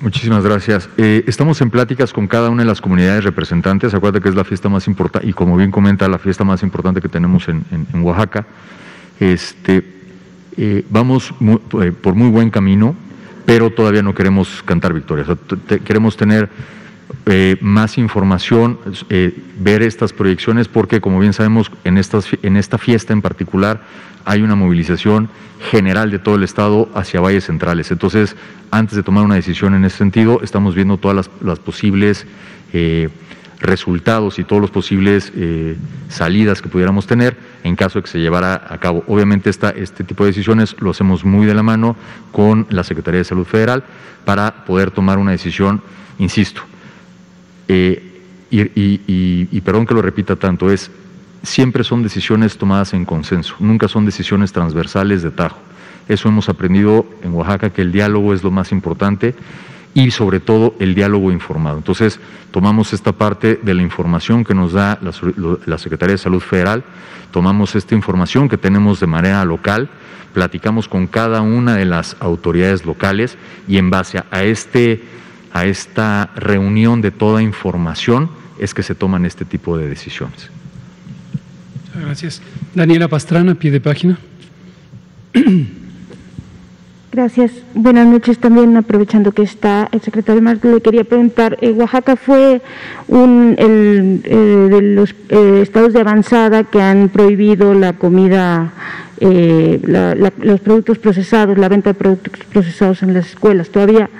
Muchísimas 0.00 0.44
gracias. 0.44 0.88
Eh, 0.98 1.24
estamos 1.26 1.60
en 1.60 1.70
pláticas 1.70 2.12
con 2.12 2.26
cada 2.26 2.50
una 2.50 2.62
de 2.62 2.68
las 2.68 2.80
comunidades 2.80 3.24
representantes. 3.24 3.94
Acuérdate 3.94 4.22
que 4.22 4.28
es 4.28 4.34
la 4.34 4.44
fiesta 4.44 4.68
más 4.68 4.86
importante, 4.86 5.26
y 5.26 5.32
como 5.32 5.56
bien 5.56 5.70
comenta, 5.70 6.06
la 6.08 6.18
fiesta 6.18 6.44
más 6.44 6.62
importante 6.62 7.00
que 7.00 7.08
tenemos 7.08 7.48
en, 7.48 7.64
Oaxaca. 8.02 8.46
Este, 9.18 9.82
eh, 10.56 10.84
vamos 10.90 11.32
eh, 11.80 11.92
por 11.92 12.14
muy 12.14 12.28
buen 12.28 12.50
camino, 12.50 12.94
pero 13.46 13.70
todavía 13.70 14.02
no 14.02 14.14
queremos 14.14 14.62
cantar 14.64 14.92
victorias. 14.92 15.28
queremos 15.84 16.16
tener 16.16 16.50
más 17.60 17.98
información, 17.98 18.78
ver 19.58 19.82
estas 19.82 20.12
proyecciones, 20.12 20.68
porque 20.68 21.00
como 21.00 21.18
bien 21.18 21.32
sabemos, 21.32 21.70
en, 21.84 21.98
estas, 21.98 22.28
en 22.42 22.56
esta 22.56 22.78
fiesta 22.78 23.12
en 23.12 23.22
particular 23.22 23.80
hay 24.24 24.42
una 24.42 24.56
movilización 24.56 25.28
general 25.70 26.10
de 26.10 26.18
todo 26.18 26.34
el 26.34 26.42
Estado 26.42 26.88
hacia 26.94 27.20
valles 27.20 27.44
centrales. 27.44 27.90
Entonces, 27.90 28.36
antes 28.70 28.96
de 28.96 29.02
tomar 29.02 29.24
una 29.24 29.36
decisión 29.36 29.74
en 29.74 29.84
ese 29.84 29.98
sentido, 29.98 30.40
estamos 30.42 30.74
viendo 30.74 30.98
todas 30.98 31.30
las, 31.40 31.58
posibles 31.60 32.26
eh, 32.72 33.08
resultados 33.60 34.38
y 34.38 34.44
todos 34.44 34.60
los 34.60 34.70
posibles 34.70 35.32
eh, 35.34 35.76
salidas 36.08 36.60
que 36.60 36.68
pudiéramos 36.68 37.06
tener 37.06 37.36
en 37.62 37.76
caso 37.76 38.00
de 38.00 38.02
que 38.02 38.10
se 38.10 38.18
llevara 38.18 38.66
a 38.68 38.78
cabo. 38.78 39.04
Obviamente 39.06 39.48
esta, 39.48 39.70
este 39.70 40.04
tipo 40.04 40.24
de 40.24 40.30
decisiones 40.30 40.76
lo 40.80 40.90
hacemos 40.90 41.24
muy 41.24 41.46
de 41.46 41.54
la 41.54 41.62
mano 41.62 41.96
con 42.32 42.66
la 42.70 42.84
Secretaría 42.84 43.18
de 43.18 43.24
Salud 43.24 43.46
Federal 43.46 43.84
para 44.24 44.64
poder 44.64 44.90
tomar 44.90 45.18
una 45.18 45.30
decisión, 45.30 45.80
insisto, 46.18 46.62
eh, 47.68 48.02
y 48.50 49.60
perdón 49.62 49.86
que 49.86 49.94
lo 49.94 50.02
repita 50.02 50.36
tanto, 50.36 50.70
es 50.70 50.90
siempre 51.42 51.84
son 51.84 52.02
decisiones 52.02 52.58
tomadas 52.58 52.92
en 52.92 53.04
consenso, 53.04 53.54
nunca 53.60 53.88
son 53.88 54.04
decisiones 54.04 54.52
transversales 54.52 55.22
de 55.22 55.30
tajo. 55.30 55.58
Eso 56.08 56.28
hemos 56.28 56.48
aprendido 56.48 57.06
en 57.22 57.32
Oaxaca, 57.34 57.70
que 57.70 57.82
el 57.82 57.92
diálogo 57.92 58.32
es 58.32 58.44
lo 58.44 58.50
más 58.50 58.70
importante 58.70 59.34
y 59.94 60.10
sobre 60.10 60.40
todo 60.40 60.74
el 60.78 60.94
diálogo 60.94 61.32
informado. 61.32 61.78
Entonces, 61.78 62.20
tomamos 62.50 62.92
esta 62.92 63.12
parte 63.12 63.58
de 63.62 63.74
la 63.74 63.82
información 63.82 64.44
que 64.44 64.54
nos 64.54 64.72
da 64.72 64.98
la, 65.00 65.78
Secretaría 65.78 66.12
de 66.12 66.18
Salud 66.18 66.40
Federal, 66.40 66.84
tomamos 67.30 67.74
esta 67.74 67.94
información 67.94 68.48
que 68.48 68.58
tenemos 68.58 69.00
de 69.00 69.06
manera 69.06 69.44
local, 69.44 69.88
platicamos 70.32 70.86
con 70.86 71.06
cada 71.06 71.40
una 71.40 71.76
de 71.76 71.86
las 71.86 72.16
autoridades 72.20 72.84
locales 72.84 73.38
y 73.66 73.78
en 73.78 73.90
base 73.90 74.22
a, 74.30 74.44
este, 74.44 75.02
a 75.52 75.64
esta 75.64 76.30
reunión 76.36 77.00
de 77.00 77.10
toda 77.10 77.42
información 77.42 78.30
es 78.58 78.74
que 78.74 78.82
se 78.82 78.94
toman 78.94 79.24
este 79.24 79.44
tipo 79.44 79.76
de 79.76 79.88
decisiones. 79.88 80.50
Gracias. 81.94 82.42
Daniela 82.74 83.08
Pastrana, 83.08 83.54
pie 83.54 83.70
de 83.70 83.80
página. 83.80 84.18
Gracias. 87.16 87.52
Buenas 87.72 88.06
noches 88.06 88.38
también, 88.38 88.76
aprovechando 88.76 89.32
que 89.32 89.40
está 89.42 89.88
el 89.90 90.02
secretario 90.02 90.42
Marco, 90.42 90.68
le 90.68 90.82
quería 90.82 91.02
preguntar, 91.02 91.56
eh, 91.62 91.70
Oaxaca 91.70 92.14
fue 92.14 92.60
un 93.08 93.54
el, 93.58 94.20
eh, 94.24 94.68
de 94.70 94.82
los 94.82 95.14
eh, 95.30 95.60
estados 95.62 95.94
de 95.94 96.00
avanzada 96.00 96.64
que 96.64 96.82
han 96.82 97.08
prohibido 97.08 97.72
la 97.72 97.94
comida, 97.94 98.70
los 99.18 100.60
productos 100.60 100.98
procesados, 100.98 101.56
la 101.56 101.70
venta 101.70 101.88
de 101.90 101.94
productos 101.94 102.34
procesados 102.52 103.02
en 103.02 103.14
las 103.14 103.28
escuelas. 103.28 103.70
Todavía 103.70 104.10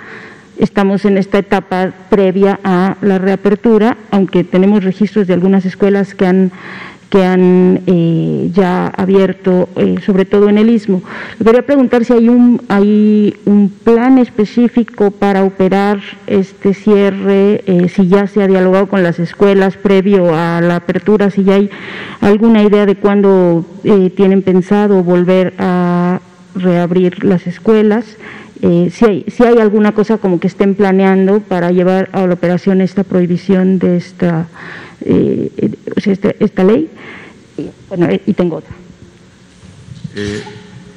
estamos 0.59 1.05
en 1.05 1.17
esta 1.17 1.39
etapa 1.39 1.91
previa 2.09 2.59
a 2.63 2.97
la 3.01 3.17
reapertura, 3.17 3.97
aunque 4.11 4.43
tenemos 4.43 4.83
registros 4.83 5.27
de 5.27 5.33
algunas 5.33 5.65
escuelas 5.65 6.13
que 6.13 6.25
han 6.25 6.51
que 7.09 7.23
han 7.23 7.81
eh, 7.87 8.49
ya 8.53 8.87
abierto, 8.87 9.69
eh, 9.75 9.95
sobre 10.05 10.25
todo 10.25 10.49
en 10.49 10.57
el 10.57 10.69
istmo. 10.69 11.03
Le 11.39 11.45
quería 11.45 11.65
preguntar 11.65 12.03
si 12.03 12.13
hay 12.13 12.29
un, 12.29 12.61
hay 12.67 13.35
un 13.45 13.69
plan 13.69 14.17
específico 14.17 15.11
para 15.11 15.43
operar 15.43 16.01
este 16.27 16.73
cierre, 16.73 17.63
eh, 17.65 17.89
si 17.89 18.07
ya 18.07 18.27
se 18.27 18.43
ha 18.43 18.47
dialogado 18.47 18.87
con 18.87 19.03
las 19.03 19.19
escuelas 19.19 19.77
previo 19.77 20.35
a 20.35 20.59
la 20.61 20.77
apertura, 20.77 21.29
si 21.29 21.43
ya 21.43 21.55
hay 21.55 21.69
alguna 22.21 22.63
idea 22.63 22.85
de 22.85 22.95
cuándo 22.95 23.65
tienen 24.15 24.41
pensado 24.41 25.03
volver 25.03 25.53
a 25.59 26.19
reabrir 26.55 27.23
las 27.23 27.47
escuelas. 27.47 28.17
Si, 28.91 29.05
hay, 29.05 29.25
si 29.27 29.43
hay 29.43 29.59
alguna 29.59 29.93
cosa 29.93 30.17
como 30.17 30.39
que 30.39 30.47
estén 30.47 30.75
planeando 30.75 31.39
para 31.39 31.71
llevar 31.71 32.09
a 32.13 32.25
la 32.25 32.33
operación 32.33 32.81
esta 32.81 33.03
prohibición 33.03 33.79
de 33.79 33.97
esta 33.97 34.47
eh, 35.01 35.51
esta, 36.39 36.63
ley. 36.63 36.89
Bueno, 37.89 38.07
y 38.25 38.33
tengo 38.33 38.57
otra. 38.57 38.73
Eh, 40.15 40.41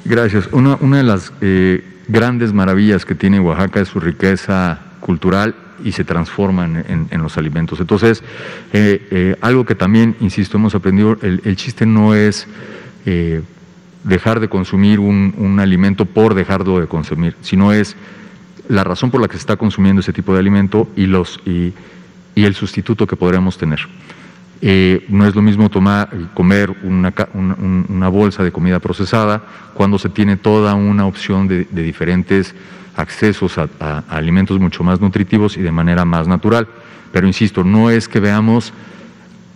gracias. 0.05 0.49
Una, 0.51 0.77
una 0.81 0.97
de 0.97 1.03
las 1.03 1.31
eh, 1.41 1.83
grandes 2.07 2.53
maravillas 2.53 3.05
que 3.05 3.15
tiene 3.15 3.39
Oaxaca 3.39 3.81
es 3.81 3.87
su 3.87 3.99
riqueza 3.99 4.79
cultural 4.99 5.55
y 5.83 5.91
se 5.91 6.03
transforman 6.03 7.07
en, 7.09 7.21
los 7.21 7.37
alimentos. 7.37 7.79
Entonces, 7.79 8.23
eh, 8.71 9.07
eh, 9.11 9.35
algo 9.41 9.65
que 9.65 9.75
también, 9.75 10.15
insisto, 10.19 10.57
hemos 10.57 10.75
aprendido, 10.75 11.17
el, 11.21 11.55
chiste 11.55 11.85
no 11.85 12.13
es 12.13 12.47
eh, 13.05 13.41
dejar 14.03 14.39
de 14.39 14.49
consumir 14.49 14.99
un, 14.99 15.33
un, 15.37 15.59
alimento 15.59 16.05
por 16.05 16.33
dejarlo 16.33 16.79
de 16.79 16.87
consumir, 16.87 17.35
sino 17.41 17.71
es 17.71 17.95
la 18.67 18.83
razón 18.83 19.11
por 19.11 19.21
la 19.21 19.27
que 19.27 19.33
se 19.33 19.39
está 19.39 19.57
consumiendo 19.57 19.99
ese 19.99 20.13
tipo 20.13 20.33
de 20.33 20.39
alimento 20.39 20.87
y, 20.95 21.05
los, 21.05 21.39
y, 21.45 21.73
y 22.35 22.43
el 22.43 22.55
sustituto 22.55 23.05
que 23.05 23.15
podríamos 23.15 23.57
tener. 23.57 23.79
Eh, 24.63 25.05
no 25.09 25.25
es 25.25 25.35
lo 25.35 25.41
mismo 25.41 25.69
tomar, 25.69 26.09
comer 26.35 26.69
una, 26.83 27.13
una, 27.33 27.55
una, 27.89 28.09
bolsa 28.09 28.43
de 28.43 28.51
comida 28.51 28.79
procesada 28.79 29.41
cuando 29.73 29.97
se 29.97 30.09
tiene 30.09 30.37
toda 30.37 30.75
una 30.75 31.07
opción 31.07 31.47
de, 31.47 31.65
de 31.71 31.81
diferentes 31.81 32.53
accesos 32.95 33.57
a, 33.57 34.03
alimentos 34.09 34.59
mucho 34.59 34.83
más 34.83 35.01
nutritivos 35.01 35.57
y 35.57 35.61
de 35.61 35.71
manera 35.71 36.05
más 36.05 36.27
natural. 36.27 36.67
Pero 37.11 37.27
insisto, 37.27 37.63
no 37.63 37.89
es 37.89 38.07
que 38.07 38.19
veamos, 38.19 38.73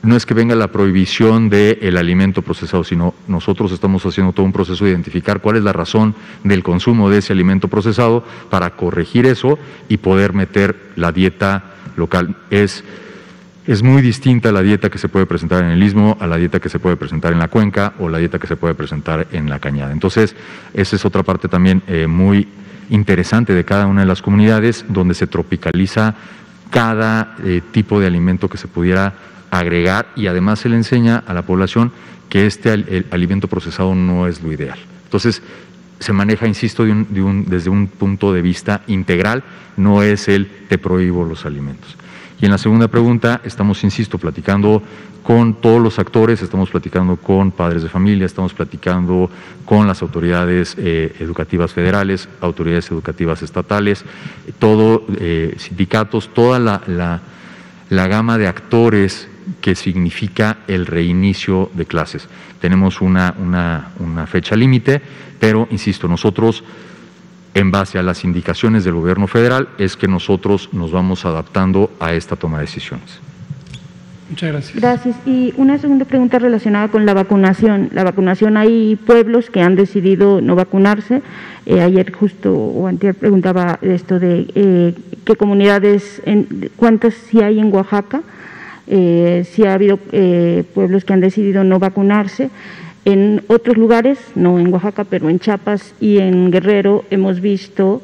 no 0.06 0.16
es 0.16 0.26
que 0.26 0.34
venga 0.34 0.56
la 0.56 0.68
prohibición 0.68 1.50
del 1.50 1.80
el 1.82 1.98
alimento 1.98 2.42
procesado, 2.42 2.84
sino 2.84 3.14
nosotros 3.28 3.72
estamos 3.72 4.06
haciendo 4.06 4.34
todo 4.34 4.46
un 4.46 4.54
proceso 4.54 4.86
de 4.86 4.92
identificar 4.92 5.42
cuál 5.42 5.58
es 5.58 5.64
la 5.64 5.74
razón 5.74 6.16
del 6.44 6.64
consumo 6.64 7.10
de 7.10 7.18
ese 7.18 7.34
alimento 7.34 7.68
procesado 7.68 8.24
para 8.50 8.72
corregir 8.72 9.26
eso 9.26 9.58
y 9.90 9.98
poder 9.98 10.34
meter 10.34 10.92
la 10.96 11.12
dieta 11.12 11.76
local. 11.98 12.36
Es, 12.52 12.84
es 13.66 13.82
muy 13.82 14.02
distinta 14.02 14.52
la 14.52 14.62
dieta 14.62 14.90
que 14.90 15.00
se 15.00 15.10
puede 15.10 15.26
presentar 15.26 15.64
en 15.64 15.72
el 15.72 15.82
istmo 15.82 16.18
a 16.20 16.28
la 16.28 16.38
dieta 16.38 16.60
que 16.60 16.70
se 16.70 16.80
puede 16.80 16.96
presentar 16.96 17.34
en 17.34 17.40
la 17.40 17.48
cuenca 17.48 17.94
o 18.00 18.08
la 18.08 18.20
dieta 18.20 18.38
que 18.38 18.48
se 18.48 18.56
puede 18.56 18.76
presentar 18.76 19.28
en 19.32 19.50
la 19.50 19.60
cañada. 19.60 19.92
Entonces, 19.92 20.36
esa 20.74 20.96
es 20.96 21.06
otra 21.06 21.24
parte 21.24 21.48
también 21.48 21.82
eh, 21.88 22.06
muy 22.06 22.48
interesante 22.92 23.54
de 23.54 23.66
cada 23.66 23.88
una 23.88 24.02
de 24.02 24.08
las 24.08 24.22
comunidades 24.22 24.86
donde 24.88 25.16
se 25.16 25.26
tropicaliza 25.26 26.14
cada 26.70 27.36
eh, 27.44 27.62
tipo 27.72 28.00
de 28.00 28.08
alimento 28.08 28.50
que 28.50 28.58
se 28.58 28.68
pudiera 28.68 29.14
agregar 29.60 30.08
y 30.16 30.28
además 30.28 30.60
se 30.60 30.70
le 30.70 30.76
enseña 30.76 31.24
a 31.26 31.34
la 31.34 31.44
población 31.44 31.92
que 32.30 32.46
este 32.46 32.74
el, 32.74 33.06
alimento 33.12 33.48
procesado 33.48 33.96
no 33.96 34.28
es 34.28 34.42
lo 34.42 34.52
ideal. 34.52 34.78
Entonces, 35.06 35.42
se 36.00 36.14
maneja, 36.14 36.48
insisto, 36.48 36.84
de 36.84 36.92
un, 36.92 37.08
de 37.10 37.22
un, 37.22 37.46
desde 37.46 37.70
un 37.70 37.88
punto 37.88 38.34
de 38.34 38.42
vista 38.42 38.82
integral, 38.88 39.44
no 39.78 40.04
es 40.04 40.28
el 40.28 40.48
te 40.68 40.78
prohíbo 40.78 41.24
los 41.24 41.46
alimentos. 41.46 41.96
Y 42.42 42.46
en 42.46 42.52
la 42.52 42.58
segunda 42.58 42.90
pregunta 42.90 43.40
estamos, 43.46 43.84
insisto, 43.84 44.18
platicando 44.18 44.84
con 45.24 45.56
todos 45.56 45.82
los 45.82 45.98
actores, 45.98 46.42
estamos 46.42 46.70
platicando 46.70 47.16
con 47.16 47.52
padres 47.52 47.82
de 47.82 47.90
familia, 47.90 48.26
estamos 48.26 48.54
platicando 48.54 49.30
con 49.64 49.88
las 49.88 50.02
autoridades 50.02 50.76
eh, 50.78 51.16
educativas 51.20 51.74
federales, 51.74 52.28
autoridades 52.42 52.92
educativas 52.92 53.42
estatales, 53.42 54.04
todo, 54.60 55.06
eh, 55.18 55.56
sindicatos, 55.58 56.32
toda 56.34 56.60
la 56.60 58.08
gama 58.08 58.38
de 58.38 58.48
actores 58.48 59.30
que 59.62 59.76
significa 59.76 60.58
el 60.68 60.86
reinicio 60.86 61.70
de 61.74 61.86
clases. 61.86 62.28
Tenemos 62.60 63.02
una, 63.02 63.36
una, 63.40 63.90
una 64.00 64.28
fecha 64.28 64.56
límite, 64.56 65.02
pero, 65.40 65.68
insisto, 65.72 66.08
nosotros, 66.08 66.64
en 67.54 67.72
base 67.72 68.00
a 68.00 68.04
las 68.04 68.24
indicaciones 68.24 68.84
del 68.84 68.96
gobierno 68.96 69.28
federal, 69.28 69.70
es 69.78 69.98
que 69.98 70.08
nosotros 70.08 70.70
nos 70.74 70.92
vamos 70.92 71.26
adaptando 71.26 71.92
a 72.00 72.14
esta 72.14 72.36
toma 72.36 72.58
de 72.58 72.66
decisiones. 72.66 73.20
Muchas 74.30 74.52
gracias. 74.52 74.82
Gracias. 74.82 75.16
Y 75.28 75.54
una 75.56 75.78
segunda 75.78 76.06
pregunta 76.06 76.40
relacionada 76.40 76.88
con 76.88 77.06
la 77.06 77.14
vacunación. 77.14 77.90
La 77.94 78.04
vacunación, 78.04 78.58
hay 78.58 78.96
pueblos 78.96 79.52
que 79.52 79.62
han 79.62 79.76
decidido 79.76 80.42
no 80.42 80.56
vacunarse. 80.56 81.22
Eh, 81.68 81.82
ayer 81.82 82.12
justo 82.12 82.52
o 82.54 82.88
anterior 82.88 83.16
preguntaba 83.16 83.78
esto 83.82 84.20
de 84.20 84.48
eh, 84.56 84.96
qué 85.26 85.36
comunidades, 85.36 86.22
en, 86.26 86.72
cuántas 86.76 87.14
sí 87.14 87.42
hay 87.42 87.60
en 87.60 87.72
Oaxaca, 87.74 88.24
eh, 88.88 89.46
si 89.52 89.66
ha 89.66 89.74
habido 89.74 90.00
eh, 90.12 90.64
pueblos 90.74 91.06
que 91.06 91.14
han 91.14 91.22
decidido 91.22 91.64
no 91.64 91.80
vacunarse. 91.80 92.50
En 93.06 93.44
otros 93.48 93.78
lugares, 93.78 94.18
no 94.36 94.60
en 94.60 94.74
Oaxaca, 94.74 95.04
pero 95.04 95.30
en 95.30 95.40
Chiapas 95.40 95.94
y 96.00 96.18
en 96.18 96.50
Guerrero, 96.52 97.06
hemos 97.12 97.40
visto 97.40 98.02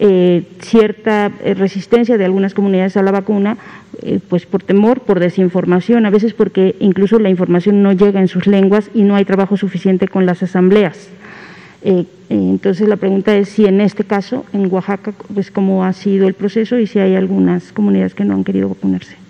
eh, 0.00 0.44
cierta 0.60 1.28
resistencia 1.28 2.16
de 2.16 2.24
algunas 2.24 2.54
comunidades 2.54 2.96
a 2.96 3.02
la 3.02 3.10
vacuna, 3.10 3.58
eh, 4.02 4.20
pues 4.28 4.46
por 4.46 4.62
temor, 4.62 5.00
por 5.00 5.18
desinformación, 5.18 6.06
a 6.06 6.10
veces 6.10 6.34
porque 6.34 6.76
incluso 6.78 7.18
la 7.18 7.30
información 7.30 7.82
no 7.82 7.92
llega 7.92 8.20
en 8.20 8.28
sus 8.28 8.46
lenguas 8.46 8.90
y 8.94 9.02
no 9.02 9.16
hay 9.16 9.24
trabajo 9.24 9.56
suficiente 9.56 10.06
con 10.06 10.24
las 10.24 10.40
asambleas. 10.40 11.08
Eh, 11.82 12.04
entonces 12.28 12.88
la 12.88 12.96
pregunta 12.96 13.36
es 13.36 13.48
si 13.48 13.66
en 13.66 13.80
este 13.80 14.04
caso, 14.04 14.44
en 14.52 14.72
Oaxaca, 14.72 15.12
pues 15.34 15.50
cómo 15.50 15.84
ha 15.84 15.92
sido 15.92 16.28
el 16.28 16.34
proceso 16.34 16.78
y 16.78 16.86
si 16.86 17.00
hay 17.00 17.16
algunas 17.16 17.72
comunidades 17.72 18.14
que 18.14 18.24
no 18.24 18.34
han 18.34 18.44
querido 18.44 18.68
vacunarse. 18.68 19.27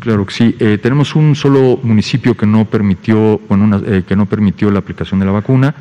Claro 0.00 0.26
que 0.26 0.34
sí. 0.34 0.56
Eh, 0.58 0.78
tenemos 0.80 1.14
un 1.14 1.34
solo 1.34 1.78
municipio 1.82 2.36
que 2.36 2.46
no 2.46 2.64
permitió, 2.66 3.40
bueno, 3.48 3.80
eh, 3.84 4.04
que 4.06 4.16
no 4.16 4.26
permitió 4.26 4.70
la 4.70 4.78
aplicación 4.78 5.20
de 5.20 5.26
la 5.26 5.32
vacuna. 5.32 5.74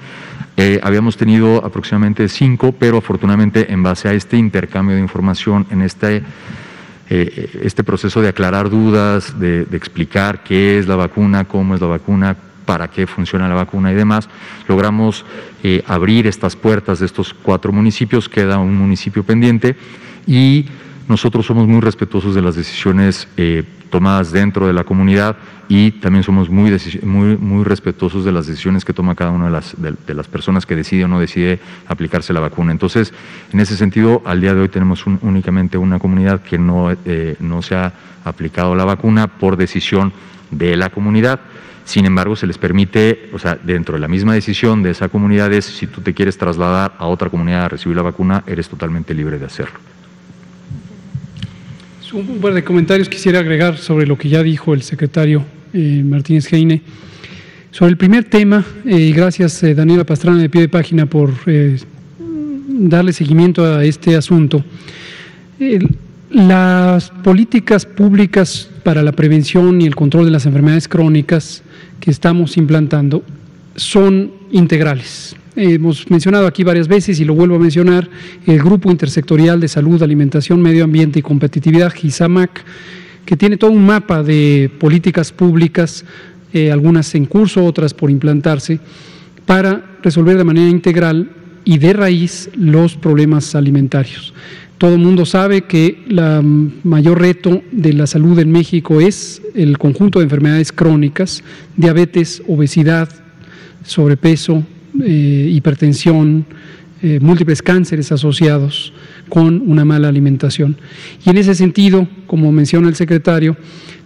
Eh, 0.56 0.80
habíamos 0.82 1.18
tenido 1.18 1.64
aproximadamente 1.64 2.28
cinco, 2.30 2.72
pero 2.72 2.98
afortunadamente 2.98 3.72
en 3.72 3.84
base 3.84 4.08
a 4.08 4.14
este 4.14 4.38
intercambio 4.38 4.96
de 4.96 5.02
información, 5.02 5.68
en 5.70 5.82
este, 5.82 6.24
este 7.10 7.84
proceso 7.84 8.22
de 8.22 8.30
aclarar 8.30 8.70
dudas, 8.70 9.40
de, 9.40 9.68
explicar 9.74 10.44
qué 10.44 10.80
es 10.80 10.88
la 10.88 10.96
vacuna, 10.96 11.46
cómo 11.46 11.76
es 11.76 11.82
la 11.82 11.88
vacuna, 11.88 12.36
para 12.66 12.90
qué 12.90 13.06
funciona 13.06 13.48
la 13.48 13.56
vacuna 13.56 13.92
y 13.92 13.96
demás, 13.96 14.28
logramos 14.68 15.26
abrir 15.86 16.28
estas 16.28 16.56
puertas 16.56 17.00
de 17.00 17.06
estos 17.06 17.34
cuatro 17.34 17.72
municipios, 17.72 18.28
queda 18.28 18.58
un 18.58 18.76
municipio 18.76 19.24
pendiente 19.24 19.78
y 20.26 20.66
nosotros 21.08 21.46
somos 21.46 21.68
muy 21.68 21.80
respetuosos 21.80 22.36
de 22.36 22.42
las 22.42 22.56
decisiones 22.56 23.28
eh, 23.38 23.64
tomadas 23.90 24.32
dentro 24.32 24.68
de 24.68 24.74
la 24.74 24.84
comunidad 24.84 25.38
y 25.70 25.92
también 25.92 26.24
somos 26.24 26.50
muy, 26.50 26.76
muy, 27.04 27.38
muy 27.38 27.64
respetuosos 27.64 28.24
de 28.24 28.32
las 28.32 28.48
decisiones 28.48 28.86
que 28.86 28.94
toma 28.94 29.16
cada 29.16 29.32
una 29.32 29.46
de 29.46 29.52
las, 29.52 29.76
de, 29.78 30.14
las 30.14 30.28
personas 30.28 30.66
que 30.66 30.76
decide 30.76 31.06
o 31.06 31.08
no 31.08 31.20
decide 31.20 31.60
aplicarse 31.88 32.34
la 32.34 32.40
vacuna. 32.40 32.72
Entonces, 32.72 33.14
en 33.52 33.60
ese 33.60 33.76
sentido, 33.76 34.22
al 34.26 34.40
día 34.40 34.54
de 34.54 34.62
hoy 34.62 34.70
tenemos 34.70 35.06
únicamente 35.06 35.78
una 35.78 36.00
comunidad 36.00 36.42
que 36.42 36.58
no, 36.58 36.92
eh, 36.92 37.36
no 37.40 37.62
se 37.62 37.76
ha 37.76 37.94
aplicado 38.24 38.76
la 38.76 38.86
vacuna 38.86 39.28
por 39.28 39.58
decisión 39.58 40.14
de 40.52 40.78
la 40.78 40.90
comunidad. 40.90 41.40
Sin 41.84 42.06
embargo, 42.06 42.36
se 42.36 42.48
les 42.48 42.58
permite, 42.58 43.30
o 43.34 43.40
sea, 43.40 43.56
dentro 43.56 43.96
de 43.96 44.00
la 44.00 44.08
misma 44.08 44.34
decisión 44.34 44.84
de 44.84 44.92
esa 44.92 45.10
comunidad 45.10 45.52
es, 45.54 45.66
si 45.66 45.88
tú 45.88 46.02
te 46.02 46.14
quieres 46.14 46.38
trasladar 46.38 46.94
a 46.98 47.08
otra 47.08 47.30
comunidad 47.30 47.66
a 47.66 47.70
recibir 47.70 47.96
la 47.96 48.04
vacuna, 48.04 48.44
eres 48.46 48.68
totalmente 48.68 49.14
libre 49.14 49.40
de 49.40 49.46
hacerlo. 49.46 49.80
Un 52.18 52.40
par 52.40 52.52
de 52.56 52.64
comentarios 52.64 53.10
quisiera 53.10 53.42
agregar 53.42 53.78
sobre 53.78 54.08
lo 54.08 54.18
que 54.18 54.28
ya 54.28 54.42
dijo 54.42 54.74
el 54.74 54.82
secretario 54.82 55.46
eh, 55.72 56.02
Martínez 56.04 56.52
Heine. 56.52 56.82
Sobre 57.70 57.92
el 57.92 57.98
primer 57.98 58.24
tema, 58.24 58.66
eh, 58.86 59.14
gracias 59.16 59.62
eh, 59.62 59.76
Daniela 59.76 60.04
Pastrana 60.04 60.40
de 60.40 60.50
pie 60.50 60.62
de 60.62 60.68
página 60.68 61.06
por 61.06 61.32
darle 62.68 63.14
seguimiento 63.14 63.64
a 63.64 63.86
este 63.86 64.16
asunto. 64.16 64.66
las 66.32 67.12
políticas 67.24 67.86
públicas 67.86 68.68
para 68.84 69.04
la 69.04 69.12
prevención 69.12 69.80
y 69.80 69.86
el 69.86 69.94
control 69.94 70.26
de 70.26 70.32
las 70.32 70.48
enfermedades 70.48 70.88
crónicas 70.88 71.62
que 72.00 72.10
estamos 72.10 72.58
implantando 72.58 73.24
son 73.76 74.32
integrales 74.52 75.36
hemos 75.58 76.10
mencionado 76.10 76.46
aquí 76.46 76.64
varias 76.64 76.88
veces 76.88 77.20
y 77.20 77.26
lo 77.26 77.34
vuelvo 77.34 77.56
a 77.56 77.60
mencionar, 77.60 78.08
el 78.46 78.60
Grupo 78.60 78.92
Intersectorial 78.92 79.60
de 79.60 79.68
Salud, 79.68 80.02
Alimentación, 80.02 80.62
Medio 80.62 80.84
Ambiente 80.84 81.20
y 81.20 81.22
Competitividad, 81.24 81.92
GISAMAC, 81.92 82.64
que 83.26 83.36
tiene 83.36 83.58
todo 83.58 83.72
un 83.72 83.86
mapa 83.86 84.24
de 84.24 84.72
políticas 84.80 85.32
públicas, 85.32 86.06
eh, 86.54 86.72
algunas 86.72 87.14
en 87.16 87.26
curso, 87.26 87.66
otras 87.66 87.94
por 87.94 88.12
implantarse, 88.12 88.80
para 89.46 89.98
resolver 90.04 90.38
de 90.38 90.44
manera 90.44 90.70
integral 90.70 91.32
y 91.66 91.80
de 91.80 91.94
raíz 91.94 92.50
los 92.56 92.96
problemas 92.96 93.56
alimentarios. 93.56 94.34
Todo 94.78 94.94
el 94.94 95.00
mundo 95.00 95.26
sabe 95.26 95.64
que 95.64 96.04
el 96.08 96.72
mayor 96.84 97.20
reto 97.20 97.64
de 97.72 97.94
la 97.94 98.06
salud 98.06 98.38
en 98.38 98.52
México 98.52 99.02
es 99.02 99.42
el 99.56 99.80
conjunto 99.80 100.20
de 100.20 100.26
enfermedades 100.26 100.72
crónicas, 100.72 101.44
diabetes, 101.76 102.44
obesidad, 102.48 103.10
sobrepeso, 103.84 104.64
eh, 105.04 105.50
hipertensión, 105.52 106.46
eh, 107.02 107.20
múltiples 107.22 107.62
cánceres 107.62 108.12
asociados 108.12 108.94
con 109.30 109.62
una 109.70 109.86
mala 109.86 110.08
alimentación. 110.08 110.78
Y 111.26 111.30
en 111.30 111.38
ese 111.38 111.56
sentido, 111.56 112.08
como 112.26 112.52
menciona 112.52 112.88
el 112.88 112.96
secretario, 112.96 113.58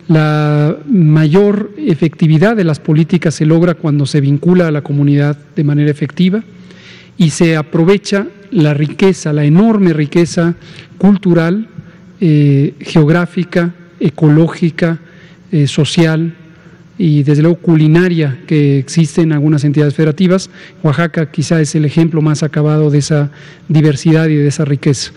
la 0.08 0.78
mayor 0.89 1.72
efectividad 1.78 2.56
de 2.56 2.64
las 2.64 2.80
políticas 2.80 3.36
se 3.36 3.46
logra 3.46 3.76
cuando 3.76 4.06
se 4.06 4.20
vincula 4.20 4.68
a 4.68 4.72
la 4.72 4.82
comunidad 4.82 5.38
de 5.56 5.64
manera 5.64 5.92
efectiva 5.92 6.44
y 7.18 7.30
se 7.30 7.56
aprovecha 7.56 8.28
la 8.52 8.74
riqueza, 8.74 9.32
la 9.32 9.46
enorme 9.46 9.94
riqueza 9.94 10.56
cultural, 10.98 11.68
eh, 12.20 12.74
geográfica, 12.80 13.74
ecológica, 14.00 15.00
social 15.66 16.34
y 17.04 17.24
desde 17.24 17.41
luego 17.41 17.58
culinaria 17.58 18.38
que 18.45 18.78
existe 18.78 19.22
en 19.22 19.32
algunas 19.32 19.64
entidades 19.64 19.95
federativas. 19.95 20.52
Oaxaca 20.84 21.32
quizá 21.32 21.60
es 21.60 21.74
el 21.74 21.84
ejemplo 21.86 22.22
más 22.22 22.43
acabado 22.43 22.91
de 22.91 22.99
esa 22.99 23.32
diversidad 23.68 24.30
y 24.30 24.36
de 24.36 24.47
esa 24.47 24.66
riqueza. 24.66 25.12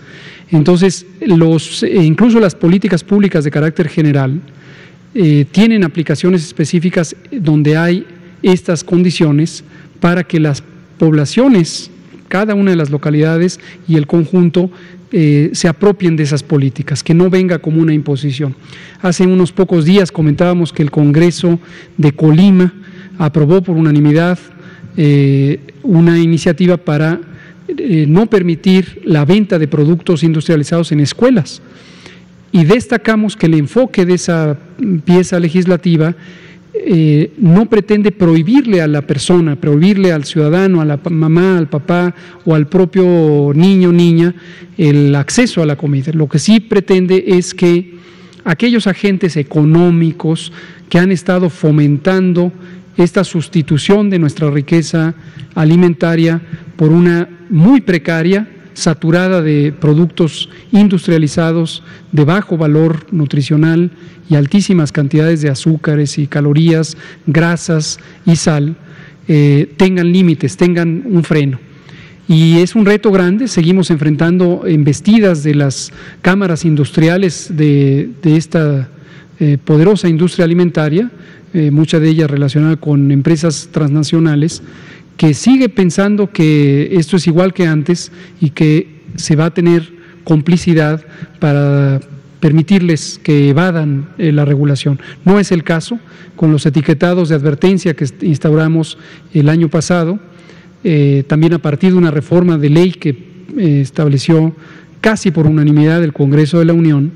Entonces, 0.49 1.05
los, 1.21 1.83
eh, 1.83 2.03
incluso 2.03 2.39
las 2.39 2.55
políticas 2.55 3.03
públicas 3.03 3.43
de 3.43 3.51
carácter 3.51 3.87
general 3.87 4.41
tienen 5.51 5.85
aplicaciones 5.85 6.43
específicas 6.43 7.15
donde 7.31 7.77
hay 7.77 8.05
estas 8.41 8.83
condiciones 8.83 9.63
para 10.01 10.25
que 10.25 10.41
las 10.41 10.61
poblaciones 10.97 11.89
cada 12.27 12.55
una 12.55 12.71
de 12.71 12.77
las 12.77 12.89
localidades 12.89 13.59
y 13.87 13.95
el 13.95 14.07
conjunto 14.07 14.69
eh, 15.11 15.51
se 15.53 15.67
apropien 15.67 16.15
de 16.15 16.23
esas 16.23 16.43
políticas, 16.43 17.03
que 17.03 17.13
no 17.13 17.29
venga 17.29 17.59
como 17.59 17.81
una 17.81 17.93
imposición. 17.93 18.55
Hace 19.01 19.25
unos 19.25 19.51
pocos 19.51 19.85
días 19.85 20.11
comentábamos 20.11 20.73
que 20.73 20.83
el 20.83 20.91
Congreso 20.91 21.59
de 21.97 22.11
Colima 22.11 22.73
aprobó 23.17 23.61
por 23.61 23.77
unanimidad 23.77 24.37
eh, 24.97 25.59
una 25.83 26.19
iniciativa 26.19 26.77
para 26.77 27.19
eh, 27.67 28.05
no 28.07 28.25
permitir 28.25 29.01
la 29.05 29.25
venta 29.25 29.57
de 29.57 29.67
productos 29.67 30.23
industrializados 30.23 30.91
en 30.91 30.99
escuelas. 30.99 31.61
Y 32.51 32.63
destacamos 32.63 33.35
que 33.35 33.47
el 33.47 33.53
enfoque 33.55 34.05
de 34.05 34.13
esa 34.13 34.57
pieza 35.03 35.39
legislativa 35.39 36.15
eh, 36.87 37.31
no 37.39 37.65
pretende 37.65 38.11
prohibirle 38.11 38.79
a 38.79 38.87
la 38.87 39.01
persona, 39.01 39.55
prohibirle 39.55 40.11
al 40.11 40.23
ciudadano, 40.23 40.81
a 40.81 40.85
la 40.85 40.99
mamá, 41.09 41.57
al 41.57 41.67
papá 41.67 42.13
o 42.45 42.53
al 42.53 42.67
propio 42.67 43.51
niño 43.55 43.91
niña 43.91 44.35
el 44.77 45.15
acceso 45.15 45.63
a 45.63 45.65
la 45.65 45.77
comida. 45.77 46.11
Lo 46.13 46.29
que 46.29 46.37
sí 46.37 46.59
pretende 46.59 47.23
es 47.27 47.55
que 47.55 47.95
aquellos 48.43 48.85
agentes 48.85 49.35
económicos 49.35 50.53
que 50.87 50.99
han 50.99 51.11
estado 51.11 51.49
fomentando 51.49 52.51
esta 52.97 53.23
sustitución 53.23 54.09
de 54.11 54.19
nuestra 54.19 54.51
riqueza 54.51 55.15
alimentaria 55.55 56.39
por 56.75 56.91
una 56.91 57.27
muy 57.49 57.81
precaria, 57.81 58.47
saturada 58.75 59.41
de 59.41 59.73
productos 59.73 60.49
industrializados 60.71 61.81
de 62.11 62.25
bajo 62.25 62.57
valor 62.57 63.07
nutricional 63.11 63.89
y 64.29 64.35
altísimas 64.35 64.91
cantidades 64.91 65.41
de 65.41 65.49
azúcares 65.49 66.19
y 66.19 66.27
calorías, 66.27 66.97
grasas 67.25 67.99
y 68.25 68.35
sal, 68.35 68.75
eh, 69.27 69.73
tengan 69.77 70.11
límites, 70.11 70.57
tengan 70.57 71.03
un 71.05 71.23
freno. 71.23 71.59
Y 72.27 72.57
es 72.57 72.75
un 72.75 72.85
reto 72.85 73.11
grande, 73.11 73.47
seguimos 73.47 73.91
enfrentando 73.91 74.63
embestidas 74.65 75.43
de 75.43 75.55
las 75.55 75.91
cámaras 76.21 76.65
industriales 76.65 77.49
de, 77.55 78.09
esta 78.23 78.89
eh, 79.39 79.57
poderosa 79.63 80.09
industria 80.09 80.45
alimentaria, 80.45 81.11
eh, 81.53 81.71
mucha 81.71 81.99
de 81.99 82.09
ellas 82.09 82.29
relacionada 82.29 82.75
con 82.75 83.11
empresas 83.11 83.69
transnacionales, 83.71 84.61
que 85.17 85.33
sigue 85.33 85.69
pensando 85.69 86.31
que 86.31 86.89
esto 86.93 87.17
es 87.17 87.27
igual 87.27 87.53
que 87.53 87.67
antes 87.67 88.11
y 88.41 88.49
que 88.49 89.01
se 89.15 89.35
va 89.35 89.45
a 89.45 89.53
tener 89.53 89.93
complicidad 90.23 91.05
para 91.39 92.01
permitirles 92.39 93.19
que 93.23 93.49
evadan 93.49 94.09
eh, 94.17 94.31
la 94.31 94.45
regulación. 94.45 94.99
No 95.23 95.39
es 95.39 95.51
el 95.51 95.63
caso 95.63 95.99
con 96.35 96.51
los 96.51 96.65
etiquetados 96.65 97.29
de 97.29 97.35
advertencia 97.35 97.95
que 97.95 98.05
instauramos 98.21 98.97
el 99.33 99.49
año 99.49 99.69
pasado, 99.69 100.19
eh, 100.83 101.23
también 101.27 101.53
a 101.53 101.59
partir 101.59 101.91
de 101.91 101.97
una 101.97 102.11
reforma 102.11 102.57
de 102.57 102.69
ley 102.69 102.91
que 102.91 103.09
eh, 103.57 103.81
estableció 103.81 104.53
casi 105.01 105.31
por 105.31 105.47
unanimidad 105.47 106.03
el 106.03 106.13
Congreso 106.13 106.59
de 106.59 106.65
la 106.65 106.73
Unión 106.73 107.11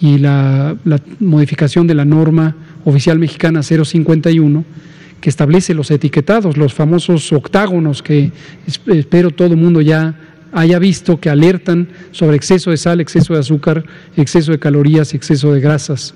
y 0.00 0.18
la, 0.18 0.76
la 0.84 1.00
modificación 1.20 1.86
de 1.86 1.94
la 1.94 2.04
norma 2.04 2.56
oficial 2.84 3.18
mexicana 3.18 3.62
051 3.62 4.64
que 5.26 5.30
establece 5.30 5.74
los 5.74 5.90
etiquetados, 5.90 6.56
los 6.56 6.72
famosos 6.72 7.32
octágonos 7.32 8.00
que 8.00 8.30
espero 8.86 9.32
todo 9.32 9.48
el 9.48 9.56
mundo 9.56 9.80
ya 9.80 10.14
haya 10.52 10.78
visto 10.78 11.18
que 11.18 11.28
alertan 11.28 11.88
sobre 12.12 12.36
exceso 12.36 12.70
de 12.70 12.76
sal, 12.76 13.00
exceso 13.00 13.34
de 13.34 13.40
azúcar, 13.40 13.84
exceso 14.16 14.52
de 14.52 14.60
calorías, 14.60 15.14
exceso 15.14 15.52
de 15.52 15.60
grasas 15.60 16.14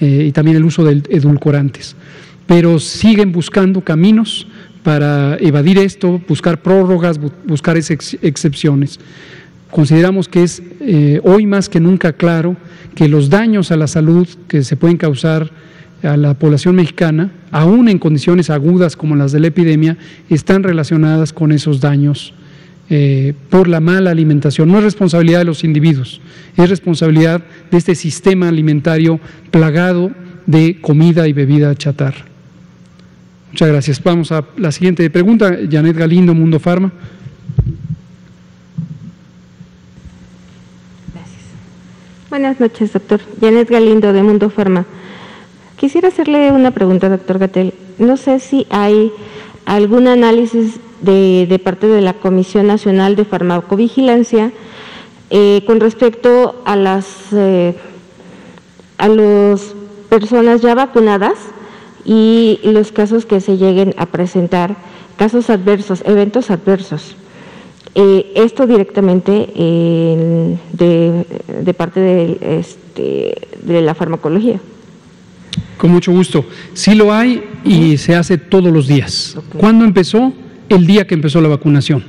eh, 0.00 0.26
y 0.28 0.30
también 0.30 0.58
el 0.58 0.64
uso 0.64 0.84
de 0.84 1.02
edulcorantes. 1.10 1.96
Pero 2.46 2.78
siguen 2.78 3.32
buscando 3.32 3.80
caminos 3.80 4.46
para 4.84 5.36
evadir 5.40 5.78
esto, 5.78 6.22
buscar 6.28 6.62
prórrogas, 6.62 7.18
buscar 7.44 7.76
excepciones. 7.76 9.00
Consideramos 9.72 10.28
que 10.28 10.44
es 10.44 10.62
eh, 10.78 11.20
hoy 11.24 11.46
más 11.46 11.68
que 11.68 11.80
nunca 11.80 12.12
claro 12.12 12.56
que 12.94 13.08
los 13.08 13.28
daños 13.28 13.72
a 13.72 13.76
la 13.76 13.88
salud 13.88 14.28
que 14.46 14.62
se 14.62 14.76
pueden 14.76 14.98
causar 14.98 15.50
a 16.02 16.16
la 16.16 16.34
población 16.34 16.76
mexicana, 16.76 17.30
aún 17.50 17.88
en 17.88 17.98
condiciones 17.98 18.50
agudas 18.50 18.96
como 18.96 19.16
las 19.16 19.32
de 19.32 19.40
la 19.40 19.48
epidemia, 19.48 19.96
están 20.28 20.62
relacionadas 20.62 21.32
con 21.32 21.52
esos 21.52 21.80
daños 21.80 22.34
eh, 22.90 23.34
por 23.50 23.68
la 23.68 23.80
mala 23.80 24.10
alimentación. 24.10 24.68
No 24.68 24.78
es 24.78 24.84
responsabilidad 24.84 25.38
de 25.38 25.44
los 25.44 25.64
individuos, 25.64 26.20
es 26.56 26.68
responsabilidad 26.68 27.42
de 27.70 27.78
este 27.78 27.94
sistema 27.94 28.48
alimentario 28.48 29.20
plagado 29.50 30.10
de 30.46 30.78
comida 30.80 31.28
y 31.28 31.32
bebida 31.32 31.74
chatarra. 31.74 32.24
Muchas 33.52 33.68
gracias. 33.68 34.02
Vamos 34.02 34.32
a 34.32 34.44
la 34.56 34.72
siguiente 34.72 35.08
pregunta. 35.10 35.56
Janet 35.70 35.96
Galindo, 35.96 36.34
Mundo 36.34 36.58
Farma. 36.58 36.90
Gracias. 41.12 41.42
Buenas 42.30 42.58
noches, 42.58 42.92
doctor. 42.92 43.20
Janet 43.40 43.68
Galindo, 43.68 44.12
de 44.12 44.22
Mundo 44.22 44.48
Farma. 44.48 44.86
Quisiera 45.82 46.10
hacerle 46.10 46.52
una 46.52 46.70
pregunta, 46.70 47.08
doctor 47.08 47.40
Gatel. 47.40 47.74
No 47.98 48.16
sé 48.16 48.38
si 48.38 48.68
hay 48.70 49.10
algún 49.66 50.06
análisis 50.06 50.78
de, 51.00 51.60
parte 51.64 51.88
de 51.88 52.00
la 52.00 52.12
Comisión 52.14 52.68
Nacional 52.68 53.16
de 53.16 53.24
Farmacovigilancia 53.24 54.52
eh, 55.30 55.64
con 55.66 55.80
respecto 55.80 56.62
a 56.66 56.76
las 56.76 57.32
eh, 57.32 57.74
a 58.96 59.08
las 59.08 59.74
personas 60.08 60.60
ya 60.60 60.76
vacunadas 60.76 61.34
y 62.04 62.60
los 62.62 62.92
casos 62.92 63.26
que 63.26 63.40
se 63.40 63.56
lleguen 63.56 63.92
a 63.98 64.06
presentar, 64.06 64.76
casos 65.16 65.50
adversos, 65.50 66.04
eventos 66.06 66.52
adversos. 66.52 67.16
Eh, 67.96 68.30
esto 68.36 68.68
directamente 68.68 69.32
de, 69.32 71.26
de, 71.48 71.74
parte 71.74 71.98
de, 71.98 72.60
este, 72.60 73.48
de 73.62 73.82
la 73.82 73.96
farmacología. 73.96 74.60
Con 75.82 75.90
mucho 75.90 76.12
gusto. 76.12 76.44
Sí 76.74 76.94
lo 76.94 77.12
hay 77.12 77.42
y 77.64 77.96
se 77.96 78.14
hace 78.14 78.38
todos 78.38 78.72
los 78.72 78.86
días. 78.86 79.36
¿Cuándo 79.56 79.84
empezó? 79.84 80.32
El 80.68 80.86
día 80.86 81.08
que 81.08 81.14
empezó 81.14 81.40
la 81.40 81.48
vacunación. 81.48 82.04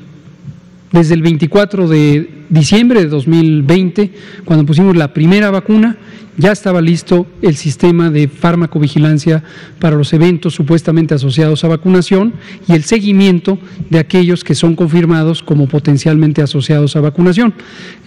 Desde 0.94 1.16
el 1.16 1.24
24 1.24 1.88
de 1.88 2.30
diciembre 2.50 3.02
de 3.02 3.08
2020, 3.08 4.12
cuando 4.46 4.64
pusimos 4.64 4.96
la 4.96 5.12
primera 5.12 5.50
vacuna, 5.50 5.98
ya 6.38 6.52
estaba 6.52 6.82
listo 6.82 7.26
el 7.42 7.56
sistema 7.56 8.12
de 8.12 8.28
farmacovigilancia 8.28 9.44
para 9.80 9.96
los 9.96 10.14
eventos 10.14 10.54
supuestamente 10.54 11.16
asociados 11.16 11.64
a 11.64 11.68
vacunación 11.68 12.34
y 12.68 12.74
el 12.74 12.84
seguimiento 12.84 13.58
de 13.90 13.98
aquellos 13.98 14.44
que 14.44 14.54
son 14.54 14.76
confirmados 14.76 15.42
como 15.42 15.68
potencialmente 15.68 16.44
asociados 16.44 16.96
a 16.96 17.02
vacunación. 17.02 17.56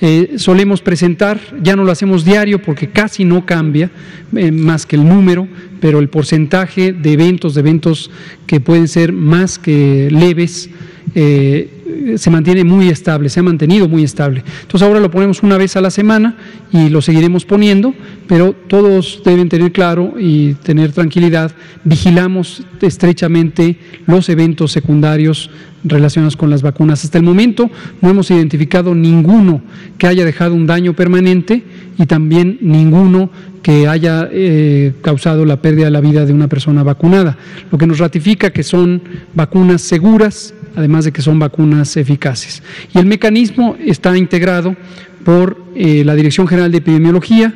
Eh, 0.00 0.34
solemos 0.36 0.80
presentar, 0.80 1.40
ya 1.60 1.74
no 1.74 1.82
lo 1.82 1.90
hacemos 1.90 2.24
diario 2.24 2.62
porque 2.62 2.88
casi 2.88 3.24
no 3.24 3.44
cambia 3.44 3.90
eh, 4.36 4.52
más 4.52 4.86
que 4.86 4.94
el 4.94 5.08
número, 5.08 5.48
pero 5.80 5.98
el 5.98 6.08
porcentaje 6.08 6.92
de 6.92 7.12
eventos, 7.12 7.54
de 7.54 7.60
eventos 7.62 8.12
que 8.46 8.60
pueden 8.60 8.86
ser 8.86 9.12
más 9.12 9.58
que 9.58 10.08
leves, 10.12 10.70
eh, 11.16 11.75
se 12.16 12.30
mantiene 12.30 12.64
muy 12.64 12.88
estable, 12.88 13.28
se 13.28 13.40
ha 13.40 13.42
mantenido 13.42 13.88
muy 13.88 14.04
estable. 14.04 14.42
Entonces 14.62 14.86
ahora 14.86 15.00
lo 15.00 15.10
ponemos 15.10 15.42
una 15.42 15.56
vez 15.56 15.76
a 15.76 15.80
la 15.80 15.90
semana 15.90 16.36
y 16.72 16.88
lo 16.88 17.00
seguiremos 17.02 17.44
poniendo, 17.44 17.94
pero 18.26 18.54
todos 18.68 19.22
deben 19.24 19.48
tener 19.48 19.72
claro 19.72 20.14
y 20.18 20.54
tener 20.54 20.92
tranquilidad. 20.92 21.52
Vigilamos 21.84 22.62
estrechamente 22.80 23.78
los 24.06 24.28
eventos 24.28 24.72
secundarios 24.72 25.50
relacionados 25.84 26.36
con 26.36 26.50
las 26.50 26.62
vacunas. 26.62 27.04
Hasta 27.04 27.18
el 27.18 27.24
momento 27.24 27.70
no 28.00 28.10
hemos 28.10 28.30
identificado 28.30 28.94
ninguno 28.94 29.62
que 29.98 30.06
haya 30.06 30.24
dejado 30.24 30.54
un 30.54 30.66
daño 30.66 30.94
permanente 30.94 31.62
y 31.98 32.06
también 32.06 32.58
ninguno 32.60 33.30
que 33.62 33.88
haya 33.88 34.28
eh, 34.30 34.92
causado 35.02 35.44
la 35.44 35.60
pérdida 35.60 35.86
de 35.86 35.90
la 35.90 36.00
vida 36.00 36.24
de 36.24 36.32
una 36.32 36.46
persona 36.46 36.84
vacunada, 36.84 37.36
lo 37.70 37.78
que 37.78 37.86
nos 37.86 37.98
ratifica 37.98 38.52
que 38.52 38.62
son 38.62 39.02
vacunas 39.34 39.82
seguras, 39.82 40.54
además 40.76 41.04
de 41.04 41.12
que 41.12 41.22
son 41.22 41.38
vacunas 41.38 41.96
eficaces. 41.96 42.62
Y 42.94 42.98
el 42.98 43.06
mecanismo 43.06 43.76
está 43.84 44.16
integrado 44.16 44.76
por 45.24 45.64
eh, 45.74 46.04
la 46.04 46.14
Dirección 46.14 46.46
General 46.46 46.70
de 46.70 46.78
Epidemiología, 46.78 47.54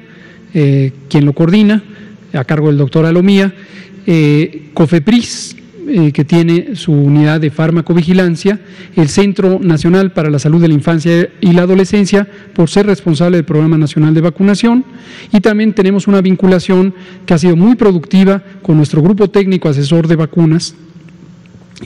eh, 0.53 0.93
quien 1.09 1.25
lo 1.25 1.33
coordina, 1.33 1.85
a 2.33 2.45
cargo 2.45 2.69
del 2.69 2.79
doctor 2.79 3.07
Alomía, 3.07 3.55
COFEPRIS, 4.75 5.57
eh, 5.93 6.13
que 6.13 6.25
tiene 6.25 6.77
su 6.77 6.93
unidad 6.93 7.41
de 7.41 7.51
farmacovigilancia, 7.51 8.61
el 8.95 9.09
Centro 9.09 9.59
Nacional 9.61 10.13
para 10.13 10.31
la 10.31 10.39
Salud 10.39 10.61
de 10.61 10.69
la 10.69 10.75
Infancia 10.75 11.29
y 11.41 11.51
la 11.51 11.63
Adolescencia, 11.63 12.29
por 12.55 12.71
ser 12.71 12.87
responsable 12.87 13.39
del 13.39 13.45
Programa 13.45 13.77
Nacional 13.77 14.15
de 14.15 14.21
Vacunación, 14.21 14.85
y 15.33 15.41
también 15.41 15.73
tenemos 15.73 16.07
una 16.07 16.21
vinculación 16.21 16.95
que 17.27 17.35
ha 17.35 17.39
sido 17.39 17.57
muy 17.57 17.75
productiva 17.75 18.41
con 18.63 18.77
nuestro 18.77 19.03
grupo 19.03 19.31
técnico 19.31 19.69
asesor 19.69 20.07
de 20.07 20.15
vacunas, 20.15 20.77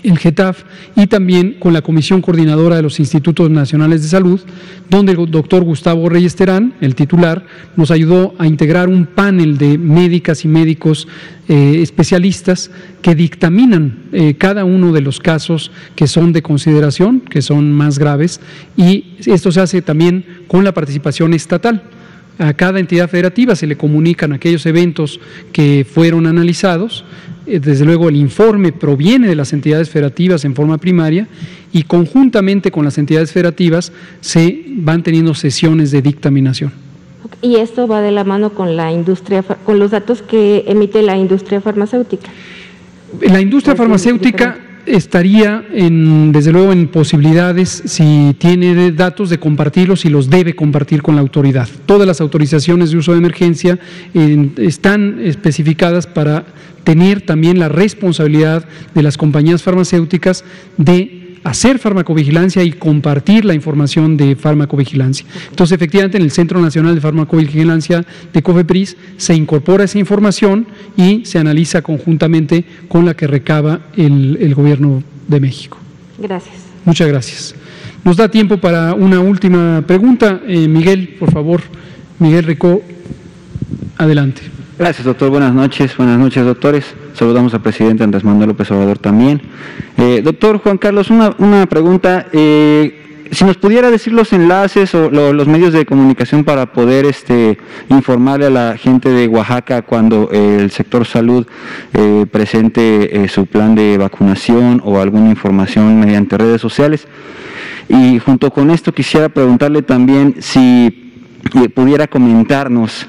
el 0.02 0.18
GETAF 0.18 0.64
y 0.96 1.06
también 1.06 1.56
con 1.58 1.72
la 1.72 1.82
Comisión 1.82 2.20
Coordinadora 2.20 2.76
de 2.76 2.82
los 2.82 2.98
Institutos 2.98 3.50
Nacionales 3.50 4.02
de 4.02 4.08
Salud, 4.08 4.40
donde 4.90 5.12
el 5.12 5.30
doctor 5.30 5.64
Gustavo 5.64 6.08
Reyes 6.08 6.36
Terán, 6.36 6.74
el 6.80 6.94
titular, 6.94 7.46
nos 7.76 7.90
ayudó 7.90 8.34
a 8.38 8.46
integrar 8.46 8.88
un 8.88 9.06
panel 9.06 9.58
de 9.58 9.78
médicas 9.78 10.44
y 10.44 10.48
médicos 10.48 11.08
eh, 11.48 11.78
especialistas 11.82 12.70
que 13.02 13.14
dictaminan 13.14 14.04
eh, 14.12 14.34
cada 14.34 14.64
uno 14.64 14.92
de 14.92 15.00
los 15.00 15.20
casos 15.20 15.70
que 15.94 16.06
son 16.06 16.32
de 16.32 16.42
consideración, 16.42 17.20
que 17.20 17.42
son 17.42 17.72
más 17.72 17.98
graves, 17.98 18.40
y 18.76 19.16
esto 19.26 19.52
se 19.52 19.60
hace 19.60 19.82
también 19.82 20.24
con 20.48 20.64
la 20.64 20.74
participación 20.74 21.34
estatal 21.34 21.82
a 22.38 22.52
cada 22.54 22.80
entidad 22.80 23.08
federativa 23.08 23.54
se 23.54 23.66
le 23.66 23.76
comunican 23.76 24.32
aquellos 24.32 24.66
eventos 24.66 25.20
que 25.52 25.86
fueron 25.88 26.26
analizados 26.26 27.04
eh, 27.46 27.60
desde 27.60 27.84
luego 27.84 28.08
el 28.08 28.16
informe 28.16 28.72
proviene 28.72 29.28
de 29.28 29.34
las 29.34 29.52
entidades 29.52 29.90
federativas 29.90 30.44
en 30.44 30.54
forma 30.54 30.78
primaria 30.78 31.28
y 31.72 31.82
conjuntamente 31.82 32.70
con 32.70 32.84
las 32.84 32.96
entidades 32.98 33.32
federativas 33.32 33.92
se 34.20 34.64
van 34.68 35.02
teniendo 35.02 35.34
sesiones 35.34 35.90
de 35.90 36.02
dictaminación. 36.02 36.72
Y 37.42 37.56
esto 37.56 37.86
va 37.86 38.00
de 38.00 38.12
la 38.12 38.24
mano 38.24 38.50
con 38.50 38.76
la 38.76 38.92
industria, 38.92 39.42
con 39.42 39.78
los 39.78 39.90
datos 39.90 40.22
que 40.22 40.64
emite 40.66 41.02
la 41.02 41.16
industria 41.16 41.60
farmacéutica. 41.60 42.30
La 43.20 43.40
industria 43.40 43.76
farmacéutica 43.76 44.58
estaría 44.86 45.64
en, 45.72 46.32
desde 46.32 46.52
luego 46.52 46.72
en 46.72 46.88
posibilidades, 46.88 47.82
si 47.86 48.34
tiene 48.38 48.92
datos, 48.92 49.30
de 49.30 49.38
compartirlos 49.38 50.04
y 50.04 50.10
los 50.10 50.30
debe 50.30 50.54
compartir 50.54 51.02
con 51.02 51.14
la 51.14 51.20
autoridad. 51.20 51.68
Todas 51.86 52.06
las 52.06 52.20
autorizaciones 52.20 52.90
de 52.90 52.98
uso 52.98 53.12
de 53.12 53.18
emergencia 53.18 53.78
están 54.56 55.20
especificadas 55.22 56.06
para 56.06 56.44
tener 56.84 57.22
también 57.22 57.58
la 57.58 57.68
responsabilidad 57.68 58.64
de 58.94 59.02
las 59.02 59.16
compañías 59.16 59.62
farmacéuticas 59.62 60.44
de 60.76 61.23
hacer 61.44 61.78
farmacovigilancia 61.78 62.64
y 62.64 62.72
compartir 62.72 63.44
la 63.44 63.54
información 63.54 64.16
de 64.16 64.34
farmacovigilancia. 64.34 65.26
Entonces, 65.50 65.76
efectivamente, 65.76 66.16
en 66.16 66.24
el 66.24 66.30
Centro 66.30 66.60
Nacional 66.60 66.94
de 66.94 67.00
Farmacovigilancia 67.00 68.04
de 68.32 68.42
COFEPRIS 68.42 68.96
se 69.18 69.34
incorpora 69.34 69.84
esa 69.84 69.98
información 69.98 70.66
y 70.96 71.24
se 71.26 71.38
analiza 71.38 71.82
conjuntamente 71.82 72.64
con 72.88 73.04
la 73.04 73.14
que 73.14 73.26
recaba 73.26 73.80
el, 73.96 74.54
Gobierno 74.54 75.02
de 75.28 75.40
México. 75.40 75.78
Gracias. 76.18 76.54
Muchas 76.84 77.08
gracias. 77.08 77.54
Nos 78.04 78.16
da 78.16 78.30
tiempo 78.30 78.58
para 78.58 78.94
una 78.94 79.20
última 79.20 79.82
pregunta. 79.86 80.40
Eh, 80.46 80.68
Miguel, 80.68 81.16
por 81.18 81.32
favor. 81.32 81.60
Miguel 82.18 82.44
Rico, 82.44 82.82
adelante. 83.96 84.42
Gracias, 84.78 85.04
doctor. 85.04 85.30
Buenas 85.30 85.52
noches. 85.52 85.96
Buenas 85.96 86.18
noches, 86.18 86.44
doctores. 86.44 86.84
Saludamos 87.14 87.54
al 87.54 87.62
presidente 87.62 88.02
Andrés 88.02 88.24
Manuel 88.24 88.48
López 88.48 88.68
Obrador 88.72 88.98
también. 88.98 89.40
Eh, 89.96 90.20
doctor 90.22 90.58
Juan 90.58 90.78
Carlos, 90.78 91.10
una, 91.10 91.66
pregunta. 91.66 92.26
Eh, 92.32 93.28
si 93.30 93.44
nos 93.44 93.56
pudiera 93.56 93.88
decir 93.88 94.12
los 94.12 94.32
enlaces 94.32 94.94
o 94.96 95.10
los 95.10 95.46
medios 95.46 95.72
de 95.72 95.86
comunicación 95.86 96.42
para 96.42 96.72
poder 96.72 97.06
este, 97.06 97.56
informarle 97.88 98.46
a 98.46 98.50
la 98.50 98.76
gente 98.76 99.10
de 99.10 99.28
Oaxaca 99.28 99.82
cuando 99.82 100.28
el 100.32 100.70
sector 100.72 101.06
salud 101.06 101.46
eh, 101.94 102.26
presente 102.30 103.28
su 103.28 103.46
plan 103.46 103.76
de 103.76 103.96
vacunación 103.96 104.82
o 104.84 105.00
alguna 105.00 105.30
información 105.30 106.00
mediante 106.00 106.36
redes 106.36 106.60
sociales. 106.60 107.06
Y 107.88 108.18
junto 108.18 108.50
con 108.50 108.70
esto 108.70 108.92
quisiera 108.92 109.28
preguntarle 109.28 109.82
también 109.82 110.36
si 110.40 111.12
pudiera 111.74 112.08
comentarnos 112.08 113.06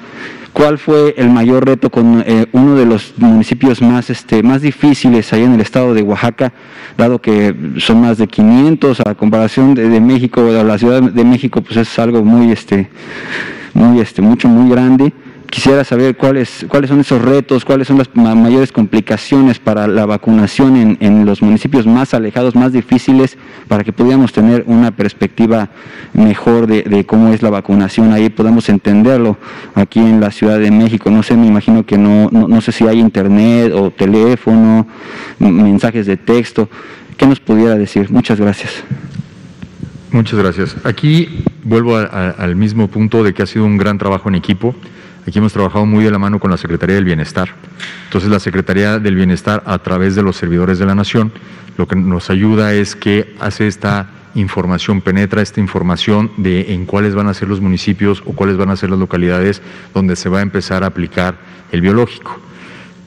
cuál 0.56 0.78
fue 0.78 1.14
el 1.18 1.28
mayor 1.28 1.66
reto 1.66 1.90
con 1.90 2.24
eh, 2.26 2.46
uno 2.52 2.76
de 2.76 2.86
los 2.86 3.12
municipios 3.18 3.82
más, 3.82 4.08
este, 4.08 4.42
más 4.42 4.62
difíciles 4.62 5.30
ahí 5.34 5.42
en 5.42 5.52
el 5.52 5.60
estado 5.60 5.92
de 5.92 6.00
Oaxaca, 6.00 6.54
dado 6.96 7.20
que 7.20 7.54
son 7.76 8.00
más 8.00 8.16
de 8.16 8.26
500 8.26 9.00
a 9.00 9.14
comparación 9.16 9.74
de, 9.74 9.90
de 9.90 10.00
México, 10.00 10.42
de 10.50 10.64
la 10.64 10.78
Ciudad 10.78 11.02
de 11.02 11.24
México, 11.24 11.60
pues 11.60 11.76
es 11.76 11.98
algo 11.98 12.24
muy, 12.24 12.52
este, 12.52 12.88
muy, 13.74 14.00
este, 14.00 14.22
mucho, 14.22 14.48
muy 14.48 14.70
grande. 14.70 15.12
Quisiera 15.56 15.84
saber 15.84 16.18
cuáles, 16.18 16.66
cuáles 16.68 16.90
son 16.90 17.00
esos 17.00 17.22
retos, 17.22 17.64
cuáles 17.64 17.88
son 17.88 17.96
las 17.96 18.14
mayores 18.14 18.72
complicaciones 18.72 19.58
para 19.58 19.88
la 19.88 20.04
vacunación 20.04 20.98
en, 21.00 21.24
los 21.24 21.40
municipios 21.40 21.86
más 21.86 22.12
alejados, 22.12 22.54
más 22.54 22.74
difíciles, 22.74 23.38
para 23.66 23.82
que 23.82 23.90
pudiéramos 23.90 24.34
tener 24.34 24.64
una 24.66 24.90
perspectiva 24.90 25.70
mejor 26.12 26.66
de, 26.66 27.06
cómo 27.06 27.32
es 27.32 27.40
la 27.40 27.48
vacunación 27.48 28.12
ahí, 28.12 28.28
podamos 28.28 28.68
entenderlo 28.68 29.38
aquí 29.74 29.98
en 29.98 30.20
la 30.20 30.30
Ciudad 30.30 30.58
de 30.58 30.70
México. 30.70 31.10
No 31.10 31.22
sé, 31.22 31.34
me 31.38 31.46
imagino 31.46 31.86
que 31.86 31.96
no, 31.96 32.28
no, 32.30 32.60
sé 32.60 32.70
si 32.70 32.86
hay 32.86 32.98
internet 32.98 33.72
o 33.72 33.90
teléfono, 33.90 34.86
mensajes 35.38 36.04
de 36.04 36.18
texto. 36.18 36.68
¿Qué 37.16 37.26
nos 37.26 37.40
pudiera 37.40 37.76
decir? 37.76 38.10
Muchas 38.10 38.38
gracias. 38.38 38.84
Muchas 40.10 40.38
gracias. 40.38 40.76
Aquí 40.84 41.42
vuelvo 41.64 41.96
al 41.96 42.56
mismo 42.56 42.88
punto 42.88 43.24
de 43.24 43.32
que 43.32 43.42
ha 43.42 43.46
sido 43.46 43.64
un 43.64 43.78
gran 43.78 43.96
trabajo 43.96 44.28
en 44.28 44.34
equipo. 44.34 44.74
Aquí 45.26 45.38
hemos 45.38 45.52
trabajado 45.52 45.86
muy 45.86 46.04
de 46.04 46.10
la 46.10 46.18
mano 46.18 46.38
con 46.38 46.50
la 46.50 46.56
Secretaría 46.56 46.94
del 46.94 47.04
Bienestar. 47.04 47.48
Entonces 48.04 48.30
la 48.30 48.38
Secretaría 48.38 48.98
del 48.98 49.16
Bienestar 49.16 49.62
a 49.66 49.78
través 49.78 50.14
de 50.14 50.22
los 50.22 50.36
servidores 50.36 50.78
de 50.78 50.86
la 50.86 50.94
Nación 50.94 51.32
lo 51.76 51.86
que 51.86 51.96
nos 51.96 52.30
ayuda 52.30 52.72
es 52.72 52.96
que 52.96 53.34
hace 53.40 53.66
esta 53.66 54.08
información, 54.34 55.00
penetra 55.00 55.42
esta 55.42 55.60
información 55.60 56.30
de 56.36 56.72
en 56.72 56.86
cuáles 56.86 57.14
van 57.14 57.28
a 57.28 57.34
ser 57.34 57.48
los 57.48 57.60
municipios 57.60 58.22
o 58.26 58.32
cuáles 58.32 58.56
van 58.56 58.70
a 58.70 58.76
ser 58.76 58.90
las 58.90 58.98
localidades 58.98 59.62
donde 59.94 60.16
se 60.16 60.28
va 60.28 60.38
a 60.38 60.42
empezar 60.42 60.84
a 60.84 60.88
aplicar 60.88 61.36
el 61.72 61.80
biológico. 61.80 62.38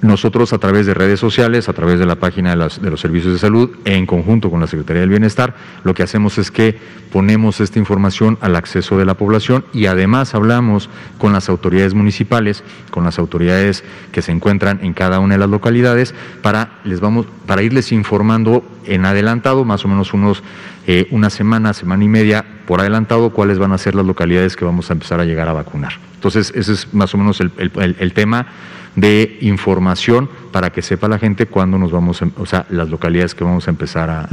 Nosotros 0.01 0.53
a 0.53 0.59
través 0.59 0.85
de 0.85 0.93
redes 0.93 1.19
sociales, 1.19 1.67
a 1.67 1.73
través 1.73 1.99
de 1.99 2.05
la 2.05 2.15
página 2.15 2.51
de, 2.51 2.89
los 2.89 3.01
servicios 3.01 3.33
de 3.33 3.39
salud, 3.39 3.71
en 3.83 4.05
conjunto 4.05 4.49
con 4.49 4.61
la 4.61 4.67
Secretaría 4.67 5.01
del 5.01 5.09
Bienestar, 5.09 5.55
lo 5.83 5.93
que 5.93 6.03
hacemos 6.03 6.37
es 6.37 6.51
que 6.51 6.79
ponemos 7.11 7.59
esta 7.59 7.79
información 7.79 8.37
al 8.39 8.55
acceso 8.55 8.97
de 8.97 9.03
la 9.03 9.15
población 9.15 9.65
y 9.73 9.87
además 9.87 10.35
hablamos 10.35 10.89
con 11.17 11.33
las 11.33 11.49
autoridades 11.49 11.95
municipales, 11.95 12.63
con 12.91 13.03
las 13.03 13.19
autoridades 13.19 13.83
que 14.13 14.21
se 14.21 14.31
encuentran 14.31 14.79
en 14.83 14.93
cada 14.93 15.19
una 15.19 15.33
de 15.33 15.39
las 15.39 15.49
localidades, 15.49 16.15
para, 16.41 16.79
les 16.85 17.01
vamos, 17.01 17.25
para 17.45 17.61
irles 17.61 17.91
informando 17.91 18.63
en 18.85 19.03
adelantado, 19.03 19.65
más 19.65 19.83
o 19.83 19.89
menos 19.89 20.13
unos, 20.13 20.43
eh, 20.87 21.07
una 21.11 21.29
semana, 21.29 21.73
semana 21.73 22.05
y 22.05 22.07
media 22.07 22.45
por 22.67 22.79
adelantado, 22.79 23.31
cuáles 23.31 23.59
van 23.59 23.73
a 23.73 23.77
ser 23.77 23.95
las 23.95 24.05
localidades 24.05 24.55
que 24.55 24.63
vamos 24.63 24.89
a 24.89 24.93
empezar 24.93 25.19
a 25.19 25.25
llegar 25.25 25.49
a 25.49 25.53
vacunar. 25.53 25.91
Entonces, 26.15 26.53
ese 26.55 26.71
es 26.71 26.93
más 26.93 27.13
o 27.13 27.17
menos 27.17 27.41
el 27.41 28.13
tema 28.13 28.47
de 28.95 29.37
información 29.41 30.29
para 30.51 30.71
que 30.71 30.81
sepa 30.81 31.07
la 31.07 31.19
gente 31.19 31.45
cuándo 31.45 31.77
nos 31.77 31.91
vamos, 31.91 32.21
o 32.37 32.45
sea, 32.45 32.65
las 32.69 32.89
localidades 32.89 33.35
que 33.35 33.43
vamos 33.43 33.67
a 33.67 33.71
empezar 33.71 34.09
a, 34.09 34.27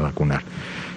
vacunar. 0.00 0.42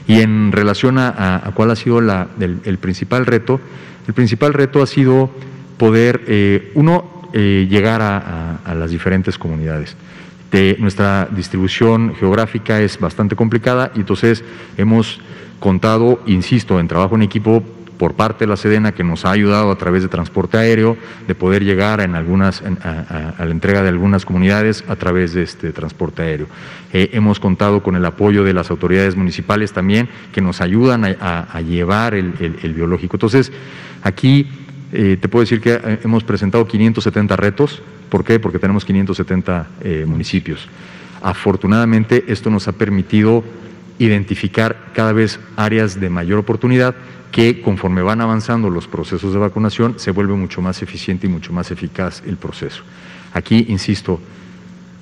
Y 0.08 0.22
en 0.22 0.52
relación 0.52 0.98
a, 0.98 1.52
cuál 1.54 1.72
ha 1.72 1.76
sido 1.76 2.00
el, 2.00 2.78
principal 2.80 3.26
reto, 3.26 3.60
el 4.08 4.14
principal 4.14 4.54
reto 4.54 4.82
ha 4.82 4.88
sido 4.88 5.30
poder, 5.78 6.24
eh, 6.28 6.72
uno, 6.76 7.30
eh, 7.34 7.68
llegar 7.70 8.02
a, 8.02 8.74
las 8.74 8.92
diferentes 8.92 9.38
comunidades. 9.38 9.96
De 10.52 10.78
nuestra 10.80 11.28
distribución 11.36 12.16
geográfica 12.16 12.80
es 12.80 12.98
bastante 13.00 13.36
complicada 13.36 13.92
y 13.96 14.00
entonces 14.00 14.44
hemos 14.78 15.20
contado, 15.60 16.22
insisto, 16.28 16.80
en 16.80 16.88
trabajo 16.88 17.16
en 17.16 17.24
equipo 17.24 17.64
por 17.98 18.16
parte 18.16 18.46
de 18.46 18.50
la 18.50 18.58
Sedena 18.58 18.94
que 18.94 19.04
nos 19.04 19.26
ha 19.26 19.32
ayudado 19.32 19.72
a 19.72 19.78
través 19.78 20.04
de 20.04 20.10
transporte 20.10 20.58
aéreo, 20.58 20.98
de 21.28 21.36
poder 21.36 21.64
llegar 21.64 22.02
en 22.02 22.16
algunas, 22.16 22.62
a, 22.62 23.36
la 23.40 23.52
entrega 23.52 23.82
de 23.82 23.90
algunas 23.90 24.26
comunidades 24.26 24.84
a 24.88 24.96
través 24.96 25.34
de 25.34 25.44
este 25.44 25.72
transporte 25.72 26.22
aéreo. 26.22 26.48
Eh, 26.94 27.10
hemos 27.14 27.40
contado 27.40 27.84
con 27.84 27.96
el 27.96 28.06
apoyo 28.06 28.44
de 28.44 28.54
las 28.54 28.70
autoridades 28.72 29.16
municipales 29.16 29.74
también 29.74 30.10
que 30.34 30.42
nos 30.42 30.62
ayudan 30.62 31.04
a, 31.06 31.62
llevar 31.62 32.14
el, 32.14 32.74
biológico. 32.76 33.16
Entonces, 33.16 33.52
aquí 34.04 34.48
eh, 34.92 35.18
te 35.20 35.28
puedo 35.28 35.42
decir 35.42 35.62
que 35.62 35.74
eh, 35.74 36.00
hemos 36.04 36.24
presentado 36.24 36.68
570 36.68 37.36
retos. 37.36 37.82
¿Por 38.10 38.24
qué? 38.24 38.40
Porque 38.40 38.60
tenemos 38.60 38.86
570 38.86 39.68
municipios. 40.06 40.68
Afortunadamente, 41.22 42.26
esto 42.28 42.50
nos 42.52 42.68
ha 42.68 42.74
permitido 42.74 43.44
identificar 44.00 44.92
cada 44.94 45.14
vez 45.14 45.40
áreas 45.56 46.00
de 46.00 46.10
mayor 46.10 46.40
oportunidad 46.40 46.96
que 47.32 47.62
conforme 47.62 48.02
van 48.02 48.22
avanzando 48.22 48.70
los 48.70 48.88
procesos 48.88 49.34
de 49.34 49.40
vacunación 49.40 49.96
se 49.98 50.12
vuelve 50.12 50.34
mucho 50.34 50.62
más 50.62 50.82
eficiente 50.82 51.28
y 51.28 51.30
mucho 51.30 51.52
más 51.52 51.72
eficaz 51.72 52.24
el 52.26 52.38
proceso. 52.38 52.84
Aquí, 53.34 53.66
insisto, 53.70 54.20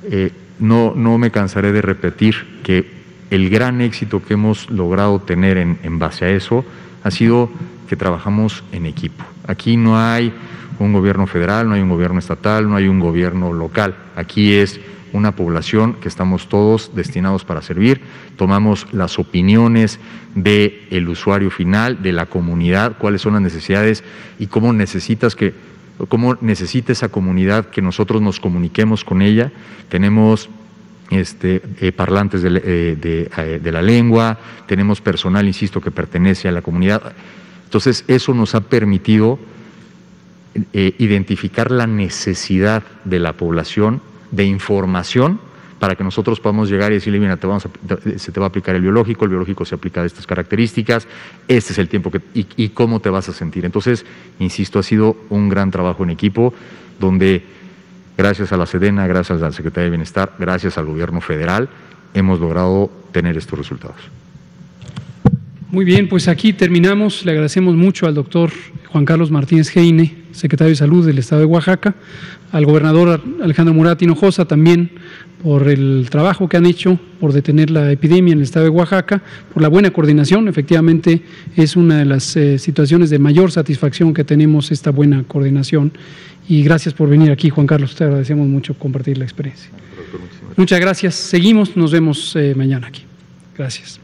eh, 0.04 0.32
no, 0.60 0.94
no 0.96 1.18
me 1.18 1.32
cansaré 1.32 1.72
de 1.72 1.82
repetir 1.82 2.62
que 2.64 3.04
el 3.30 3.50
gran 3.50 3.82
éxito 3.82 4.24
que 4.24 4.34
hemos 4.34 4.70
logrado 4.70 5.20
tener 5.20 5.58
en, 5.58 5.80
en 5.84 6.00
base 6.00 6.26
a 6.26 6.30
eso 6.30 6.66
ha 7.04 7.12
sido 7.12 7.50
que 7.88 7.96
trabajamos 7.96 8.64
en 8.72 8.86
equipo. 8.86 9.24
Aquí 9.48 9.78
no 9.78 10.00
hay 10.00 10.34
un 10.80 10.94
gobierno 10.94 11.28
federal, 11.28 11.68
no 11.68 11.76
hay 11.76 11.82
un 11.82 11.90
gobierno 11.90 12.20
estatal, 12.20 12.68
no 12.70 12.76
hay 12.76 12.88
un 12.88 13.00
gobierno 13.00 13.54
local. 13.54 13.96
Aquí 14.16 14.54
es 14.54 14.80
una 15.14 15.36
población 15.36 15.94
que 15.94 16.10
estamos 16.10 16.50
todos 16.50 16.92
destinados 16.96 17.46
para 17.46 17.62
servir, 17.62 18.02
tomamos 18.36 18.88
las 18.92 19.18
opiniones 19.20 20.00
del 20.36 20.82
el 20.90 21.08
usuario 21.08 21.50
final, 21.50 22.02
de 22.02 22.12
la 22.12 22.26
comunidad, 22.26 22.98
cuáles 22.98 23.22
son 23.22 23.34
las 23.34 23.42
necesidades 23.42 24.04
y 24.40 24.48
cómo 24.48 24.74
necesitas 24.74 25.36
que 25.36 25.54
cómo 26.10 26.36
necesita 26.42 26.92
esa 26.92 27.10
comunidad 27.10 27.68
que 27.68 27.82
nosotros 27.82 28.22
nos 28.22 28.40
comuniquemos 28.40 29.04
con 29.04 29.22
ella. 29.22 29.52
Tenemos 29.90 30.50
este, 31.10 31.62
eh, 31.80 31.92
parlantes 31.92 32.42
de, 32.42 32.50
eh, 32.64 33.30
eh, 33.38 33.60
de, 33.62 33.72
la 33.72 33.82
lengua, 33.82 34.38
tenemos 34.68 35.02
personal, 35.02 35.46
insisto, 35.46 35.82
que 35.82 35.92
pertenece 35.92 36.48
a 36.48 36.52
la 36.52 36.62
comunidad. 36.62 37.14
Entonces, 37.66 38.04
eso 38.08 38.34
nos 38.34 38.56
ha 38.56 38.62
permitido 38.62 39.40
identificar 40.74 41.72
la 41.72 41.88
necesidad 41.88 42.84
de 43.06 43.18
la 43.18 43.34
población 43.34 44.02
de 44.34 44.46
información 44.46 45.40
para 45.80 45.96
que 45.96 46.04
nosotros 46.04 46.40
podamos 46.40 46.70
llegar 46.70 46.92
y 46.92 46.96
decirle, 46.96 47.20
mira, 47.20 47.36
te 47.38 47.46
vamos 47.46 47.68
se 48.16 48.32
te 48.32 48.40
va 48.40 48.46
a 48.46 48.50
aplicar 48.50 48.74
el 48.76 48.82
biológico, 48.82 49.26
el 49.26 49.32
biológico 49.32 49.66
se 49.66 49.76
aplica 49.76 50.02
de 50.02 50.08
estas 50.08 50.26
características, 50.26 51.08
este 51.48 51.74
es 51.74 51.78
el 51.78 51.90
tiempo 51.90 52.10
que, 52.10 52.22
y, 52.34 52.70
cómo 52.70 53.02
te 53.02 53.10
vas 53.10 53.28
a 53.28 53.34
sentir. 53.34 53.66
Entonces, 53.66 54.06
insisto, 54.40 54.80
ha 54.80 54.84
sido 54.84 55.18
un 55.30 55.50
gran 55.50 55.72
trabajo 55.72 56.04
en 56.04 56.10
equipo 56.10 56.54
donde 57.00 57.44
gracias 58.18 58.54
a 58.54 58.58
la 58.58 58.66
Sedena, 58.66 59.06
gracias 59.08 59.42
a 59.42 59.46
la 59.46 59.52
Secretaría 59.52 59.86
de 59.86 59.90
Bienestar, 59.90 60.34
gracias 60.40 60.78
al 60.78 60.86
gobierno 60.86 61.20
federal, 61.20 61.68
hemos 62.14 62.40
logrado 62.40 62.90
tener 63.12 63.36
estos 63.36 63.60
resultados. 63.60 63.98
Muy 65.70 65.84
bien, 65.84 66.08
pues 66.08 66.28
aquí 66.28 66.54
terminamos. 66.54 67.26
Le 67.26 67.32
agradecemos 67.32 67.76
mucho 67.76 68.06
al 68.06 68.14
doctor 68.14 68.52
Juan 68.88 69.04
Carlos 69.04 69.32
Martínez 69.32 69.76
Heine, 69.76 70.24
secretario 70.32 70.70
de 70.70 70.76
Salud 70.76 71.06
del 71.06 71.18
Estado 71.18 71.42
de 71.42 71.48
Oaxaca, 71.48 71.96
al 72.54 72.66
gobernador 72.66 73.20
Alejandro 73.42 73.74
Murat 73.74 74.02
Hinojosa 74.02 74.46
también 74.46 74.92
por 75.44 75.68
el 75.68 76.08
trabajo 76.10 76.48
que 76.48 76.56
han 76.56 76.66
hecho 76.66 76.98
por 77.20 77.34
detener 77.34 77.70
la 77.70 77.92
epidemia 77.92 78.32
en 78.32 78.38
el 78.38 78.44
estado 78.44 78.66
de 78.66 78.70
Oaxaca, 78.70 79.22
por 79.54 79.62
la 79.62 79.68
buena 79.68 79.92
coordinación. 79.92 80.48
Efectivamente, 80.48 81.22
es 81.58 81.76
una 81.76 81.98
de 81.98 82.06
las 82.06 82.38
eh, 82.38 82.58
situaciones 82.60 83.10
de 83.10 83.20
mayor 83.20 83.52
satisfacción 83.52 84.14
que 84.14 84.24
tenemos 84.24 84.72
esta 84.72 84.92
buena 84.92 85.24
coordinación. 85.24 85.92
Y 86.48 86.64
gracias 86.64 86.94
por 86.94 87.10
venir 87.10 87.32
aquí, 87.32 87.50
Juan 87.50 87.68
Carlos. 87.68 87.96
Te 87.96 88.04
agradecemos 88.04 88.48
mucho 88.48 88.76
compartir 88.76 89.18
la 89.18 89.26
experiencia. 89.26 89.70
Muchas 90.56 90.80
gracias. 90.80 91.16
Seguimos. 91.16 91.76
Nos 91.76 91.92
vemos 91.92 92.36
eh, 92.36 92.54
mañana 92.56 92.88
aquí. 92.88 93.04
Gracias. 93.58 94.03